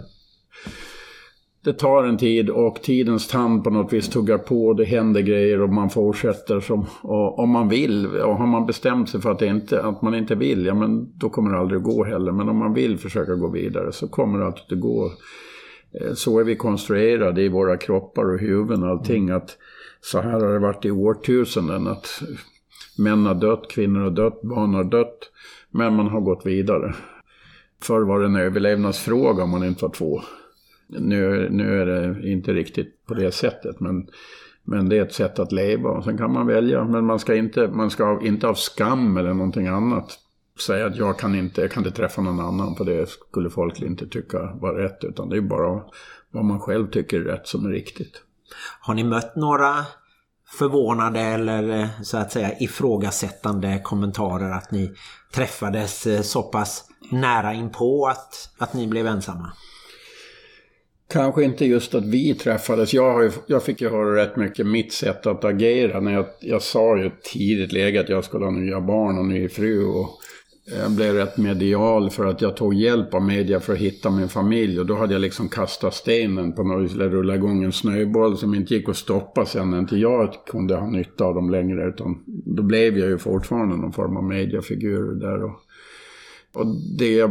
det 1.64 1.72
tar 1.72 2.04
en 2.04 2.18
tid 2.18 2.50
och 2.50 2.82
tidens 2.82 3.28
tand 3.28 3.64
på 3.64 3.70
något 3.70 3.92
vis 3.92 4.08
tuggar 4.08 4.38
på 4.38 4.66
och 4.66 4.76
det 4.76 4.84
händer 4.84 5.20
grejer 5.20 5.60
och 5.60 5.68
man 5.68 5.90
fortsätter 5.90 6.60
som, 6.60 6.86
och 7.02 7.38
om 7.38 7.50
man 7.50 7.68
vill 7.68 8.06
och 8.06 8.36
har 8.36 8.46
man 8.46 8.66
bestämt 8.66 9.08
sig 9.08 9.20
för 9.20 9.30
att, 9.30 9.38
det 9.38 9.46
inte, 9.46 9.82
att 9.82 10.02
man 10.02 10.14
inte 10.14 10.34
vill, 10.34 10.66
ja 10.66 10.74
men 10.74 11.18
då 11.18 11.30
kommer 11.30 11.50
det 11.50 11.58
aldrig 11.58 11.78
att 11.78 11.84
gå 11.84 12.04
heller. 12.04 12.32
Men 12.32 12.48
om 12.48 12.56
man 12.56 12.74
vill 12.74 12.98
försöka 12.98 13.34
gå 13.34 13.48
vidare 13.48 13.92
så 13.92 14.08
kommer 14.08 14.38
det 14.38 14.46
alltid 14.46 14.78
att 14.78 14.82
gå. 14.82 15.12
Eh, 16.00 16.12
så 16.14 16.40
är 16.40 16.44
vi 16.44 16.56
konstruerade 16.56 17.42
i 17.42 17.48
våra 17.48 17.76
kroppar 17.76 18.34
och 18.34 18.40
huvuden 18.40 18.84
allting 18.84 19.30
att 19.30 19.56
så 20.00 20.20
här 20.20 20.40
har 20.40 20.52
det 20.52 20.58
varit 20.58 20.84
i 20.84 20.90
årtusenden 20.90 21.86
att 21.86 22.22
män 22.98 23.26
har 23.26 23.34
dött, 23.34 23.70
kvinnor 23.70 24.00
har 24.00 24.10
dött, 24.10 24.42
barn 24.42 24.74
har 24.74 24.84
dött. 24.84 25.18
Men 25.70 25.96
man 25.96 26.08
har 26.08 26.20
gått 26.20 26.46
vidare. 26.46 26.94
Förr 27.82 28.00
var 28.00 28.20
det 28.20 28.26
en 28.26 28.36
överlevnadsfråga 28.36 29.42
om 29.42 29.50
man 29.50 29.64
inte 29.64 29.84
var 29.84 29.92
två. 29.92 30.22
Nu, 31.00 31.48
nu 31.50 31.80
är 31.82 31.86
det 31.86 32.30
inte 32.30 32.52
riktigt 32.52 33.06
på 33.06 33.14
det 33.14 33.32
sättet, 33.32 33.80
men, 33.80 34.06
men 34.64 34.88
det 34.88 34.98
är 34.98 35.02
ett 35.02 35.14
sätt 35.14 35.38
att 35.38 35.52
leva. 35.52 35.90
Och 35.90 36.04
sen 36.04 36.18
kan 36.18 36.32
man 36.32 36.46
välja, 36.46 36.84
men 36.84 37.06
man 37.06 37.18
ska 37.18 37.34
inte, 37.34 37.68
man 37.68 37.90
ska 37.90 38.20
inte 38.22 38.48
av 38.48 38.54
skam 38.54 39.16
eller 39.16 39.34
någonting 39.34 39.66
annat 39.66 40.18
säga 40.60 40.86
att 40.86 40.96
jag 40.96 41.18
kan 41.18 41.34
inte, 41.34 41.60
jag 41.60 41.70
kan 41.70 41.86
inte 41.86 41.96
träffa 41.96 42.22
någon 42.22 42.40
annan 42.40 42.76
för 42.76 42.84
det 42.84 43.08
skulle 43.08 43.50
folk 43.50 43.82
inte 43.82 44.06
tycka 44.06 44.38
var 44.38 44.74
rätt. 44.74 45.04
Utan 45.04 45.28
det 45.28 45.36
är 45.36 45.40
bara 45.40 45.82
vad 46.30 46.44
man 46.44 46.60
själv 46.60 46.90
tycker 46.90 47.20
är 47.20 47.24
rätt 47.24 47.48
som 47.48 47.66
är 47.66 47.70
riktigt. 47.70 48.22
Har 48.80 48.94
ni 48.94 49.04
mött 49.04 49.36
några 49.36 49.74
förvånade 50.58 51.20
eller 51.20 51.80
eh, 51.80 51.88
så 52.02 52.16
att 52.18 52.32
säga 52.32 52.58
ifrågasättande 52.58 53.80
kommentarer 53.84 54.50
att 54.50 54.70
ni 54.70 54.94
träffades 55.32 56.06
eh, 56.06 56.20
så 56.20 56.42
pass 56.42 56.84
nära 57.10 57.54
inpå 57.54 58.06
att, 58.06 58.50
att 58.58 58.74
ni 58.74 58.86
blev 58.86 59.06
ensamma? 59.06 59.52
Kanske 61.12 61.44
inte 61.44 61.66
just 61.66 61.94
att 61.94 62.04
vi 62.04 62.34
träffades. 62.34 62.94
Jag, 62.94 63.12
har 63.12 63.22
ju, 63.22 63.30
jag 63.46 63.62
fick 63.62 63.80
ju 63.80 63.88
höra 63.88 64.16
rätt 64.16 64.36
mycket 64.36 64.66
mitt 64.66 64.92
sätt 64.92 65.26
att 65.26 65.44
agera. 65.44 66.00
När 66.00 66.12
jag, 66.12 66.26
jag 66.40 66.62
sa 66.62 66.98
ju 66.98 67.10
tidigt 67.32 67.72
läge 67.72 68.00
att 68.00 68.08
jag 68.08 68.24
skulle 68.24 68.44
ha 68.44 68.52
nya 68.52 68.80
barn 68.80 69.18
och 69.18 69.24
ny 69.24 69.48
fru. 69.48 69.84
Och 69.84 70.10
jag 70.82 70.90
blev 70.90 71.14
rätt 71.14 71.36
medial 71.36 72.10
för 72.10 72.26
att 72.26 72.42
jag 72.42 72.56
tog 72.56 72.74
hjälp 72.74 73.14
av 73.14 73.22
media 73.22 73.60
för 73.60 73.72
att 73.72 73.78
hitta 73.78 74.10
min 74.10 74.28
familj. 74.28 74.80
Och 74.80 74.86
då 74.86 74.94
hade 74.94 75.12
jag 75.12 75.20
liksom 75.20 75.48
kastat 75.48 75.94
stenen 75.94 76.52
på 76.52 76.62
något 76.62 76.84
vis, 76.84 76.94
eller 76.94 77.08
rullat 77.08 77.36
igång 77.36 77.64
en 77.64 77.72
snöboll 77.72 78.36
som 78.36 78.54
inte 78.54 78.74
gick 78.74 78.88
att 78.88 78.96
stoppa 78.96 79.46
sen 79.46 79.70
när 79.70 79.78
inte 79.78 79.96
jag 79.96 80.34
kunde 80.46 80.76
ha 80.76 80.86
nytta 80.86 81.24
av 81.24 81.34
dem 81.34 81.50
längre. 81.50 81.88
Utan 81.88 82.22
då 82.26 82.62
blev 82.62 82.98
jag 82.98 83.08
ju 83.08 83.18
fortfarande 83.18 83.76
någon 83.76 83.92
form 83.92 84.16
av 84.16 84.24
mediafigur 84.24 85.14
där. 85.14 85.44
Och, 85.44 85.60
och 86.54 86.66
det 86.98 87.12
jag 87.12 87.30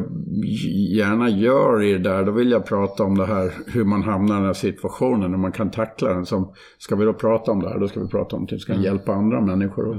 gärna 0.89 1.29
gör 1.29 1.83
i 1.83 1.93
det 1.93 1.99
där, 1.99 2.23
då 2.23 2.31
vill 2.31 2.51
jag 2.51 2.65
prata 2.65 3.03
om 3.03 3.17
det 3.17 3.25
här, 3.25 3.53
hur 3.67 3.83
man 3.83 4.03
hamnar 4.03 4.35
i 4.35 4.37
den 4.37 4.45
här 4.45 4.53
situationen, 4.53 5.31
hur 5.31 5.37
man 5.37 5.51
kan 5.51 5.71
tackla 5.71 6.13
den. 6.13 6.25
Som, 6.25 6.53
ska 6.77 6.95
vi 6.95 7.05
då 7.05 7.13
prata 7.13 7.51
om 7.51 7.61
det 7.61 7.69
här, 7.69 7.79
då 7.79 7.87
ska 7.87 7.99
vi 7.99 8.07
prata 8.07 8.35
om 8.35 8.45
det, 8.45 8.59
ska 8.59 8.73
hjälpa 8.73 9.13
andra 9.13 9.41
människor. 9.41 9.87
Och 9.87 9.95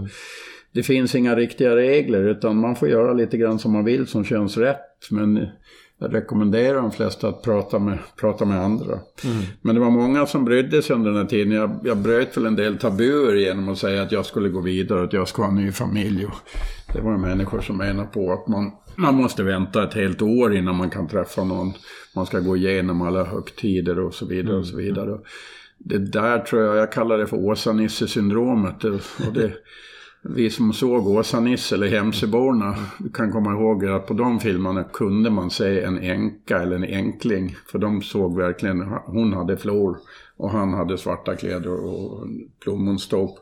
det 0.73 0.83
finns 0.83 1.15
inga 1.15 1.37
riktiga 1.37 1.77
regler, 1.77 2.29
utan 2.29 2.57
man 2.57 2.77
får 2.77 2.89
göra 2.89 3.13
lite 3.13 3.39
grann 3.39 3.59
som 3.59 3.73
man 3.73 3.85
vill 3.85 4.07
som 4.07 4.25
känns 4.25 4.57
rätt. 4.57 5.11
Men 5.11 5.47
jag 5.99 6.15
rekommenderar 6.15 6.83
de 6.83 6.91
flesta 6.91 7.29
att 7.29 7.43
prata 7.43 7.79
med, 7.79 7.99
prata 8.21 8.45
med 8.45 8.61
andra. 8.61 8.99
Men 9.63 9.75
det 9.75 9.81
var 9.81 9.91
många 9.91 10.27
som 10.27 10.45
brydde 10.45 10.83
sig 10.83 10.97
under 10.97 11.11
den 11.11 11.21
här 11.21 11.27
tiden. 11.27 11.53
Jag, 11.53 11.81
jag 11.85 11.97
bröt 11.97 12.37
väl 12.37 12.47
en 12.47 12.57
del 12.57 12.79
tabuer 12.79 13.35
genom 13.35 13.69
att 13.69 13.79
säga 13.79 14.03
att 14.03 14.13
jag 14.13 14.27
skulle 14.27 14.49
gå 14.49 14.61
vidare 14.61 15.05
att 15.05 15.13
jag 15.13 15.29
ska 15.29 15.43
ha 15.43 15.49
en 15.49 15.55
ny 15.55 15.73
familj. 15.73 16.27
Och 16.27 16.35
det 16.95 17.01
var 17.01 17.17
människor 17.17 17.61
som 17.61 17.77
menar 17.77 18.05
på 18.05 18.33
att 18.33 18.49
man, 18.49 18.71
man 18.97 19.15
måste 19.15 19.43
vänta 19.43 19.85
ett 19.85 19.95
helt 19.95 20.23
år 20.23 20.55
innan 20.55 20.77
man 20.77 20.91
kan 20.91 21.09
träffa 21.09 21.45
någon. 21.45 21.73
Man 22.15 22.27
ska 22.27 22.41
gå 22.41 22.57
igenom 22.57 23.03
alla 23.03 23.25
högtider 23.25 23.99
och 23.99 24.15
så 24.15 24.27
vidare 24.27 24.57
och 24.57 24.67
så 24.67 24.77
vidare. 24.77 25.19
Det 25.79 25.99
där 25.99 26.39
tror 26.39 26.63
jag, 26.63 26.77
jag 26.77 26.93
kallar 26.93 27.19
det 27.19 27.27
för 27.27 27.37
Åsa-Nisse-syndromet. 27.37 28.85
Och 28.85 29.33
det, 29.35 29.53
vi 30.23 30.51
som 30.51 30.73
såg 30.73 31.07
Åsa-Nisse 31.07 31.75
eller 31.75 31.87
Hemsöborna 31.89 32.77
kan 33.15 33.33
komma 33.33 33.53
ihåg 33.53 33.87
att 33.87 34.07
på 34.07 34.15
de 34.15 34.41
filmerna 34.41 34.85
kunde 34.85 35.31
man 35.31 35.51
se 35.51 35.81
en 35.81 35.99
änka 35.99 36.59
eller 36.59 36.77
en 36.77 36.85
enkling. 36.85 37.57
För 37.67 37.79
de 37.79 38.03
såg 38.03 38.37
verkligen, 38.37 38.81
hon 39.07 39.33
hade 39.33 39.57
flor 39.57 39.99
och 40.37 40.51
han 40.51 40.75
hade 40.75 40.99
svarta 40.99 41.37
kläder 41.37 41.85
och 41.85 42.27
plommonstop. 42.63 43.39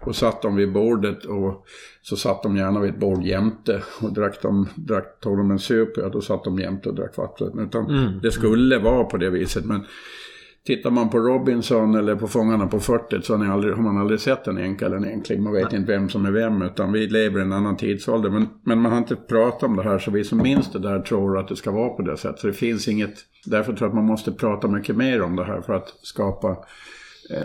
Och 0.00 0.16
satt 0.16 0.42
de 0.42 0.56
vid 0.56 0.72
bordet 0.72 1.24
och 1.24 1.66
så 2.02 2.16
satt 2.16 2.42
de 2.42 2.56
gärna 2.56 2.80
vid 2.80 2.90
ett 2.90 3.00
bord 3.00 3.22
jämte. 3.24 3.82
Och 4.00 4.12
drack 4.12 4.42
de, 4.42 4.68
drack, 4.74 5.20
tog 5.20 5.36
de 5.38 5.50
en 5.50 5.58
sup, 5.58 5.96
ja 5.96 6.08
då 6.08 6.20
satt 6.20 6.44
de 6.44 6.58
jämte 6.58 6.88
och 6.88 6.94
drack 6.94 7.16
vatten. 7.16 7.58
Utan 7.58 7.90
Mm. 7.90 8.20
det 8.22 8.30
skulle 8.30 8.78
vara 8.78 9.04
på 9.04 9.16
det 9.16 9.30
viset. 9.30 9.64
Men 9.64 9.84
Tittar 10.66 10.90
man 10.90 11.10
på 11.10 11.18
Robinson 11.18 11.94
eller 11.94 12.16
på 12.16 12.28
Fångarna 12.28 12.66
på 12.66 12.80
fortet 12.80 13.24
så 13.24 13.36
har, 13.36 13.82
man 13.82 13.98
aldrig 13.98 14.20
sett 14.20 14.46
en 14.46 14.58
enka 14.58 14.86
eller 14.86 14.96
en 14.96 15.04
enkling. 15.04 15.42
Man 15.42 15.52
vet 15.52 15.72
inte 15.72 15.92
vem 15.92 16.08
som 16.08 16.26
är 16.26 16.30
vem 16.30 16.62
utan 16.62 16.92
vi 16.92 17.06
lever 17.06 17.38
i 17.38 17.42
en 17.42 17.52
annan 17.52 17.76
tidsålder. 17.76 18.30
Men, 18.30 18.48
men 18.62 18.80
man 18.80 18.92
har 18.92 18.98
inte 18.98 19.16
pratat 19.16 19.62
om 19.62 19.76
det 19.76 19.82
här 19.82 19.98
så 19.98 20.10
vi 20.10 20.24
som 20.24 20.38
minns 20.38 20.72
det 20.72 20.78
där 20.78 21.00
tror 21.00 21.38
att 21.38 21.48
det 21.48 21.56
ska 21.56 21.70
vara 21.70 21.88
på 21.88 22.02
det 22.02 22.16
sättet. 22.16 22.40
Så 22.40 22.46
det 22.46 22.52
finns 22.52 22.88
inget, 22.88 23.14
därför 23.44 23.72
tror 23.72 23.80
jag 23.80 23.88
att 23.88 23.94
man 23.94 24.04
måste 24.04 24.32
prata 24.32 24.68
mycket 24.68 24.96
mer 24.96 25.22
om 25.22 25.36
det 25.36 25.44
här 25.44 25.60
för 25.60 25.72
att 25.72 25.88
skapa, 26.02 26.56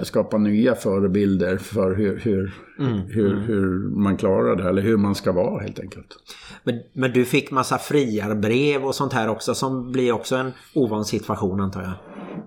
skapa 0.04 0.38
nya 0.38 0.76
förebilder 0.76 1.58
för 1.58 1.96
hur, 1.96 2.20
hur, 2.20 2.52
hur, 3.10 3.40
hur 3.40 3.90
man 3.90 4.18
klarar 4.18 4.56
det 4.56 4.70
eller 4.70 4.82
hur 4.82 4.98
man 4.98 5.16
ska 5.16 5.32
vara 5.32 5.62
helt 5.62 5.80
enkelt. 5.80 6.08
Men, 6.64 6.80
men 6.94 7.12
du 7.12 7.26
fick 7.26 7.52
massa 7.52 7.78
friarbrev 7.78 8.84
och 8.84 8.96
sånt 8.96 9.14
här 9.14 9.30
också 9.30 9.56
som 9.56 9.92
blir 9.92 10.12
också 10.12 10.36
en 10.36 10.52
ovan 10.74 11.06
situation 11.06 11.60
antar 11.62 11.82
jag. 11.82 11.94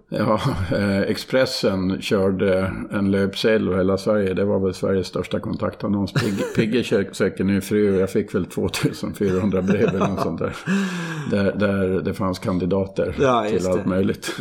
Ja, 0.08 0.40
eh, 0.76 1.00
Expressen 1.00 2.02
körde 2.02 2.72
en 2.92 3.10
löpsedel 3.10 3.68
och 3.68 3.78
hela 3.78 3.98
Sverige. 3.98 4.34
Det 4.34 4.44
var 4.44 4.58
väl 4.60 4.74
Sveriges 4.74 5.06
största 5.06 5.40
kontaktannons. 5.40 6.12
Pigge, 6.56 6.84
söker 7.12 7.44
ny 7.44 7.60
fru. 7.60 7.98
Jag 7.98 8.10
fick 8.10 8.34
väl 8.34 8.46
2400 8.46 9.62
brev 9.62 9.88
eller 9.88 10.08
något 10.08 10.20
sånt 10.22 10.38
där. 10.38 10.56
Där, 11.30 11.52
där 11.52 12.02
det 12.02 12.14
fanns 12.14 12.38
kandidater 12.38 13.16
Ja, 13.20 13.46
till 13.48 13.66
allt 13.66 13.82
det. 13.82 13.88
möjligt. 13.88 14.36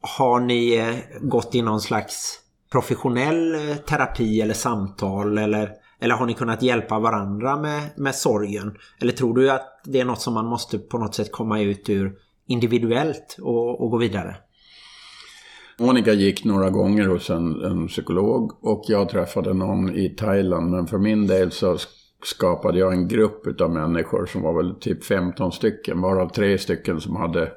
Har 0.00 0.40
ni 0.40 0.76
eh, 0.76 1.18
gått 1.20 1.54
i 1.54 1.62
någon 1.62 1.80
slags 1.80 2.38
professionell 2.72 3.54
eh, 3.54 3.76
terapi 3.76 4.40
eller 4.40 4.54
samtal 4.54 5.38
eller, 5.38 5.70
eller 6.00 6.14
har 6.14 6.26
ni 6.26 6.34
kunnat 6.34 6.62
hjälpa 6.62 6.98
varandra 6.98 7.56
med, 7.56 7.90
med 7.96 8.14
sorgen? 8.14 8.76
Eller 9.00 9.12
tror 9.12 9.34
du 9.34 9.50
att 9.50 9.80
det 9.84 10.00
är 10.00 10.04
något 10.04 10.20
som 10.20 10.34
man 10.34 10.46
måste 10.46 10.78
på 10.78 10.98
något 10.98 11.14
sätt 11.14 11.32
komma 11.32 11.60
ut 11.60 11.90
ur 11.90 12.12
individuellt 12.46 13.36
och, 13.40 13.82
och 13.82 13.90
gå 13.90 13.96
vidare? 13.96 14.36
Monica 15.78 16.12
gick 16.12 16.44
några 16.44 16.70
gånger 16.70 17.06
hos 17.06 17.30
en, 17.30 17.64
en 17.64 17.88
psykolog 17.88 18.52
och 18.64 18.84
jag 18.88 19.08
träffade 19.08 19.54
någon 19.54 19.96
i 19.96 20.08
Thailand. 20.08 20.70
Men 20.70 20.86
för 20.86 20.98
min 20.98 21.26
del 21.26 21.50
så 21.50 21.78
skapade 22.24 22.78
jag 22.78 22.92
en 22.92 23.08
grupp 23.08 23.60
av 23.60 23.70
människor 23.70 24.26
som 24.26 24.42
var 24.42 24.62
väl 24.62 24.74
typ 24.74 25.04
15 25.04 25.52
stycken. 25.52 26.00
Varav 26.00 26.28
tre 26.28 26.58
stycken 26.58 27.00
som 27.00 27.16
hade 27.16 27.52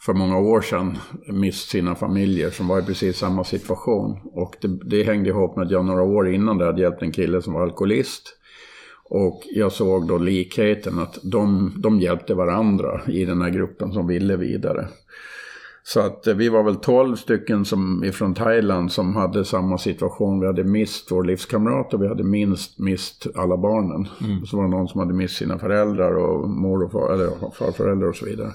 för 0.00 0.14
många 0.14 0.38
år 0.38 0.60
sedan 0.60 0.98
mist 1.26 1.68
sina 1.68 1.94
familjer 1.94 2.50
som 2.50 2.68
var 2.68 2.78
i 2.78 2.82
precis 2.82 3.18
samma 3.18 3.44
situation. 3.44 4.18
Och 4.24 4.56
det, 4.60 4.68
det 4.68 5.02
hängde 5.02 5.28
ihop 5.28 5.56
med 5.56 5.66
att 5.66 5.72
jag 5.72 5.84
några 5.84 6.02
år 6.02 6.28
innan 6.28 6.58
det 6.58 6.64
hade 6.64 6.82
hjälpt 6.82 7.02
en 7.02 7.12
kille 7.12 7.42
som 7.42 7.52
var 7.52 7.62
alkoholist. 7.62 8.36
Och 9.04 9.42
jag 9.50 9.72
såg 9.72 10.08
då 10.08 10.18
likheten 10.18 10.98
att 10.98 11.18
de, 11.22 11.72
de 11.76 12.00
hjälpte 12.00 12.34
varandra 12.34 13.00
i 13.06 13.24
den 13.24 13.42
här 13.42 13.50
gruppen 13.50 13.92
som 13.92 14.06
ville 14.06 14.36
vidare. 14.36 14.88
Så 15.82 16.00
att 16.00 16.26
eh, 16.26 16.34
vi 16.34 16.48
var 16.48 16.62
väl 16.62 16.76
12 16.76 17.16
stycken 17.16 17.64
som, 17.64 18.04
ifrån 18.04 18.34
Thailand 18.34 18.92
som 18.92 19.16
hade 19.16 19.44
samma 19.44 19.78
situation. 19.78 20.40
Vi 20.40 20.46
hade 20.46 20.64
mist 20.64 21.12
vår 21.12 21.24
livskamrat 21.24 21.94
och 21.94 22.02
vi 22.02 22.08
hade 22.08 22.24
minst 22.24 22.78
mist 22.78 23.26
alla 23.34 23.56
barnen. 23.56 24.08
Så 24.46 24.56
var 24.56 24.64
det 24.64 24.70
någon 24.70 24.88
som 24.88 25.00
hade 25.00 25.14
mist 25.14 25.36
sina 25.36 25.58
föräldrar 25.58 26.12
och 26.12 26.50
mor 26.50 26.82
och 26.84 26.92
far, 26.92 27.12
eller 27.12 27.50
farföräldrar 27.58 28.08
och 28.08 28.16
så 28.16 28.26
vidare. 28.26 28.50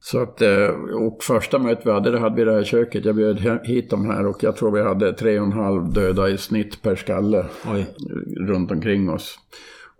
Så 0.00 0.22
att, 0.22 0.42
eh, 0.42 0.68
och 0.94 1.22
första 1.22 1.58
mötet 1.58 1.86
vi 1.86 1.90
hade, 1.90 2.10
det 2.10 2.18
hade 2.18 2.36
vi 2.36 2.42
i 2.42 2.44
det 2.44 2.52
här 2.52 2.64
köket. 2.64 3.04
Jag 3.04 3.16
bjöd 3.16 3.60
hit 3.64 3.90
dem 3.90 4.06
här 4.06 4.26
och 4.26 4.42
jag 4.42 4.56
tror 4.56 4.70
vi 4.70 4.82
hade 4.82 5.12
tre 5.12 5.40
och 5.40 5.46
en 5.46 5.52
halv 5.52 5.92
döda 5.92 6.28
i 6.28 6.38
snitt 6.38 6.82
per 6.82 6.96
skalle 6.96 7.46
Oj. 7.72 7.86
runt 8.36 8.70
omkring 8.70 9.10
oss. 9.10 9.38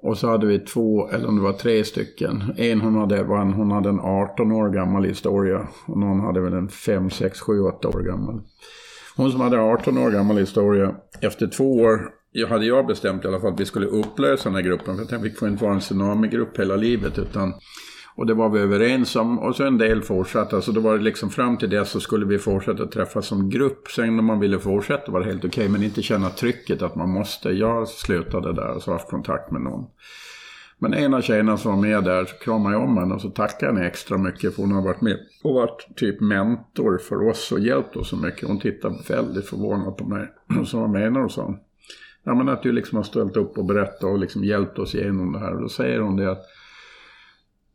Och 0.02 0.18
så 0.18 0.28
hade 0.28 0.46
vi 0.46 0.58
två, 0.58 1.08
eller 1.08 1.28
om 1.28 1.36
det 1.36 1.42
var 1.42 1.52
tre 1.52 1.84
stycken. 1.84 2.44
En 2.56 2.80
hon 2.80 2.94
hade, 2.94 3.16
en, 3.18 3.52
hon 3.52 3.70
hade 3.70 3.88
en 3.88 4.00
18 4.00 4.52
år 4.52 4.70
gammal 4.70 5.04
historia. 5.04 5.68
Och 5.86 5.98
någon 5.98 6.20
hade 6.20 6.40
väl 6.40 6.52
en 6.52 6.68
5, 6.68 7.10
6, 7.10 7.40
7, 7.40 7.60
8 7.60 7.88
år 7.88 8.00
gammal. 8.00 8.40
Hon 9.16 9.32
som 9.32 9.40
hade 9.40 9.60
18 9.60 9.98
år 9.98 10.10
gammal 10.10 10.38
historia, 10.38 10.94
efter 11.20 11.46
två 11.46 11.72
år 11.72 12.00
jag 12.32 12.48
hade 12.48 12.66
jag 12.66 12.86
bestämt 12.86 13.24
i 13.24 13.28
alla 13.28 13.40
fall 13.40 13.52
att 13.52 13.60
vi 13.60 13.64
skulle 13.64 13.86
upplösa 13.86 14.48
den 14.48 14.56
här 14.56 14.62
gruppen. 14.62 14.94
För 14.94 15.02
jag 15.02 15.08
tänkte 15.08 15.28
vi 15.28 15.34
får 15.34 15.48
inte 15.48 15.64
vara 15.64 15.74
en 15.74 15.80
tsunamigrupp 15.80 16.58
hela 16.58 16.76
livet. 16.76 17.18
Utan, 17.18 17.54
och 18.18 18.26
det 18.26 18.34
var 18.34 18.48
vi 18.48 18.60
överens 18.60 19.16
om. 19.16 19.38
Och 19.38 19.56
så 19.56 19.64
en 19.64 19.78
del 19.78 20.02
fortsatte. 20.02 20.56
Alltså, 20.56 20.72
så 20.72 20.80
då 20.80 20.88
var 20.88 20.98
det 20.98 21.04
liksom 21.04 21.30
fram 21.30 21.56
till 21.56 21.70
det 21.70 21.84
så 21.84 22.00
skulle 22.00 22.26
vi 22.26 22.38
fortsätta 22.38 22.86
träffas 22.86 23.26
som 23.26 23.50
grupp. 23.50 23.88
Sen 23.88 24.16
när 24.16 24.22
man 24.22 24.40
ville 24.40 24.58
fortsätta 24.58 25.12
var 25.12 25.20
det 25.20 25.26
helt 25.26 25.44
okej. 25.44 25.68
men 25.68 25.82
inte 25.82 26.02
känna 26.02 26.30
trycket 26.30 26.82
att 26.82 26.94
man 26.94 27.10
måste. 27.10 27.48
Jag 27.48 27.88
slutade 27.88 28.52
där 28.52 28.70
och 28.74 28.82
så 28.82 28.92
haft 28.92 29.10
kontakt 29.10 29.50
med 29.50 29.60
någon. 29.60 29.86
Men 30.78 30.94
en 30.94 31.14
av 31.14 31.20
tjejerna 31.20 31.56
som 31.56 31.70
var 31.70 31.82
med 31.82 32.04
där 32.04 32.24
så 32.24 32.36
kramade 32.36 32.74
jag 32.74 32.84
om 32.84 32.98
henne 32.98 33.14
och 33.14 33.20
så 33.20 33.30
tackade 33.30 33.72
henne 33.72 33.86
extra 33.86 34.18
mycket 34.18 34.54
för 34.54 34.62
hon 34.62 34.72
har 34.72 34.82
varit 34.82 35.00
med 35.00 35.18
och 35.44 35.54
varit 35.54 35.86
typ 35.96 36.20
mentor 36.20 36.98
för 36.98 37.28
oss 37.28 37.52
och 37.52 37.60
hjälpt 37.60 37.96
oss 37.96 38.08
så 38.08 38.16
mycket. 38.16 38.48
Hon 38.48 38.60
tittade 38.60 38.98
väldigt 39.08 39.48
förvånad 39.48 39.96
på 39.96 40.04
mig. 40.04 40.28
Och 40.60 40.68
så 40.68 40.80
vad 40.80 40.90
menar 40.90 41.20
hon 41.20 41.30
sa 41.30 41.42
hon. 41.42 41.58
Ja 42.24 42.34
men 42.34 42.48
att 42.48 42.62
du 42.62 42.72
liksom 42.72 42.96
har 42.96 43.02
ställt 43.02 43.36
upp 43.36 43.58
och 43.58 43.64
berättat 43.64 44.04
och 44.04 44.18
liksom 44.18 44.44
hjälpt 44.44 44.78
oss 44.78 44.94
igenom 44.94 45.32
det 45.32 45.38
här. 45.38 45.54
Och 45.54 45.60
då 45.60 45.68
säger 45.68 46.00
hon 46.00 46.16
det 46.16 46.30
att 46.30 46.44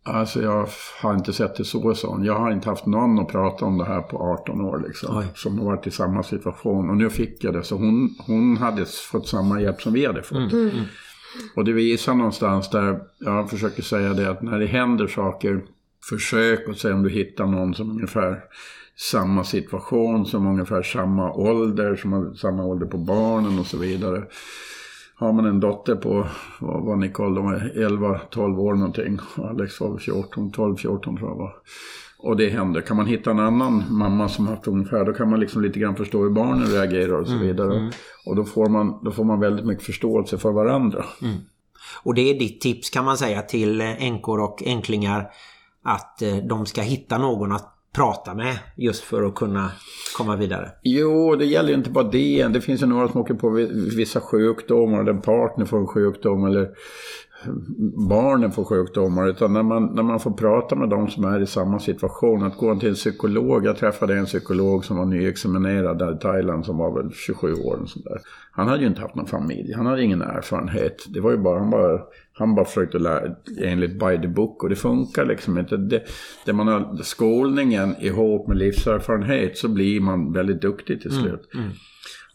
Alltså 0.05 0.41
jag 0.41 0.67
har 1.01 1.13
inte 1.13 1.33
sett 1.33 1.55
det 1.55 1.65
så, 1.65 1.95
sa 1.95 2.07
hon. 2.07 2.23
Jag 2.23 2.39
har 2.39 2.51
inte 2.51 2.69
haft 2.69 2.85
någon 2.85 3.19
att 3.19 3.27
prata 3.27 3.65
om 3.65 3.77
det 3.77 3.85
här 3.85 4.01
på 4.01 4.17
18 4.17 4.61
år 4.61 4.83
liksom. 4.87 5.17
Oj. 5.17 5.25
Som 5.35 5.59
har 5.59 5.65
varit 5.65 5.87
i 5.87 5.91
samma 5.91 6.23
situation. 6.23 6.89
Och 6.89 6.97
nu 6.97 7.09
fick 7.09 7.43
jag 7.43 7.53
det. 7.53 7.63
Så 7.63 7.75
hon, 7.75 8.15
hon 8.27 8.57
hade 8.57 8.85
fått 8.85 9.27
samma 9.27 9.61
hjälp 9.61 9.81
som 9.81 9.93
vi 9.93 10.05
hade 10.05 10.23
fått. 10.23 10.53
Och 11.55 11.65
det 11.65 11.73
visar 11.73 12.13
någonstans 12.13 12.69
där, 12.69 12.99
jag 13.19 13.49
försöker 13.49 13.83
säga 13.83 14.13
det, 14.13 14.29
att 14.29 14.41
när 14.41 14.59
det 14.59 14.65
händer 14.65 15.07
saker, 15.07 15.61
försök 16.09 16.69
att 16.69 16.77
se 16.77 16.91
om 16.91 17.03
du 17.03 17.09
hittar 17.09 17.45
någon 17.45 17.73
som 17.73 17.91
ungefär 17.91 18.39
samma 18.95 19.43
situation, 19.43 20.25
som 20.25 20.47
ungefär 20.47 20.83
samma 20.83 21.33
ålder, 21.33 21.95
som 21.95 22.13
har 22.13 22.33
samma 22.33 22.65
ålder 22.65 22.85
på 22.85 22.97
barnen 22.97 23.59
och 23.59 23.65
så 23.65 23.77
vidare. 23.77 24.23
Har 25.15 25.33
man 25.33 25.45
en 25.45 25.59
dotter 25.59 25.95
på, 25.95 26.27
vad 26.59 26.83
var 26.83 26.95
Nicole, 26.95 27.35
de 27.35 27.45
var 27.45 27.71
11-12 27.75 28.59
år 28.59 28.73
någonting. 28.73 29.19
Och 29.37 29.49
Alex 29.49 29.81
var 29.81 29.89
väl 29.89 29.99
14, 29.99 30.51
12-14 30.51 31.01
tror 31.01 31.29
jag 31.29 31.35
var. 31.35 31.53
Och 32.19 32.37
det 32.37 32.49
händer. 32.49 32.81
Kan 32.81 32.97
man 32.97 33.05
hitta 33.05 33.31
en 33.31 33.39
annan 33.39 33.83
mamma 33.89 34.29
som 34.29 34.47
haft 34.47 34.67
ungefär, 34.67 35.05
då 35.05 35.13
kan 35.13 35.29
man 35.29 35.39
liksom 35.39 35.61
lite 35.61 35.79
grann 35.79 35.95
förstå 35.95 36.23
hur 36.23 36.29
barnen 36.29 36.67
reagerar 36.67 37.21
och 37.21 37.27
så 37.27 37.37
vidare. 37.37 37.91
Och 38.25 38.35
då 38.35 38.43
får, 38.43 38.69
man, 38.69 38.99
då 39.03 39.11
får 39.11 39.23
man 39.23 39.39
väldigt 39.39 39.65
mycket 39.65 39.85
förståelse 39.85 40.37
för 40.37 40.51
varandra. 40.51 41.05
Och 42.03 42.13
det 42.13 42.21
är 42.21 42.39
ditt 42.39 42.61
tips 42.61 42.89
kan 42.89 43.05
man 43.05 43.17
säga 43.17 43.41
till 43.41 43.81
änkor 43.81 44.41
och 44.41 44.63
änklingar 44.65 45.29
att 45.83 46.21
eh, 46.21 46.35
de 46.35 46.65
ska 46.65 46.81
hitta 46.81 47.17
någon 47.17 47.51
att 47.51 47.72
prata 47.93 48.33
med 48.33 48.59
just 48.75 49.03
för 49.03 49.23
att 49.23 49.35
kunna 49.35 49.71
komma 50.17 50.35
vidare. 50.35 50.71
Jo, 50.81 51.35
det 51.35 51.45
gäller 51.45 51.69
ju 51.69 51.75
inte 51.75 51.89
bara 51.89 52.03
det. 52.03 52.47
Det 52.47 52.61
finns 52.61 52.81
ju 52.81 52.85
några 52.85 53.07
som 53.07 53.21
åker 53.21 53.33
på 53.33 53.49
vissa 53.97 54.21
sjukdomar, 54.21 54.99
eller 54.99 55.11
en 55.11 55.21
partner 55.21 55.65
får 55.65 55.77
en 55.77 55.87
sjukdom, 55.87 56.45
eller 56.45 56.69
barnen 58.09 58.51
får 58.51 58.63
sjukdomar. 58.63 59.27
Utan 59.27 59.53
när 59.53 59.63
man, 59.63 59.85
när 59.95 60.03
man 60.03 60.19
får 60.19 60.31
prata 60.31 60.75
med 60.75 60.89
de 60.89 61.07
som 61.07 61.23
är 61.23 61.41
i 61.41 61.47
samma 61.47 61.79
situation, 61.79 62.43
att 62.43 62.57
gå 62.57 62.75
till 62.79 62.89
en 62.89 62.95
psykolog. 62.95 63.65
Jag 63.65 63.77
träffade 63.77 64.17
en 64.17 64.25
psykolog 64.25 64.85
som 64.85 64.97
var 64.97 65.05
nyexaminerad 65.05 65.99
där 65.99 66.15
i 66.15 66.17
Thailand, 66.17 66.65
som 66.65 66.77
var 66.77 67.01
väl 67.01 67.11
27 67.11 67.53
år. 67.53 67.79
Och 67.81 67.89
sånt 67.89 68.05
där. 68.05 68.19
Han 68.51 68.67
hade 68.67 68.81
ju 68.81 68.87
inte 68.87 69.01
haft 69.01 69.15
någon 69.15 69.27
familj, 69.27 69.73
han 69.73 69.85
hade 69.85 70.03
ingen 70.03 70.21
erfarenhet. 70.21 71.05
Det 71.09 71.19
var 71.19 71.31
ju 71.31 71.37
bara, 71.37 71.59
han 71.59 71.69
bara, 71.69 72.01
han 72.33 72.55
bara 72.55 72.65
försökte 72.65 72.99
lära 72.99 73.35
enligt 73.61 73.99
by 73.99 74.21
the 74.21 74.27
book 74.27 74.63
och 74.63 74.69
det 74.69 74.75
funkar 74.75 75.25
liksom 75.25 75.57
inte. 75.57 75.77
Det, 75.77 76.03
det 76.45 76.53
man 76.53 76.67
har 76.67 77.03
skolningen 77.03 77.95
ihop 77.99 78.47
med 78.47 78.57
livserfarenhet 78.57 79.57
så 79.57 79.67
blir 79.67 80.01
man 80.01 80.33
väldigt 80.33 80.61
duktig 80.61 81.01
till 81.01 81.11
slut. 81.11 81.49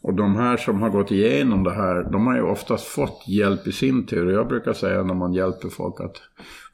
Och 0.01 0.13
de 0.13 0.35
här 0.35 0.57
som 0.57 0.81
har 0.81 0.89
gått 0.89 1.11
igenom 1.11 1.63
det 1.63 1.71
här, 1.71 2.03
de 2.11 2.27
har 2.27 2.35
ju 2.35 2.41
oftast 2.41 2.85
fått 2.85 3.23
hjälp 3.27 3.67
i 3.67 3.71
sin 3.71 4.05
tur. 4.05 4.25
Och 4.25 4.33
jag 4.33 4.47
brukar 4.47 4.73
säga 4.73 5.03
när 5.03 5.13
man 5.13 5.33
hjälper 5.33 5.69
folk 5.69 6.01
att 6.01 6.21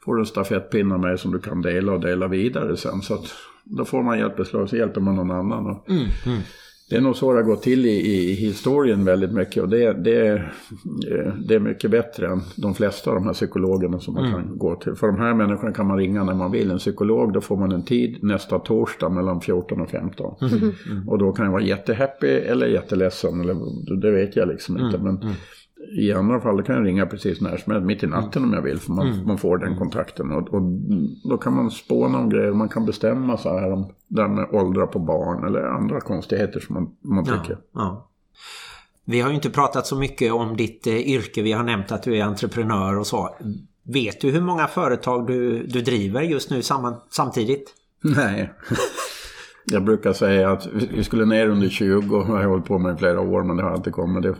får 0.04 0.14
du 0.14 0.20
en 0.20 0.26
stafettpinne 0.26 0.94
av 0.94 1.00
mig 1.00 1.18
som 1.18 1.32
du 1.32 1.38
kan 1.38 1.62
dela 1.62 1.92
och 1.92 2.00
dela 2.00 2.28
vidare 2.28 2.76
sen. 2.76 3.02
Så 3.02 3.14
att 3.14 3.34
då 3.64 3.84
får 3.84 4.02
man 4.02 4.18
hjälp 4.18 4.38
och 4.38 4.68
så 4.68 4.76
hjälper 4.76 5.00
man 5.00 5.14
någon 5.16 5.30
annan. 5.30 5.66
Och 5.66 5.90
mm, 5.90 6.06
mm. 6.26 6.40
Det 6.90 6.96
är 6.96 7.00
nog 7.00 7.16
så 7.16 7.32
det 7.32 7.38
har 7.38 7.42
gått 7.44 7.62
till 7.62 7.86
i, 7.86 7.90
i 7.90 8.34
historien 8.34 9.04
väldigt 9.04 9.32
mycket 9.32 9.62
och 9.62 9.68
det, 9.68 9.92
det, 9.92 10.26
är, 10.26 10.52
eh, 11.10 11.32
det 11.48 11.54
är 11.54 11.58
mycket 11.60 11.90
bättre 11.90 12.26
än 12.26 12.40
de 12.56 12.74
flesta 12.74 13.10
av 13.10 13.16
de 13.16 13.26
här 13.26 13.32
psykologerna 13.32 14.00
som 14.00 14.14
man 14.14 14.24
Mm. 14.26 14.42
kan 14.42 14.58
gå 14.58 14.76
till. 14.76 14.94
För 14.94 15.06
de 15.06 15.16
här 15.16 15.34
människorna 15.34 15.72
kan 15.72 15.86
man 15.86 15.96
ringa 15.98 16.24
när 16.24 16.34
man 16.34 16.52
vill. 16.52 16.70
En 16.70 16.78
psykolog, 16.78 17.32
då 17.32 17.40
får 17.40 17.56
man 17.56 17.72
en 17.72 17.82
tid 17.84 18.18
nästa 18.22 18.58
torsdag 18.58 19.08
mellan 19.08 19.40
14 19.40 19.80
och 19.80 19.90
15. 19.90 20.34
Mm. 20.42 21.08
Och 21.08 21.18
då 21.18 21.32
kan 21.32 21.44
jag 21.44 21.52
vara 21.52 21.62
jättehappy 21.62 22.26
eller 22.26 22.66
jätteledsen, 22.66 23.40
eller, 23.40 23.56
det 24.00 24.10
vet 24.10 24.36
jag 24.36 24.48
liksom 24.48 24.78
inte. 24.78 24.98
Mm. 24.98 25.14
Men 25.20 25.32
i 25.92 26.12
andra 26.12 26.40
fall 26.40 26.62
kan 26.62 26.76
jag 26.76 26.86
ringa 26.86 27.06
precis 27.06 27.40
när 27.40 27.56
som 27.56 27.72
helst, 27.72 27.86
mitt 27.86 28.02
i 28.02 28.06
natten 28.06 28.44
om 28.44 28.52
jag 28.52 28.62
vill, 28.62 28.78
för 28.78 28.92
man, 28.92 29.06
Mm. 29.12 29.26
man 29.26 29.38
får 29.38 29.58
den 29.58 29.76
kontakten. 29.76 30.30
Och, 30.30 30.54
och 30.54 30.62
då 31.30 31.38
kan 31.38 31.54
man 31.54 31.70
spåna 31.70 32.18
om 32.18 32.28
grejer, 32.30 32.52
man 32.52 32.68
kan 32.68 32.86
bestämma 32.86 33.36
så 33.38 33.58
här 33.58 33.72
om 33.72 33.92
det 34.08 34.22
här 34.22 34.28
med 34.28 34.48
åldrar 34.52 34.86
på 34.86 34.98
barn 34.98 35.44
eller 35.46 35.62
andra 35.62 36.00
konstigheter 36.00 36.60
som 36.60 36.74
man, 36.74 36.90
man 37.00 37.24
tycker. 37.24 37.52
Ja, 37.52 37.58
ja. 37.74 38.10
Vi 39.04 39.20
har 39.20 39.28
ju 39.28 39.34
inte 39.34 39.50
pratat 39.50 39.86
så 39.86 39.96
mycket 39.96 40.32
om 40.32 40.56
ditt 40.56 40.86
eh, 40.86 40.96
yrke. 40.96 41.42
Vi 41.42 41.52
har 41.52 41.64
nämnt 41.64 41.92
att 41.92 42.02
du 42.02 42.16
är 42.16 42.24
entreprenör 42.24 42.98
och 42.98 43.06
så. 43.06 43.36
Vet 43.82 44.20
du 44.20 44.30
hur 44.30 44.40
många 44.40 44.66
företag 44.66 45.26
du, 45.26 45.62
du 45.66 45.80
driver 45.82 46.22
just 46.22 46.50
nu 46.50 46.62
samman, 46.62 46.94
samtidigt? 47.10 47.74
Nej. 48.02 48.52
Jag 49.68 49.84
brukar 49.84 50.12
säga 50.12 50.50
att 50.50 50.66
vi 50.72 51.04
skulle 51.04 51.24
ner 51.24 51.48
under 51.48 51.68
20 51.68 52.16
och 52.16 52.28
jag 52.28 52.34
har 52.34 52.44
hållit 52.44 52.64
på 52.64 52.78
med 52.78 52.94
i 52.94 52.98
flera 52.98 53.20
år 53.20 53.42
men 53.42 53.56
det 53.56 53.62
har 53.62 53.70
alltid 53.70 53.92
kommit. 53.92 54.22
Det, 54.22 54.34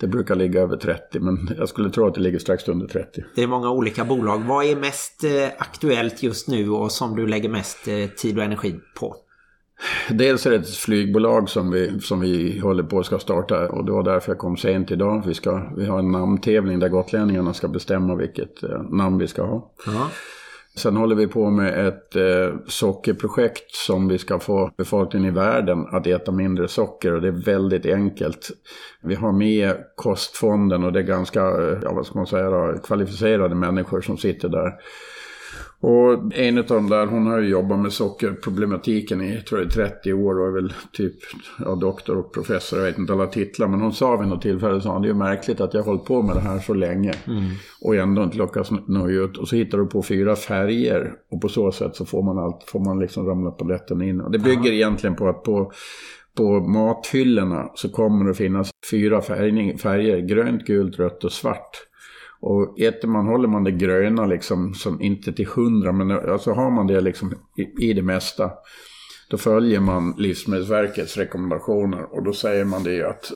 det 0.00 0.06
brukar 0.06 0.34
ligga 0.34 0.60
över 0.60 0.76
30 0.76 1.20
men 1.20 1.50
jag 1.58 1.68
skulle 1.68 1.90
tro 1.90 2.06
att 2.06 2.14
det 2.14 2.20
ligger 2.20 2.38
strax 2.38 2.68
under 2.68 2.86
30. 2.86 3.24
Det 3.34 3.42
är 3.42 3.46
många 3.46 3.70
olika 3.70 4.04
bolag. 4.04 4.38
Vad 4.46 4.64
är 4.64 4.76
mest 4.76 5.24
eh, 5.24 5.48
aktuellt 5.58 6.22
just 6.22 6.48
nu 6.48 6.70
och 6.70 6.92
som 6.92 7.16
du 7.16 7.26
lägger 7.26 7.48
mest 7.48 7.88
eh, 7.88 8.06
tid 8.06 8.38
och 8.38 8.44
energi 8.44 8.74
på? 9.00 9.16
Dels 10.10 10.46
är 10.46 10.50
det 10.50 10.56
ett 10.56 10.76
flygbolag 10.76 11.48
som 11.48 11.70
vi, 11.70 12.00
som 12.00 12.20
vi 12.20 12.58
håller 12.58 12.82
på 12.82 12.98
att 12.98 13.06
ska 13.06 13.18
starta 13.18 13.68
och 13.68 13.84
det 13.84 13.92
var 13.92 14.02
därför 14.02 14.32
jag 14.32 14.38
kom 14.38 14.56
sent 14.56 14.90
idag. 14.90 15.22
Vi, 15.26 15.34
ska, 15.34 15.72
vi 15.76 15.86
har 15.86 15.98
en 15.98 16.12
namntävling 16.12 16.78
där 16.78 16.88
gotlänningarna 16.88 17.54
ska 17.54 17.68
bestämma 17.68 18.14
vilket 18.14 18.62
eh, 18.62 18.82
namn 18.82 19.18
vi 19.18 19.28
ska 19.28 19.42
ha. 19.42 19.72
Ja. 19.86 20.10
Sen 20.78 20.96
håller 20.96 21.16
vi 21.16 21.26
på 21.26 21.50
med 21.50 21.88
ett 21.88 22.16
eh, 22.16 22.54
sockerprojekt 22.66 23.74
som 23.74 24.08
vi 24.08 24.18
ska 24.18 24.38
få 24.38 24.70
befolkningen 24.76 25.28
i 25.28 25.34
världen 25.34 25.86
att 25.92 26.06
äta 26.06 26.32
mindre 26.32 26.68
socker 26.68 27.12
och 27.14 27.20
det 27.20 27.28
är 27.28 27.44
väldigt 27.44 27.86
enkelt. 27.86 28.50
Vi 29.02 29.14
har 29.14 29.32
med 29.32 29.74
kostfonden 29.94 30.84
och 30.84 30.92
det 30.92 30.98
är 30.98 31.02
ganska, 31.02 31.40
eh, 31.40 31.78
ja 31.82 31.92
vad 31.92 32.06
ska 32.06 32.18
man 32.18 32.26
säga 32.26 32.50
då, 32.50 32.74
kvalificerade 32.84 33.54
människor 33.54 34.00
som 34.00 34.18
sitter 34.18 34.48
där. 34.48 34.72
Och 35.80 36.38
en 36.38 36.58
av 36.58 36.64
dem 36.64 36.88
där, 36.88 37.06
hon 37.06 37.26
har 37.26 37.38
ju 37.38 37.48
jobbat 37.48 37.78
med 37.78 37.92
sockerproblematiken 37.92 39.22
i, 39.22 39.42
tror 39.48 39.60
jag, 39.60 39.70
30 39.70 40.12
år 40.12 40.40
och 40.40 40.46
är 40.46 40.50
väl 40.50 40.72
typ 40.92 41.14
ja, 41.58 41.74
doktor 41.74 42.16
och 42.16 42.34
professor, 42.34 42.78
jag 42.78 42.86
vet 42.86 42.98
inte 42.98 43.12
alla 43.12 43.26
titlar. 43.26 43.68
Men 43.68 43.80
hon 43.80 43.92
sa 43.92 44.16
vid 44.16 44.28
något 44.28 44.42
tillfälle, 44.42 44.80
sa 44.80 44.92
hon, 44.92 45.02
det 45.02 45.08
är 45.08 45.12
ju 45.12 45.18
märkligt 45.18 45.60
att 45.60 45.74
jag 45.74 45.80
har 45.80 45.86
hållit 45.86 46.04
på 46.04 46.22
med 46.22 46.36
det 46.36 46.40
här 46.40 46.58
så 46.58 46.74
länge. 46.74 47.14
Och 47.82 47.96
ändå 47.96 48.22
inte 48.22 48.38
lyckas 48.38 48.70
nå 48.86 49.08
ut. 49.08 49.36
Och 49.36 49.48
så 49.48 49.56
hittar 49.56 49.78
du 49.78 49.86
på 49.86 50.02
fyra 50.02 50.36
färger. 50.36 51.12
Och 51.30 51.40
på 51.40 51.48
så 51.48 51.72
sätt 51.72 51.96
så 51.96 52.06
får 52.06 52.22
man 52.22 52.38
allt, 52.38 52.64
får 52.66 52.80
man 52.80 52.98
liksom 52.98 53.26
ramla 53.26 53.50
på 53.50 53.64
lätten 53.64 54.02
in. 54.02 54.20
Och 54.20 54.30
det 54.30 54.38
bygger 54.38 54.72
egentligen 54.72 55.16
på 55.16 55.28
att 55.28 55.42
på 55.42 55.72
på 56.38 56.60
mathyllorna 56.60 57.70
så 57.74 57.88
kommer 57.88 58.24
det 58.24 58.34
finnas 58.34 58.70
fyra 58.90 59.22
färgning, 59.22 59.78
färger, 59.78 60.18
grönt, 60.18 60.64
gult, 60.64 60.98
rött 60.98 61.24
och 61.24 61.32
svart. 61.32 61.87
Och 62.40 62.80
äter 62.80 63.08
man, 63.08 63.26
håller 63.26 63.48
man 63.48 63.64
det 63.64 63.70
gröna 63.70 64.26
liksom, 64.26 64.74
som 64.74 65.02
inte 65.02 65.32
till 65.32 65.46
hundra, 65.46 65.92
men 65.92 66.10
alltså 66.10 66.52
har 66.52 66.70
man 66.70 66.86
det 66.86 67.00
liksom 67.00 67.34
i, 67.56 67.90
i 67.90 67.92
det 67.92 68.02
mesta, 68.02 68.50
då 69.30 69.38
följer 69.38 69.80
man 69.80 70.14
Livsmedelsverkets 70.18 71.16
rekommendationer 71.16 72.16
och 72.16 72.24
då 72.24 72.32
säger 72.32 72.64
man 72.64 72.84
det 72.84 73.02
att 73.02 73.32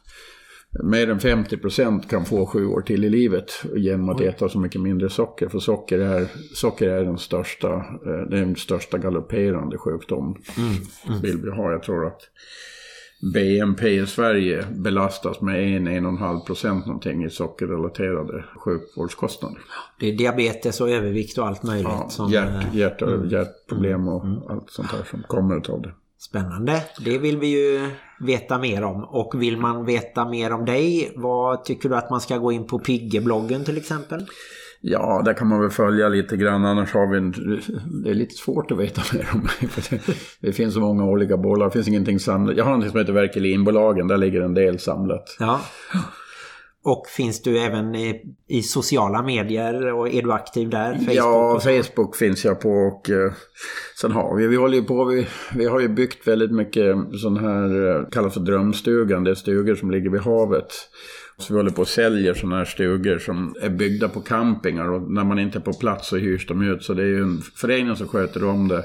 mer 0.82 1.10
än 1.10 1.18
50% 1.18 2.08
kan 2.08 2.24
få 2.24 2.46
sju 2.46 2.66
år 2.66 2.80
till 2.80 3.04
i 3.04 3.08
livet 3.08 3.64
genom 3.74 4.08
att 4.08 4.20
äta 4.20 4.48
så 4.48 4.58
mycket 4.58 4.80
mindre 4.80 5.10
socker. 5.10 5.48
För 5.48 5.58
socker 5.58 5.98
är, 5.98 6.26
socker 6.54 6.88
är 6.88 7.04
den 7.04 7.18
största, 7.18 7.74
eh, 8.06 8.28
den 8.30 8.56
största 8.56 8.98
galopperande 8.98 9.78
sjukdom 9.78 10.36
vill 11.22 11.38
vi 11.42 11.50
ha. 11.50 11.72
Jag 11.72 11.82
tror 11.82 12.06
att 12.06 12.20
BNP 13.22 13.88
i 13.88 14.06
Sverige 14.06 14.64
belastas 14.70 15.40
med 15.40 15.56
1-1,5 15.56 16.44
procent 16.44 16.86
någonting 16.86 17.24
i 17.24 17.30
sockerrelaterade 17.30 18.44
sjukvårdskostnader. 18.56 19.58
Det 20.00 20.08
är 20.08 20.12
diabetes 20.12 20.80
och 20.80 20.90
övervikt 20.90 21.38
och 21.38 21.46
allt 21.46 21.62
möjligt. 21.62 21.88
Ja, 21.90 22.08
som, 22.08 22.30
hjärt, 22.30 22.48
eh, 22.48 22.76
hjärt, 22.76 23.02
hjärtproblem 23.30 24.08
och 24.08 24.24
allt 24.50 24.70
sånt 24.70 24.92
här 24.92 25.02
som 25.10 25.22
kommer 25.22 25.56
utav 25.56 25.82
det. 25.82 25.92
Spännande. 26.18 26.82
Det 27.04 27.18
vill 27.18 27.38
vi 27.38 27.46
ju 27.46 27.90
veta 28.20 28.58
mer 28.58 28.84
om. 28.84 29.04
Och 29.04 29.42
vill 29.42 29.56
man 29.56 29.84
veta 29.84 30.28
mer 30.28 30.52
om 30.52 30.64
dig, 30.64 31.12
vad 31.16 31.64
tycker 31.64 31.88
du 31.88 31.96
att 31.96 32.10
man 32.10 32.20
ska 32.20 32.38
gå 32.38 32.52
in 32.52 32.66
på 32.66 32.78
Pigge-bloggen 32.78 33.64
till 33.64 33.76
exempel? 33.76 34.26
Ja, 34.84 35.22
där 35.24 35.34
kan 35.34 35.48
man 35.48 35.60
väl 35.60 35.70
följa 35.70 36.08
lite 36.08 36.36
grann. 36.36 36.64
Annars 36.64 36.94
har 36.94 37.06
vi 37.06 37.18
en, 37.18 37.30
det 38.02 38.10
är 38.10 38.14
lite 38.14 38.34
svårt 38.34 38.70
att 38.70 38.78
veta 38.78 39.02
mer 39.12 39.28
om 39.34 39.40
mig. 39.40 39.70
Det, 39.90 40.00
det 40.40 40.52
finns 40.52 40.74
så 40.74 40.80
många 40.80 41.04
olika 41.04 41.36
bolag. 41.36 41.68
Det 41.68 41.72
finns 41.72 41.88
ingenting 41.88 42.20
samlat. 42.20 42.56
Jag 42.56 42.64
har 42.64 42.76
något 42.76 42.90
som 42.90 42.98
heter 42.98 43.12
Verkelinbolagen. 43.12 44.08
Där 44.08 44.16
ligger 44.16 44.40
en 44.40 44.54
del 44.54 44.78
samlat. 44.78 45.36
Ja. 45.38 45.60
Och 46.84 47.06
finns 47.06 47.42
du 47.42 47.58
även 47.58 47.94
i, 47.94 48.22
i 48.48 48.62
sociala 48.62 49.22
medier 49.22 49.92
och 49.92 50.08
är 50.08 50.22
du 50.22 50.32
aktiv 50.32 50.70
där? 50.70 50.94
Facebook 50.94 51.14
ja? 51.14 51.60
Facebook 51.60 52.16
finns 52.16 52.44
jag 52.44 52.60
på 52.60 52.70
och 52.70 53.10
eh, 53.10 53.32
sen 54.00 54.12
har 54.12 54.36
vi, 54.36 54.46
vi 54.46 54.56
håller 54.56 54.78
ju 54.78 54.84
på, 54.84 55.04
vi, 55.04 55.26
vi 55.54 55.64
har 55.64 55.80
ju 55.80 55.88
byggt 55.88 56.28
väldigt 56.28 56.52
mycket 56.52 56.96
sån 57.22 57.36
här, 57.36 57.90
eh, 57.90 58.08
kallas 58.08 58.34
för 58.34 58.40
drömstugan, 58.40 59.24
det 59.24 59.30
är 59.30 59.34
stugor 59.34 59.74
som 59.74 59.90
ligger 59.90 60.10
vid 60.10 60.20
havet. 60.20 60.72
Så 61.38 61.52
vi 61.52 61.58
håller 61.58 61.70
på 61.70 61.80
och 61.80 61.88
säljer 61.88 62.34
sådana 62.34 62.56
här 62.56 62.64
stugor 62.64 63.18
som 63.18 63.54
är 63.60 63.70
byggda 63.70 64.08
på 64.08 64.20
campingar 64.20 64.90
och 64.90 65.12
när 65.12 65.24
man 65.24 65.38
inte 65.38 65.58
är 65.58 65.62
på 65.62 65.72
plats 65.72 66.08
så 66.08 66.16
hyrs 66.16 66.46
de 66.46 66.62
ut. 66.62 66.82
Så 66.82 66.94
det 66.94 67.02
är 67.02 67.06
ju 67.06 67.22
en 67.22 67.40
förening 67.40 67.96
som 67.96 68.08
sköter 68.08 68.44
om 68.44 68.68
det. 68.68 68.84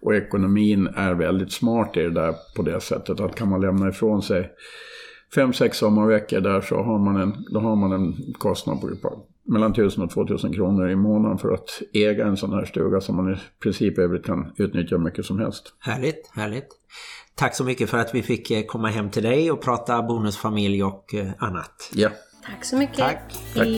Och 0.00 0.14
ekonomin 0.14 0.88
är 0.96 1.14
väldigt 1.14 1.52
smart 1.52 1.96
i 1.96 2.00
det 2.00 2.10
där 2.10 2.34
på 2.56 2.62
det 2.62 2.80
sättet 2.80 3.20
att 3.20 3.34
kan 3.34 3.48
man 3.48 3.60
lämna 3.60 3.88
ifrån 3.88 4.22
sig 4.22 4.50
fem, 5.34 5.52
sex 5.52 5.78
sommarveckor 5.78 6.40
där 6.40 6.60
så 6.60 6.82
har 6.82 6.98
man 6.98 7.16
en, 7.16 7.44
då 7.52 7.60
har 7.60 7.76
man 7.76 7.92
en 7.92 8.32
kostnad 8.32 8.80
på 8.80 8.88
på 9.02 9.26
mellan 9.48 9.72
1000 9.72 10.04
och 10.04 10.10
2000 10.10 10.52
kronor 10.52 10.90
i 10.90 10.96
månaden 10.96 11.38
för 11.38 11.52
att 11.52 11.82
äga 11.92 12.26
en 12.26 12.36
sån 12.36 12.52
här 12.52 12.64
stuga 12.64 13.00
som 13.00 13.16
man 13.16 13.32
i 13.32 13.36
princip 13.62 13.98
övrigt 13.98 14.26
kan 14.26 14.52
utnyttja 14.56 14.98
mycket 14.98 15.24
som 15.24 15.38
helst. 15.38 15.74
Härligt, 15.78 16.30
härligt. 16.32 16.68
Tack 17.34 17.54
så 17.54 17.64
mycket 17.64 17.90
för 17.90 17.98
att 17.98 18.14
vi 18.14 18.22
fick 18.22 18.50
eh, 18.50 18.62
komma 18.62 18.88
hem 18.88 19.10
till 19.10 19.22
dig 19.22 19.50
och 19.50 19.62
prata 19.62 20.02
bonusfamilj 20.02 20.82
och 20.84 21.14
eh, 21.14 21.30
annat. 21.38 21.90
Ja, 21.94 22.10
Tack 22.48 22.64
så 22.64 22.76
mycket. 22.76 22.96
Tack. 22.96 23.32
Tack. 23.54 23.68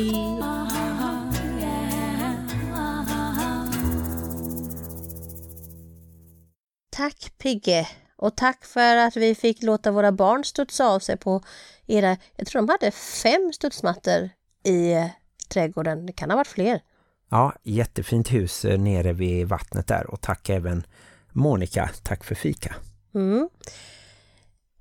Tack 6.90 7.32
Pigge 7.38 7.88
och 8.16 8.36
tack 8.36 8.64
för 8.64 8.96
att 8.96 9.16
vi 9.16 9.34
fick 9.34 9.62
låta 9.62 9.90
våra 9.90 10.12
barn 10.12 10.44
studsa 10.44 10.86
av 10.86 10.98
sig 10.98 11.16
på 11.16 11.42
era, 11.86 12.16
jag 12.36 12.46
tror 12.46 12.62
de 12.62 12.68
hade 12.68 12.90
fem 12.90 13.52
studsmattor 13.52 14.30
i 14.64 14.92
eh, 14.92 15.06
trädgården, 15.50 16.06
det 16.06 16.12
kan 16.12 16.30
ha 16.30 16.36
varit 16.36 16.46
fler. 16.46 16.80
Ja, 17.28 17.54
jättefint 17.62 18.32
hus 18.32 18.64
eh, 18.64 18.78
nere 18.78 19.12
vid 19.12 19.48
vattnet 19.48 19.86
där 19.86 20.10
och 20.10 20.20
tack 20.20 20.48
även 20.48 20.86
Monica, 21.32 21.90
tack 22.02 22.24
för 22.24 22.34
fika. 22.34 22.74
Mm. 23.14 23.48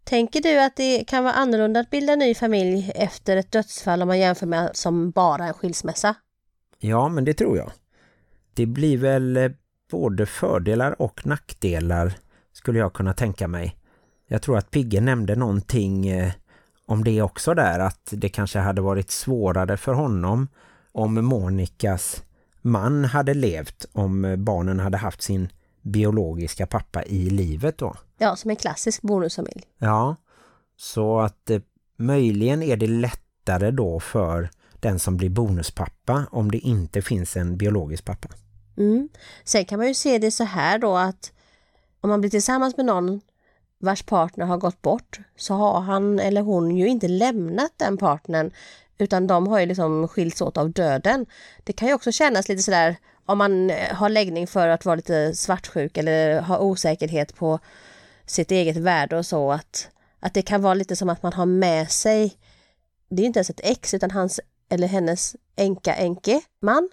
Tänker 0.03 0.41
du 0.41 0.59
att 0.59 0.76
det 0.76 1.03
kan 1.07 1.24
vara 1.24 1.34
annorlunda 1.34 1.80
att 1.80 1.89
bilda 1.89 2.15
ny 2.15 2.36
familj 2.36 2.91
efter 2.95 3.38
ett 3.38 3.51
dödsfall 3.51 4.01
om 4.01 4.07
man 4.07 4.20
jämför 4.20 4.45
med 4.47 4.70
som 4.74 5.11
bara 5.11 5.45
en 5.45 5.53
skilsmässa? 5.53 6.15
Ja, 6.80 7.09
men 7.09 7.26
det 7.26 7.34
tror 7.34 7.57
jag. 7.57 7.72
Det 8.53 8.65
blir 8.65 8.97
väl 8.97 9.38
eh, 9.38 9.51
både 9.91 10.26
fördelar 10.26 11.01
och 11.01 11.26
nackdelar 11.26 12.13
skulle 12.53 12.80
jag 12.80 12.93
kunna 12.93 13.13
tänka 13.13 13.47
mig. 13.47 13.76
Jag 14.28 14.41
tror 14.41 14.57
att 14.57 14.72
Pigge 14.72 15.01
nämnde 15.01 15.36
någonting 15.36 16.07
eh, 16.07 16.32
om 16.90 17.04
det 17.04 17.22
också 17.22 17.54
där, 17.54 17.80
att 17.80 18.10
det 18.12 18.30
kanske 18.30 18.60
hade 18.60 18.82
varit 18.82 19.12
svårare 19.12 19.78
för 19.78 19.94
honom 19.94 20.48
om 20.92 21.26
Monikas 21.26 22.24
man 22.62 23.06
hade 23.06 23.34
levt, 23.34 23.86
om 23.92 24.36
barnen 24.38 24.80
hade 24.80 24.98
haft 24.98 25.22
sin 25.22 25.50
biologiska 25.82 26.68
pappa 26.68 27.04
i 27.04 27.30
livet 27.30 27.78
då. 27.78 27.96
Ja, 28.18 28.36
som 28.36 28.50
en 28.50 28.56
klassisk 28.56 29.02
bonusfamilj. 29.02 29.64
Ja, 29.78 30.16
så 30.78 31.20
att 31.20 31.50
eh, 31.50 31.62
möjligen 31.98 32.64
är 32.64 32.78
det 32.78 32.88
lättare 32.88 33.72
då 33.72 34.00
för 34.00 34.50
den 34.80 35.00
som 35.00 35.18
blir 35.18 35.30
bonuspappa 35.30 36.26
om 36.32 36.52
det 36.52 36.58
inte 36.58 37.02
finns 37.02 37.38
en 37.38 37.58
biologisk 37.58 38.06
pappa. 38.06 38.28
Mm. 38.78 39.10
Sen 39.44 39.66
kan 39.66 39.80
man 39.80 39.88
ju 39.88 39.94
se 39.94 40.18
det 40.18 40.32
så 40.32 40.44
här 40.44 40.80
då 40.80 40.98
att 40.98 41.32
om 42.02 42.10
man 42.10 42.22
blir 42.22 42.32
tillsammans 42.32 42.78
med 42.78 42.86
någon 42.86 43.22
vars 43.80 44.03
partner 44.03 44.45
har 44.45 44.57
gått 44.57 44.82
bort 44.82 45.19
så 45.38 45.53
har 45.53 45.82
han 45.82 46.19
eller 46.19 46.41
hon 46.41 46.77
ju 46.77 46.88
inte 46.88 47.07
lämnat 47.07 47.71
den 47.77 47.97
partnern 47.97 48.51
utan 48.97 49.27
de 49.27 49.47
har 49.47 49.59
ju 49.59 49.65
liksom 49.65 50.07
skilts 50.07 50.41
åt 50.41 50.57
av 50.57 50.71
döden. 50.71 51.25
Det 51.63 51.73
kan 51.73 51.88
ju 51.88 51.93
också 51.93 52.11
kännas 52.11 52.49
lite 52.49 52.63
sådär 52.63 52.95
om 53.25 53.38
man 53.38 53.69
eh, 53.69 53.93
har 53.95 54.09
läggning 54.09 54.47
för 54.47 54.67
att 54.67 54.86
vara 54.86 54.95
lite 54.95 55.36
svartsjuk 55.36 55.97
eller 55.97 56.41
ha 56.41 56.59
osäkerhet 56.59 57.36
på 57.36 57.59
sitt 58.25 58.51
eget 58.51 58.77
värde 58.77 59.17
och 59.17 59.25
så 59.25 59.51
att, 59.51 59.89
Att 60.19 60.34
det 60.34 60.41
kan 60.41 60.61
vara 60.61 60.73
lite 60.73 60.95
som 60.95 61.09
att 61.09 61.23
man 61.23 61.34
har 61.34 61.45
med 61.45 61.91
sig, 61.91 62.34
det 63.09 63.21
är 63.21 63.25
inte 63.25 63.39
ens 63.39 63.49
ett 63.49 63.61
ex 63.63 63.93
utan 63.93 64.11
hans 64.11 64.39
eller 64.69 64.88
hennes 64.88 65.36
enka 65.57 65.95
enke 65.95 66.41
man 66.61 66.89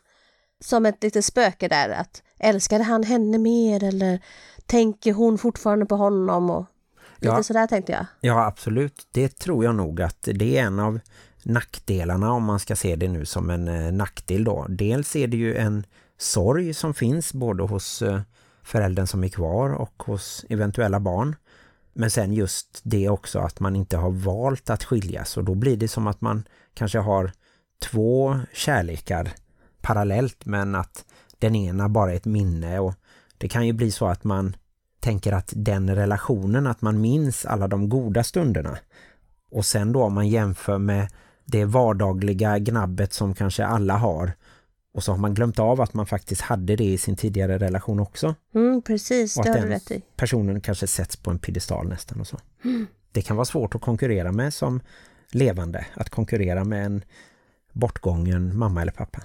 som 0.61 0.87
ett 0.87 1.03
litet 1.03 1.25
spöke 1.25 1.69
där 1.69 1.91
att 1.91 2.23
älskade 2.39 2.85
han 2.85 3.03
henne 3.03 3.39
mer 3.39 3.85
eller 3.85 4.21
tänker 4.67 5.13
hon 5.13 5.39
fortfarande 5.39 5.87
på 5.87 5.97
honom 5.97 6.51
och 6.51 6.67
lite 7.19 7.35
Ja. 7.35 7.43
sådär 7.43 7.67
tänkte 7.67 7.93
jag. 7.93 8.07
Ja, 8.21 8.47
absolut. 8.47 9.07
Det 9.13 9.29
tror 9.39 9.65
jag 9.65 9.75
nog 9.75 10.03
att 10.03 10.29
det 10.35 10.59
är 10.59 10.63
en 10.63 10.79
av 10.81 11.01
nackdelarna 11.43 12.33
om 12.33 12.45
man 12.45 12.61
ska 12.61 12.77
se 12.77 12.97
det 12.97 13.09
nu 13.09 13.25
som 13.25 13.51
en 13.51 13.69
eh, 13.69 13.93
nackdel 13.93 14.45
då. 14.45 14.67
Dels 14.69 15.17
är 15.17 15.27
det 15.27 15.37
ju 15.37 15.57
en 15.57 15.87
sorg 16.19 16.75
som 16.75 16.95
finns 16.95 17.33
både 17.33 17.63
hos 17.63 18.03
eh, 18.03 18.21
föräldern 18.63 19.07
som 19.07 19.25
är 19.25 19.29
kvar 19.29 19.71
och 19.71 20.03
hos 20.07 20.45
eventuella 20.49 21.01
barn. 21.01 21.37
Men 21.93 22.11
sen 22.11 22.33
just 22.33 22.81
det 22.83 23.09
också 23.09 23.39
att 23.39 23.61
man 23.61 23.77
inte 23.77 23.97
har 23.97 24.11
valt 24.11 24.71
att 24.71 24.85
skiljas 24.85 25.37
och 25.37 25.45
då 25.45 25.55
blir 25.55 25.77
det 25.77 25.89
som 25.89 26.07
att 26.07 26.21
man 26.21 26.45
kanske 26.75 26.99
har 26.99 27.33
två 27.79 28.41
kärlekar 28.53 29.31
parallellt 29.81 30.47
men 30.47 30.75
att 30.75 31.05
den 31.39 31.55
ena 31.55 31.89
bara 31.89 32.13
är 32.13 32.17
ett 32.17 32.25
minne 32.25 32.79
och 32.79 32.95
det 33.39 33.49
kan 33.49 33.67
ju 33.67 33.73
bli 33.73 33.91
så 33.91 34.07
att 34.07 34.25
man 34.25 34.57
tänker 35.07 35.33
att 35.33 35.53
den 35.57 35.95
relationen, 35.97 36.67
att 36.67 36.83
man 36.83 37.01
minns 37.01 37.47
alla 37.47 37.69
de 37.69 37.89
goda 37.89 38.25
stunderna. 38.25 38.79
Och 39.51 39.65
sen 39.65 39.93
då 39.93 40.03
om 40.03 40.13
man 40.13 40.29
jämför 40.29 40.79
med 40.79 41.09
det 41.45 41.65
vardagliga 41.65 42.59
gnabbet 42.59 43.13
som 43.13 43.35
kanske 43.35 43.67
alla 43.67 43.97
har 43.97 44.33
och 44.95 45.05
så 45.05 45.13
har 45.13 45.19
man 45.19 45.35
glömt 45.35 45.59
av 45.59 45.81
att 45.81 45.95
man 45.95 46.07
faktiskt 46.07 46.41
hade 46.43 46.77
det 46.77 46.85
i 46.85 46.99
sin 46.99 47.17
tidigare 47.17 47.59
relation 47.59 48.01
också. 48.01 48.35
Mm, 48.55 48.83
precis, 48.83 49.37
Och 49.37 49.45
det 49.45 49.51
att 49.51 49.57
har 49.57 49.67
du 49.67 49.69
rätt 49.69 49.91
i. 49.91 50.03
personen 50.17 50.61
kanske 50.61 50.87
sätts 50.87 51.17
på 51.17 51.31
en 51.31 51.39
piedestal 51.39 51.89
nästan 51.89 52.21
och 52.21 52.27
så. 52.27 52.39
Det 53.13 53.23
kan 53.23 53.37
vara 53.37 53.45
svårt 53.45 53.75
att 53.75 53.81
konkurrera 53.81 54.33
med 54.33 54.55
som 54.55 54.81
levande, 55.31 55.87
att 55.95 56.11
konkurrera 56.11 56.65
med 56.65 56.87
en 56.87 57.05
bortgången 57.73 58.59
mamma 58.59 58.83
eller 58.83 58.93
pappa. 58.93 59.23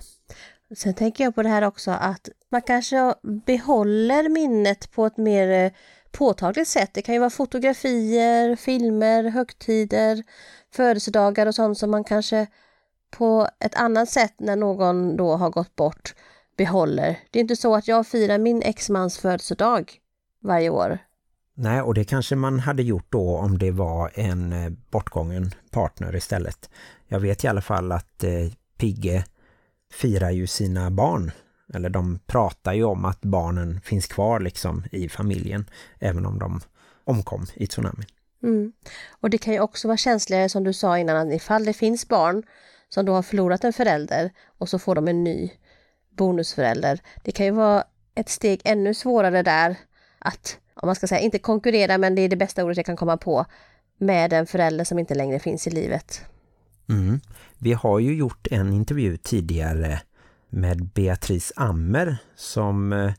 Sen 0.76 0.94
tänker 0.94 1.24
jag 1.24 1.36
på 1.36 1.44
det 1.44 1.50
här 1.50 1.62
också 1.62 1.92
att 1.92 2.30
man 2.52 2.62
kanske 2.62 3.14
behåller 3.46 4.30
minnet 4.30 4.92
på 4.92 5.06
ett 5.06 5.18
mer 5.18 5.66
eh, 5.66 5.72
påtagligt 6.12 6.68
sätt. 6.68 6.90
Det 6.94 7.02
kan 7.02 7.16
ju 7.16 7.20
vara 7.20 7.30
fotografier, 7.30 8.56
filmer, 8.56 9.24
högtider, 9.24 10.24
födelsedagar 10.74 11.46
och 11.46 11.56
sånt 11.56 11.78
som 11.78 11.92
man 11.92 12.04
kanske 12.04 12.48
på 13.18 13.48
ett 13.60 13.76
annat 13.76 14.10
sätt 14.10 14.34
när 14.38 14.56
någon 14.56 15.18
då 15.18 15.36
har 15.36 15.50
gått 15.50 15.76
bort 15.76 16.14
behåller. 16.58 17.20
Det 17.32 17.40
är 17.40 17.42
inte 17.42 17.56
så 17.56 17.76
att 17.76 17.88
jag 17.88 18.08
firar 18.08 18.38
min 18.38 18.62
exmans 18.62 19.18
födelsedag 19.18 19.92
varje 20.44 20.70
år. 20.70 20.98
Nej, 21.54 21.82
och 21.82 21.94
det 21.94 22.04
kanske 22.04 22.36
man 22.36 22.60
hade 22.60 22.84
gjort 22.84 23.12
då 23.12 23.38
om 23.38 23.58
det 23.58 23.72
var 23.72 24.12
en 24.14 24.54
eh, 24.54 24.72
bortgången 24.92 25.52
partner 25.72 26.16
istället. 26.16 26.70
Jag 27.08 27.20
vet 27.20 27.44
i 27.44 27.48
alla 27.48 27.62
fall 27.62 27.92
att 27.92 28.24
eh, 28.24 28.52
Pigge 28.78 29.26
firar 29.92 30.32
ju 30.32 30.48
sina 30.48 30.92
barn. 30.92 31.32
Eller 31.74 31.90
de 31.90 32.20
pratar 32.26 32.74
ju 32.74 32.84
om 32.84 33.06
att 33.06 33.22
barnen 33.22 33.82
finns 33.82 34.08
kvar 34.08 34.40
liksom 34.40 34.84
i 34.92 35.10
familjen. 35.10 35.70
Även 36.00 36.26
om 36.26 36.40
de 36.40 36.62
omkom 37.04 37.46
i 37.54 37.68
tsunamin. 37.68 38.06
Mm. 38.44 38.74
Och 39.10 39.30
det 39.30 39.38
kan 39.38 39.54
ju 39.54 39.60
också 39.60 39.88
vara 39.88 39.98
känsligare 39.98 40.50
som 40.50 40.64
du 40.64 40.74
sa 40.74 40.98
innan 40.98 41.28
att 41.28 41.34
ifall 41.34 41.66
det 41.66 41.74
finns 41.74 42.08
barn 42.08 42.44
som 42.90 43.06
då 43.06 43.14
har 43.14 43.22
förlorat 43.22 43.64
en 43.64 43.74
förälder 43.74 44.32
och 44.58 44.70
så 44.70 44.80
får 44.80 44.96
de 44.96 45.08
en 45.08 45.24
ny 45.24 45.52
bonusförälder. 46.18 47.02
Det 47.24 47.32
kan 47.32 47.46
ju 47.46 47.52
vara 47.52 47.84
ett 48.16 48.30
steg 48.30 48.62
ännu 48.64 48.94
svårare 48.94 49.44
där 49.44 49.76
att, 50.20 50.58
om 50.74 50.88
man 50.88 50.96
ska 50.96 51.08
säga, 51.08 51.22
inte 51.22 51.40
konkurrera 51.40 51.98
men 51.98 52.16
det 52.16 52.22
är 52.22 52.30
det 52.30 52.36
bästa 52.36 52.64
ordet 52.64 52.78
jag 52.78 52.86
kan 52.86 52.96
komma 52.96 53.18
på 53.18 53.46
med 53.98 54.34
en 54.34 54.48
förälder 54.48 54.86
som 54.86 55.00
inte 55.00 55.16
längre 55.16 55.40
finns 55.40 55.68
i 55.68 55.70
livet. 55.70 56.22
Mm. 56.92 57.20
Vi 57.58 57.74
har 57.74 58.00
ju 58.00 58.16
gjort 58.16 58.48
en 58.52 58.74
intervju 58.74 59.18
tidigare 59.18 60.02
med 60.50 60.86
Beatrice 60.86 61.54
Ammer 61.56 62.18
som 62.36 62.94
eh, 62.94 63.12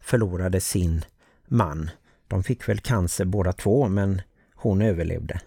förlorade 0.00 0.60
sin 0.60 1.04
man. 1.48 1.90
De 2.28 2.42
fick 2.42 2.68
väl 2.68 2.80
cancer 2.80 3.24
båda 3.24 3.52
två 3.52 3.88
men 3.88 4.22
hon 4.54 4.82
överlevde. 4.82 5.40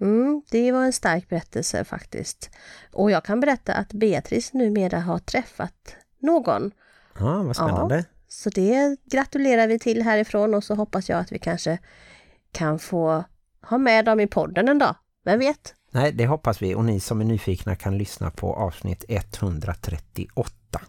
Mm, 0.00 0.42
det 0.50 0.72
var 0.72 0.84
en 0.84 0.92
stark 0.92 1.28
berättelse 1.28 1.84
faktiskt. 1.84 2.50
Och 2.92 3.10
jag 3.10 3.24
kan 3.24 3.40
berätta 3.40 3.74
att 3.74 3.92
Beatrice 3.92 4.52
numera 4.52 5.00
har 5.00 5.18
träffat 5.18 5.96
någon. 6.18 6.70
Ja, 7.18 7.42
vad 7.42 7.56
spännande. 7.56 8.04
Så 8.28 8.50
det 8.50 8.96
gratulerar 9.04 9.66
vi 9.66 9.78
till 9.78 10.02
härifrån 10.02 10.54
och 10.54 10.64
så 10.64 10.74
hoppas 10.74 11.08
jag 11.08 11.18
att 11.18 11.32
vi 11.32 11.38
kanske 11.38 11.78
kan 12.52 12.78
få 12.78 13.24
ha 13.62 13.78
med 13.78 14.04
dem 14.04 14.20
i 14.20 14.26
podden 14.26 14.68
en 14.68 14.78
dag. 14.78 14.96
Vem 15.24 15.38
vet? 15.38 15.74
Nej, 15.90 16.12
det 16.12 16.26
hoppas 16.26 16.62
vi 16.62 16.74
och 16.74 16.84
ni 16.84 17.00
som 17.00 17.20
är 17.20 17.24
nyfikna 17.24 17.76
kan 17.76 17.98
lyssna 17.98 18.30
på 18.30 18.54
avsnitt 18.54 19.04
138. 19.08 20.80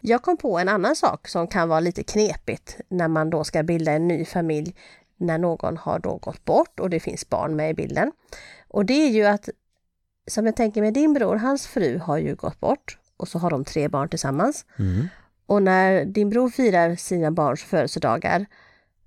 Jag 0.00 0.22
kom 0.22 0.36
på 0.36 0.58
en 0.58 0.68
annan 0.68 0.96
sak 0.96 1.28
som 1.28 1.46
kan 1.46 1.68
vara 1.68 1.80
lite 1.80 2.02
knepigt 2.02 2.76
när 2.88 3.08
man 3.08 3.30
då 3.30 3.44
ska 3.44 3.62
bilda 3.62 3.92
en 3.92 4.08
ny 4.08 4.24
familj 4.24 4.74
när 5.16 5.38
någon 5.38 5.76
har 5.76 5.98
då 5.98 6.16
gått 6.16 6.44
bort 6.44 6.80
och 6.80 6.90
det 6.90 7.00
finns 7.00 7.28
barn 7.28 7.56
med 7.56 7.70
i 7.70 7.74
bilden. 7.74 8.12
Och 8.68 8.84
det 8.84 8.92
är 8.92 9.08
ju 9.08 9.24
att, 9.24 9.48
som 10.26 10.46
jag 10.46 10.56
tänker 10.56 10.82
med 10.82 10.94
din 10.94 11.14
bror, 11.14 11.36
hans 11.36 11.66
fru 11.66 11.98
har 11.98 12.18
ju 12.18 12.34
gått 12.34 12.60
bort 12.60 12.98
och 13.16 13.28
så 13.28 13.38
har 13.38 13.50
de 13.50 13.64
tre 13.64 13.88
barn 13.88 14.08
tillsammans. 14.08 14.66
Mm. 14.78 15.08
Och 15.46 15.62
när 15.62 16.04
din 16.04 16.30
bror 16.30 16.50
firar 16.50 16.96
sina 16.96 17.30
barns 17.30 17.62
födelsedagar, 17.62 18.46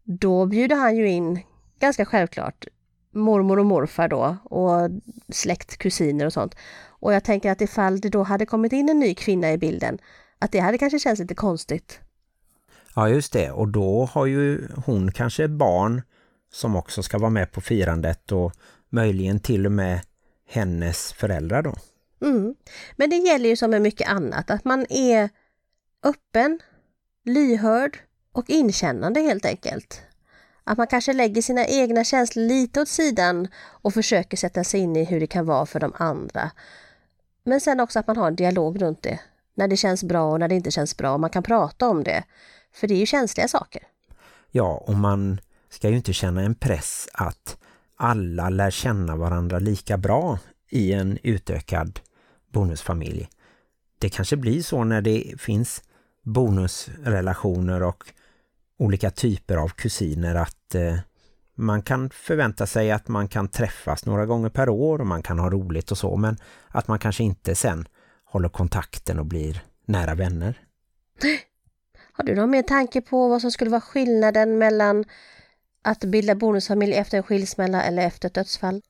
då 0.03 0.45
bjuder 0.45 0.75
han 0.75 0.95
ju 0.95 1.09
in, 1.09 1.39
ganska 1.79 2.05
självklart, 2.05 2.67
mormor 3.11 3.59
och 3.59 3.65
morfar 3.65 4.07
då 4.07 4.37
och 4.43 4.89
släkt, 5.29 5.77
kusiner 5.77 6.25
och 6.25 6.33
sånt. 6.33 6.55
Och 6.89 7.13
jag 7.13 7.23
tänker 7.23 7.51
att 7.51 7.61
ifall 7.61 8.01
det 8.01 8.09
då 8.09 8.23
hade 8.23 8.45
kommit 8.45 8.73
in 8.73 8.89
en 8.89 8.99
ny 8.99 9.15
kvinna 9.15 9.51
i 9.51 9.57
bilden, 9.57 9.97
att 10.39 10.51
det 10.51 10.59
hade 10.59 10.77
kanske 10.77 10.99
känts 10.99 11.21
lite 11.21 11.35
konstigt. 11.35 11.99
Ja, 12.95 13.09
just 13.09 13.33
det. 13.33 13.51
Och 13.51 13.67
då 13.67 14.05
har 14.05 14.25
ju 14.25 14.67
hon 14.85 15.11
kanske 15.11 15.47
barn 15.47 16.01
som 16.53 16.75
också 16.75 17.03
ska 17.03 17.17
vara 17.17 17.29
med 17.29 17.51
på 17.51 17.61
firandet 17.61 18.31
och 18.31 18.53
möjligen 18.89 19.39
till 19.39 19.65
och 19.65 19.71
med 19.71 20.01
hennes 20.47 21.13
föräldrar 21.13 21.61
då. 21.61 21.75
Mm. 22.21 22.55
Men 22.95 23.09
det 23.09 23.15
gäller 23.15 23.49
ju 23.49 23.55
som 23.55 23.71
med 23.71 23.81
mycket 23.81 24.09
annat, 24.09 24.51
att 24.51 24.65
man 24.65 24.85
är 24.89 25.29
öppen, 26.03 26.59
lyhörd 27.25 27.97
och 28.31 28.49
inkännande 28.49 29.19
helt 29.21 29.45
enkelt. 29.45 30.01
Att 30.71 30.77
man 30.77 30.87
kanske 30.87 31.13
lägger 31.13 31.41
sina 31.41 31.65
egna 31.65 32.03
känslor 32.03 32.43
lite 32.43 32.81
åt 32.81 32.87
sidan 32.87 33.47
och 33.55 33.93
försöker 33.93 34.37
sätta 34.37 34.63
sig 34.63 34.79
in 34.79 34.95
i 34.95 35.03
hur 35.03 35.19
det 35.19 35.27
kan 35.27 35.45
vara 35.45 35.65
för 35.65 35.79
de 35.79 35.93
andra. 35.95 36.51
Men 37.43 37.61
sen 37.61 37.79
också 37.79 37.99
att 37.99 38.07
man 38.07 38.17
har 38.17 38.27
en 38.27 38.35
dialog 38.35 38.81
runt 38.81 39.03
det. 39.03 39.19
När 39.55 39.67
det 39.67 39.77
känns 39.77 40.03
bra 40.03 40.31
och 40.31 40.39
när 40.39 40.47
det 40.47 40.55
inte 40.55 40.71
känns 40.71 40.97
bra. 40.97 41.17
Man 41.17 41.29
kan 41.29 41.43
prata 41.43 41.87
om 41.87 42.03
det. 42.03 42.23
För 42.73 42.87
det 42.87 42.93
är 42.93 42.97
ju 42.97 43.05
känsliga 43.05 43.47
saker. 43.47 43.81
Ja, 44.51 44.83
och 44.87 44.93
man 44.93 45.41
ska 45.69 45.89
ju 45.89 45.95
inte 45.95 46.13
känna 46.13 46.41
en 46.41 46.55
press 46.55 47.09
att 47.13 47.57
alla 47.95 48.49
lär 48.49 48.71
känna 48.71 49.15
varandra 49.15 49.59
lika 49.59 49.97
bra 49.97 50.39
i 50.69 50.93
en 50.93 51.17
utökad 51.23 51.99
bonusfamilj. 52.53 53.29
Det 53.99 54.09
kanske 54.09 54.35
blir 54.35 54.61
så 54.61 54.83
när 54.83 55.01
det 55.01 55.33
finns 55.37 55.83
bonusrelationer 56.23 57.83
och 57.83 58.13
olika 58.81 59.11
typer 59.11 59.57
av 59.57 59.69
kusiner 59.69 60.35
att 60.35 60.75
eh, 60.75 60.95
man 61.55 61.81
kan 61.81 62.09
förvänta 62.09 62.67
sig 62.67 62.91
att 62.91 63.07
man 63.07 63.27
kan 63.27 63.47
träffas 63.47 64.05
några 64.05 64.25
gånger 64.25 64.49
per 64.49 64.69
år 64.69 64.99
och 64.99 65.07
man 65.07 65.23
kan 65.23 65.39
ha 65.39 65.49
roligt 65.49 65.91
och 65.91 65.97
så 65.97 66.17
men 66.17 66.37
att 66.67 66.87
man 66.87 66.99
kanske 66.99 67.23
inte 67.23 67.55
sen 67.55 67.87
håller 68.25 68.49
kontakten 68.49 69.19
och 69.19 69.25
blir 69.25 69.63
nära 69.85 70.15
vänner. 70.15 70.59
Har 72.11 72.23
du 72.23 72.35
någon 72.35 72.49
mer 72.49 72.63
tanke 72.63 73.01
på 73.01 73.27
vad 73.27 73.41
som 73.41 73.51
skulle 73.51 73.71
vara 73.71 73.81
skillnaden 73.81 74.57
mellan 74.57 75.05
att 75.83 75.99
bilda 75.99 76.35
bonusfamilj 76.35 76.93
efter 76.93 77.17
en 77.17 77.23
skilsmälla 77.23 77.83
eller 77.83 78.07
efter 78.07 78.27
ett 78.27 78.33
dödsfall? 78.33 78.81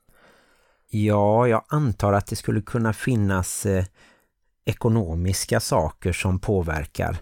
Ja, 0.89 1.47
jag 1.47 1.63
antar 1.67 2.13
att 2.13 2.27
det 2.27 2.35
skulle 2.35 2.61
kunna 2.61 2.93
finnas 2.93 3.65
eh, 3.65 3.85
ekonomiska 4.65 5.59
saker 5.59 6.13
som 6.13 6.39
påverkar. 6.39 7.21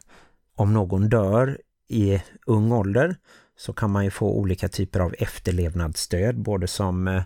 Om 0.56 0.74
någon 0.74 1.10
dör 1.10 1.58
i 1.90 2.22
ung 2.46 2.72
ålder 2.72 3.16
så 3.58 3.74
kan 3.74 3.92
man 3.92 4.04
ju 4.04 4.12
få 4.12 4.32
olika 4.32 4.70
typer 4.70 5.00
av 5.00 5.16
efterlevnadsstöd 5.18 6.42
både 6.42 6.68
som 6.68 7.08
eh, 7.08 7.24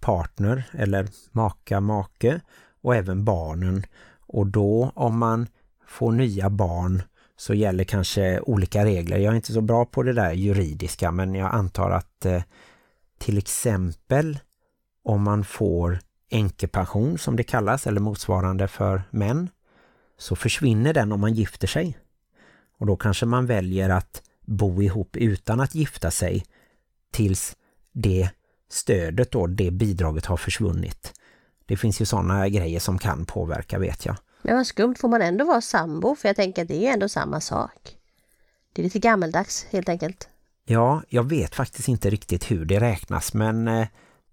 partner 0.00 0.64
eller 0.72 1.08
maka, 1.32 1.80
make 1.80 2.40
och 2.82 2.96
även 2.96 3.24
barnen. 3.24 3.84
Och 4.20 4.46
då 4.46 4.92
om 4.94 5.18
man 5.18 5.46
får 5.86 6.12
nya 6.12 6.50
barn 6.50 7.02
så 7.36 7.54
gäller 7.54 7.84
kanske 7.84 8.40
olika 8.40 8.84
regler. 8.84 9.18
Jag 9.18 9.32
är 9.32 9.36
inte 9.36 9.52
så 9.52 9.60
bra 9.60 9.84
på 9.84 10.02
det 10.02 10.12
där 10.12 10.32
juridiska 10.32 11.10
men 11.10 11.34
jag 11.34 11.54
antar 11.54 11.90
att 11.90 12.26
eh, 12.26 12.42
till 13.18 13.38
exempel 13.38 14.38
om 15.04 15.22
man 15.22 15.44
får 15.44 15.98
enkepension 16.30 17.18
som 17.18 17.36
det 17.36 17.42
kallas 17.42 17.86
eller 17.86 18.00
motsvarande 18.00 18.68
för 18.68 19.02
män 19.10 19.48
så 20.18 20.36
försvinner 20.36 20.94
den 20.94 21.12
om 21.12 21.20
man 21.20 21.34
gifter 21.34 21.66
sig. 21.66 21.98
Och 22.80 22.86
då 22.86 22.96
kanske 22.96 23.26
man 23.26 23.46
väljer 23.46 23.88
att 23.88 24.22
bo 24.40 24.82
ihop 24.82 25.16
utan 25.16 25.60
att 25.60 25.74
gifta 25.74 26.10
sig 26.10 26.44
tills 27.12 27.56
det 27.92 28.30
stödet 28.70 29.30
då, 29.30 29.46
det 29.46 29.70
bidraget 29.70 30.26
har 30.26 30.36
försvunnit. 30.36 31.12
Det 31.66 31.76
finns 31.76 32.00
ju 32.00 32.04
sådana 32.04 32.48
grejer 32.48 32.80
som 32.80 32.98
kan 32.98 33.24
påverka 33.24 33.78
vet 33.78 34.06
jag. 34.06 34.16
Men 34.42 34.56
vad 34.56 34.66
skumt, 34.66 34.94
får 34.94 35.08
man 35.08 35.22
ändå 35.22 35.44
vara 35.44 35.60
sambo? 35.60 36.14
För 36.14 36.28
jag 36.28 36.36
tänker 36.36 36.62
att 36.62 36.68
det 36.68 36.86
är 36.86 36.92
ändå 36.92 37.08
samma 37.08 37.40
sak. 37.40 37.96
Det 38.72 38.82
är 38.82 38.84
lite 38.84 38.98
gammeldags 38.98 39.66
helt 39.70 39.88
enkelt. 39.88 40.28
Ja, 40.64 41.02
jag 41.08 41.28
vet 41.28 41.54
faktiskt 41.54 41.88
inte 41.88 42.10
riktigt 42.10 42.50
hur 42.50 42.64
det 42.64 42.80
räknas 42.80 43.34
men 43.34 43.68
eh, 43.68 43.86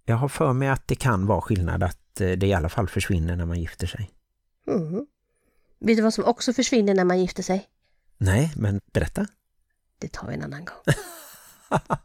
jag 0.05 0.15
har 0.15 0.27
för 0.29 0.53
mig 0.53 0.69
att 0.69 0.87
det 0.87 0.95
kan 0.95 1.25
vara 1.25 1.41
skillnad 1.41 1.83
att 1.83 2.21
eh, 2.21 2.31
det 2.31 2.47
i 2.47 2.53
alla 2.53 2.69
fall 2.69 2.87
försvinner 2.87 3.35
när 3.35 3.45
man 3.45 3.59
gifter 3.59 3.87
sig. 3.87 4.11
Mm. 4.67 5.05
Vet 5.79 5.97
du 5.97 6.03
vad 6.03 6.13
som 6.13 6.25
också 6.25 6.53
försvinner 6.53 6.93
när 6.93 7.05
man 7.05 7.19
gifter 7.19 7.43
sig? 7.43 7.67
Nej, 8.17 8.51
men 8.55 8.81
berätta. 8.93 9.25
Det 9.99 10.11
tar 10.11 10.27
vi 10.27 10.33
en 10.33 10.43
annan 10.43 10.65
gång. 10.65 10.93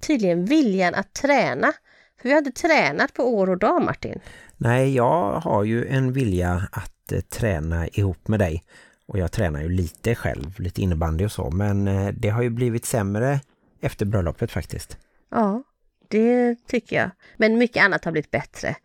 Tydligen 0.00 0.44
viljan 0.44 0.94
att 0.94 1.14
träna. 1.14 1.72
För 2.20 2.28
vi 2.28 2.30
har 2.30 2.38
inte 2.38 2.60
tränat 2.60 3.14
på 3.14 3.22
år 3.22 3.50
och 3.50 3.58
dag, 3.58 3.82
Martin. 3.82 4.20
Nej, 4.56 4.94
jag 4.94 5.40
har 5.40 5.64
ju 5.64 5.86
en 5.86 6.12
vilja 6.12 6.68
att 6.72 7.12
eh, 7.12 7.20
träna 7.20 7.88
ihop 7.88 8.28
med 8.28 8.40
dig. 8.40 8.62
Och 9.06 9.18
jag 9.18 9.32
tränar 9.32 9.62
ju 9.62 9.68
lite 9.68 10.14
själv, 10.14 10.60
lite 10.60 10.82
innebandy 10.82 11.24
och 11.24 11.32
så. 11.32 11.50
Men 11.50 11.88
eh, 11.88 12.08
det 12.08 12.28
har 12.28 12.42
ju 12.42 12.50
blivit 12.50 12.84
sämre 12.84 13.40
efter 13.80 14.06
bröllopet 14.06 14.50
faktiskt. 14.50 14.98
Ja, 15.30 15.62
det 16.08 16.56
tycker 16.66 16.96
jag. 16.96 17.10
Men 17.36 17.58
mycket 17.58 17.84
annat 17.84 18.04
har 18.04 18.12
blivit 18.12 18.30
bättre. 18.30 18.76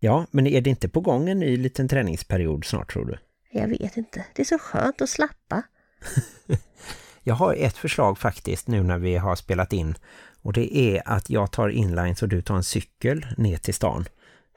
Ja, 0.00 0.26
men 0.30 0.46
är 0.46 0.60
det 0.60 0.70
inte 0.70 0.88
på 0.88 1.00
gång 1.00 1.28
en 1.28 1.38
ny 1.38 1.56
liten 1.56 1.88
träningsperiod 1.88 2.64
snart 2.64 2.92
tror 2.92 3.04
du? 3.04 3.18
Jag 3.50 3.68
vet 3.68 3.96
inte. 3.96 4.24
Det 4.34 4.42
är 4.42 4.46
så 4.46 4.58
skönt 4.58 5.00
att 5.00 5.08
slappa. 5.08 5.62
Jag 7.22 7.34
har 7.34 7.54
ett 7.54 7.76
förslag 7.76 8.18
faktiskt 8.18 8.68
nu 8.68 8.82
när 8.82 8.98
vi 8.98 9.16
har 9.16 9.36
spelat 9.36 9.72
in. 9.72 9.94
Och 10.42 10.52
det 10.52 10.76
är 10.76 11.02
att 11.04 11.30
jag 11.30 11.52
tar 11.52 11.68
inlines 11.68 12.22
och 12.22 12.28
du 12.28 12.42
tar 12.42 12.56
en 12.56 12.64
cykel 12.64 13.26
ner 13.36 13.56
till 13.56 13.74
stan. 13.74 14.04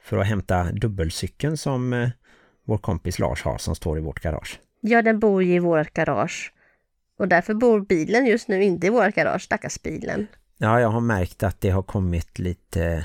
För 0.02 0.18
att 0.18 0.26
hämta 0.26 0.72
dubbelcykeln 0.72 1.56
som 1.56 1.92
eh, 1.92 2.08
vår 2.64 2.78
kompis 2.78 3.18
Lars 3.18 3.42
har 3.42 3.58
som 3.58 3.74
står 3.74 3.98
i 3.98 4.00
vårt 4.00 4.20
garage. 4.20 4.60
Ja, 4.80 5.02
den 5.02 5.18
bor 5.18 5.42
ju 5.42 5.54
i 5.54 5.58
vårt 5.58 5.92
garage. 5.92 6.52
Och 7.18 7.28
därför 7.28 7.54
bor 7.54 7.80
bilen 7.80 8.26
just 8.26 8.48
nu 8.48 8.64
inte 8.64 8.86
i 8.86 8.90
vårt 8.90 9.14
garage, 9.14 9.42
stackars 9.42 9.82
bilen. 9.82 10.26
Ja, 10.58 10.80
jag 10.80 10.88
har 10.88 11.00
märkt 11.00 11.42
att 11.42 11.60
det 11.60 11.70
har 11.70 11.82
kommit 11.82 12.38
lite 12.38 13.04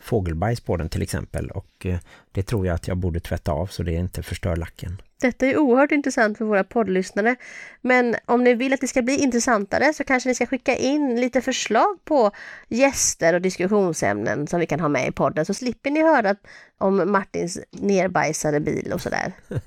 fågelbajs 0.00 0.60
på 0.60 0.76
den 0.76 0.88
till 0.88 1.02
exempel. 1.02 1.50
Och 1.50 1.86
eh, 1.86 1.98
det 2.32 2.42
tror 2.42 2.66
jag 2.66 2.74
att 2.74 2.88
jag 2.88 2.96
borde 2.96 3.20
tvätta 3.20 3.52
av 3.52 3.66
så 3.66 3.82
det 3.82 3.92
inte 3.92 4.22
förstör 4.22 4.56
lacken. 4.56 5.02
Detta 5.20 5.46
är 5.46 5.58
oerhört 5.58 5.92
intressant 5.92 6.38
för 6.38 6.44
våra 6.44 6.64
poddlyssnare. 6.64 7.36
Men 7.80 8.16
om 8.26 8.44
ni 8.44 8.54
vill 8.54 8.72
att 8.72 8.80
det 8.80 8.88
ska 8.88 9.02
bli 9.02 9.16
intressantare 9.16 9.92
så 9.92 10.04
kanske 10.04 10.28
ni 10.28 10.34
ska 10.34 10.46
skicka 10.46 10.76
in 10.76 11.20
lite 11.20 11.40
förslag 11.40 11.98
på 12.04 12.30
gäster 12.68 13.34
och 13.34 13.40
diskussionsämnen 13.40 14.46
som 14.46 14.60
vi 14.60 14.66
kan 14.66 14.80
ha 14.80 14.88
med 14.88 15.08
i 15.08 15.12
podden. 15.12 15.44
Så 15.44 15.54
slipper 15.54 15.90
ni 15.90 16.02
höra 16.02 16.36
om 16.78 17.12
Martins 17.12 17.58
nerbajsade 17.70 18.60
bil 18.60 18.92
och 18.94 19.00
sådär. 19.00 19.32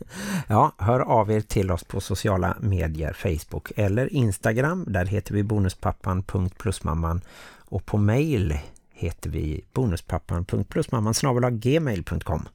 Ja, 0.48 0.76
hör 0.78 1.00
av 1.00 1.32
er 1.32 1.42
till 1.42 1.72
oss 1.72 1.84
på 1.84 2.02
sociala 2.02 2.58
medier, 2.60 3.14
Facebook 3.14 3.72
eller 3.76 4.14
Instagram. 4.14 4.86
Där 4.88 5.06
heter 5.06 5.34
vi 5.34 5.44
bonuspappan.plusmamman 5.44 7.22
och 7.70 7.86
på 7.86 7.98
mail 7.98 8.60
heter 9.02 9.30
vi 9.30 9.66
bonuspappan.plusmamman 9.74 11.14
gmail.com. 11.60 12.48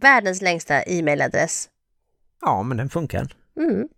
Världens 0.00 0.42
längsta 0.42 0.82
e-mailadress. 0.82 1.68
Ja, 2.40 2.62
men 2.62 2.76
den 2.76 2.88
funkar. 2.88 3.34
Mm. 3.56 3.88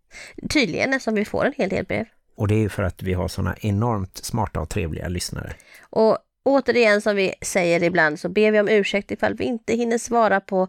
Tydligen 0.50 0.92
eftersom 0.92 1.14
vi 1.14 1.24
får 1.24 1.44
en 1.44 1.52
hel 1.56 1.68
del 1.68 1.84
brev. 1.84 2.04
Och 2.36 2.48
det 2.48 2.54
är 2.54 2.58
ju 2.58 2.68
för 2.68 2.82
att 2.82 3.02
vi 3.02 3.12
har 3.12 3.28
såna 3.28 3.56
enormt 3.60 4.16
smarta 4.16 4.60
och 4.60 4.68
trevliga 4.68 5.08
lyssnare. 5.08 5.52
Och 5.90 6.18
återigen 6.44 7.02
som 7.02 7.16
vi 7.16 7.34
säger 7.42 7.82
ibland 7.82 8.20
så 8.20 8.28
ber 8.28 8.50
vi 8.50 8.60
om 8.60 8.68
ursäkt 8.68 9.10
ifall 9.10 9.34
vi 9.34 9.44
inte 9.44 9.74
hinner 9.74 9.98
svara 9.98 10.40
på 10.40 10.68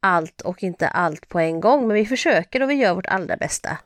allt 0.00 0.40
och 0.40 0.62
inte 0.62 0.88
allt 0.88 1.28
på 1.28 1.38
en 1.38 1.60
gång. 1.60 1.86
Men 1.86 1.94
vi 1.94 2.06
försöker 2.06 2.62
och 2.62 2.70
vi 2.70 2.74
gör 2.74 2.94
vårt 2.94 3.06
allra 3.06 3.36
bästa. 3.36 3.78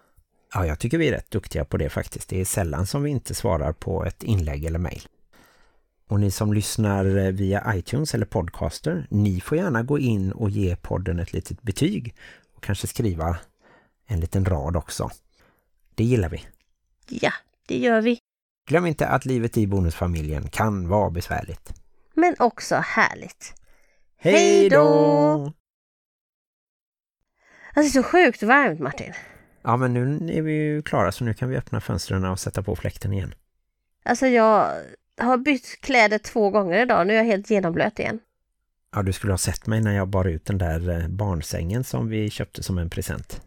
Ja, 0.55 0.67
jag 0.67 0.79
tycker 0.79 0.99
vi 0.99 1.09
är 1.09 1.13
rätt 1.13 1.31
duktiga 1.31 1.65
på 1.65 1.77
det 1.77 1.89
faktiskt. 1.89 2.29
Det 2.29 2.41
är 2.41 2.45
sällan 2.45 2.87
som 2.87 3.03
vi 3.03 3.11
inte 3.11 3.35
svarar 3.35 3.73
på 3.73 4.05
ett 4.05 4.23
inlägg 4.23 4.65
eller 4.65 4.79
mejl. 4.79 5.03
Och 6.13 6.21
ni 6.21 6.31
som 6.31 6.53
lyssnar 6.53 7.33
via 7.33 7.75
iTunes 7.75 8.15
eller 8.15 8.27
Podcaster, 8.27 9.07
ni 9.11 9.41
får 9.41 9.59
gärna 9.59 9.83
gå 9.83 9.99
in 9.99 10.33
och 10.33 10.51
ge 10.51 10.77
podden 10.77 11.19
ett 11.19 11.33
litet 11.33 11.63
betyg 11.63 12.15
och 12.55 12.63
kanske 12.63 12.87
skriva 12.87 13.39
en 14.07 14.21
liten 14.21 14.45
rad 14.45 14.77
också. 14.77 15.11
Det 15.95 16.05
gillar 16.05 16.29
vi. 16.29 16.47
Ja, 17.09 17.33
det 17.69 17.79
gör 17.79 18.01
vi. 18.01 18.19
Glöm 18.69 18.87
inte 18.87 19.07
att 19.09 19.25
livet 19.25 19.57
i 19.57 19.67
bonusfamiljen 19.67 20.49
kan 20.49 20.89
vara 20.89 21.11
besvärligt. 21.11 21.75
Men 22.15 22.37
också 22.39 22.77
härligt. 22.77 23.55
Hej 24.17 24.69
då! 24.69 25.53
Alltså 27.75 27.99
det 27.99 28.01
är 28.01 28.03
så 28.03 28.03
sjukt 28.03 28.43
varmt 28.43 28.81
Martin. 28.81 29.13
Ja, 29.63 29.77
men 29.77 29.95
nu 29.95 30.33
är 30.33 30.43
vi 30.43 30.53
ju 30.53 30.83
klara 30.83 31.13
så 31.13 31.25
nu 31.25 31.35
kan 31.35 31.49
vi 31.49 31.57
öppna 31.57 31.81
fönstren 31.81 32.25
och 32.25 32.41
sätta 32.41 32.63
på 32.63 32.77
fläkten 32.77 33.13
igen. 33.13 33.35
Alltså 34.05 34.27
jag 34.27 34.73
har 35.25 35.37
bytt 35.37 35.81
kläder 35.81 36.19
två 36.19 36.51
gånger 36.51 36.83
idag. 36.83 37.07
Nu 37.07 37.13
är 37.13 37.17
jag 37.17 37.25
helt 37.25 37.51
genomblöt 37.51 37.99
igen. 37.99 38.19
Ja, 38.95 39.03
du 39.03 39.13
skulle 39.13 39.33
ha 39.33 39.39
sett 39.39 39.67
mig 39.67 39.81
när 39.81 39.93
jag 39.97 40.09
bar 40.09 40.25
ut 40.25 40.45
den 40.45 40.59
där 40.59 40.91
eh, 41.01 41.09
barnsängen 41.09 41.85
som 41.85 42.09
vi 42.09 42.31
köpte 42.31 42.63
som 42.63 42.79
en 42.79 42.91
present. 42.91 43.41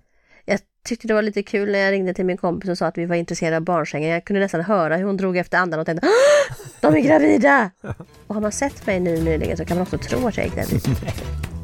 Jag 0.46 0.60
tyckte 0.86 1.08
det 1.08 1.14
var 1.14 1.22
lite 1.22 1.44
kul 1.44 1.72
när 1.72 1.80
jag 1.80 1.92
ringde 1.92 2.14
till 2.14 2.26
min 2.26 2.38
kompis 2.38 2.70
och 2.70 2.78
sa 2.78 2.86
att 2.86 2.98
vi 2.98 3.06
var 3.06 3.16
intresserade 3.16 3.56
av 3.58 3.64
barnsängen. 3.64 4.10
Jag 4.10 4.26
kunde 4.26 4.40
nästan 4.40 4.62
höra 4.62 4.98
hur 4.98 5.04
hon 5.06 5.18
drog 5.18 5.38
efter 5.38 5.58
andan 5.58 5.80
och 5.80 5.86
tänkte 5.86 6.08
"Åh, 6.08 6.56
De 6.82 6.96
är 6.96 7.00
gravida! 7.02 7.72
Och 8.28 8.36
har 8.36 8.42
man 8.42 8.52
sett 8.52 8.88
mig 8.88 9.00
nu 9.00 9.22
nyligen 9.24 9.58
så 9.58 9.66
kan 9.66 9.78
man 9.78 9.82
också 9.82 9.98
tro 9.98 10.28
att 10.28 10.38
jag 10.38 10.46
är 10.46 10.50
gravid. 10.50 10.82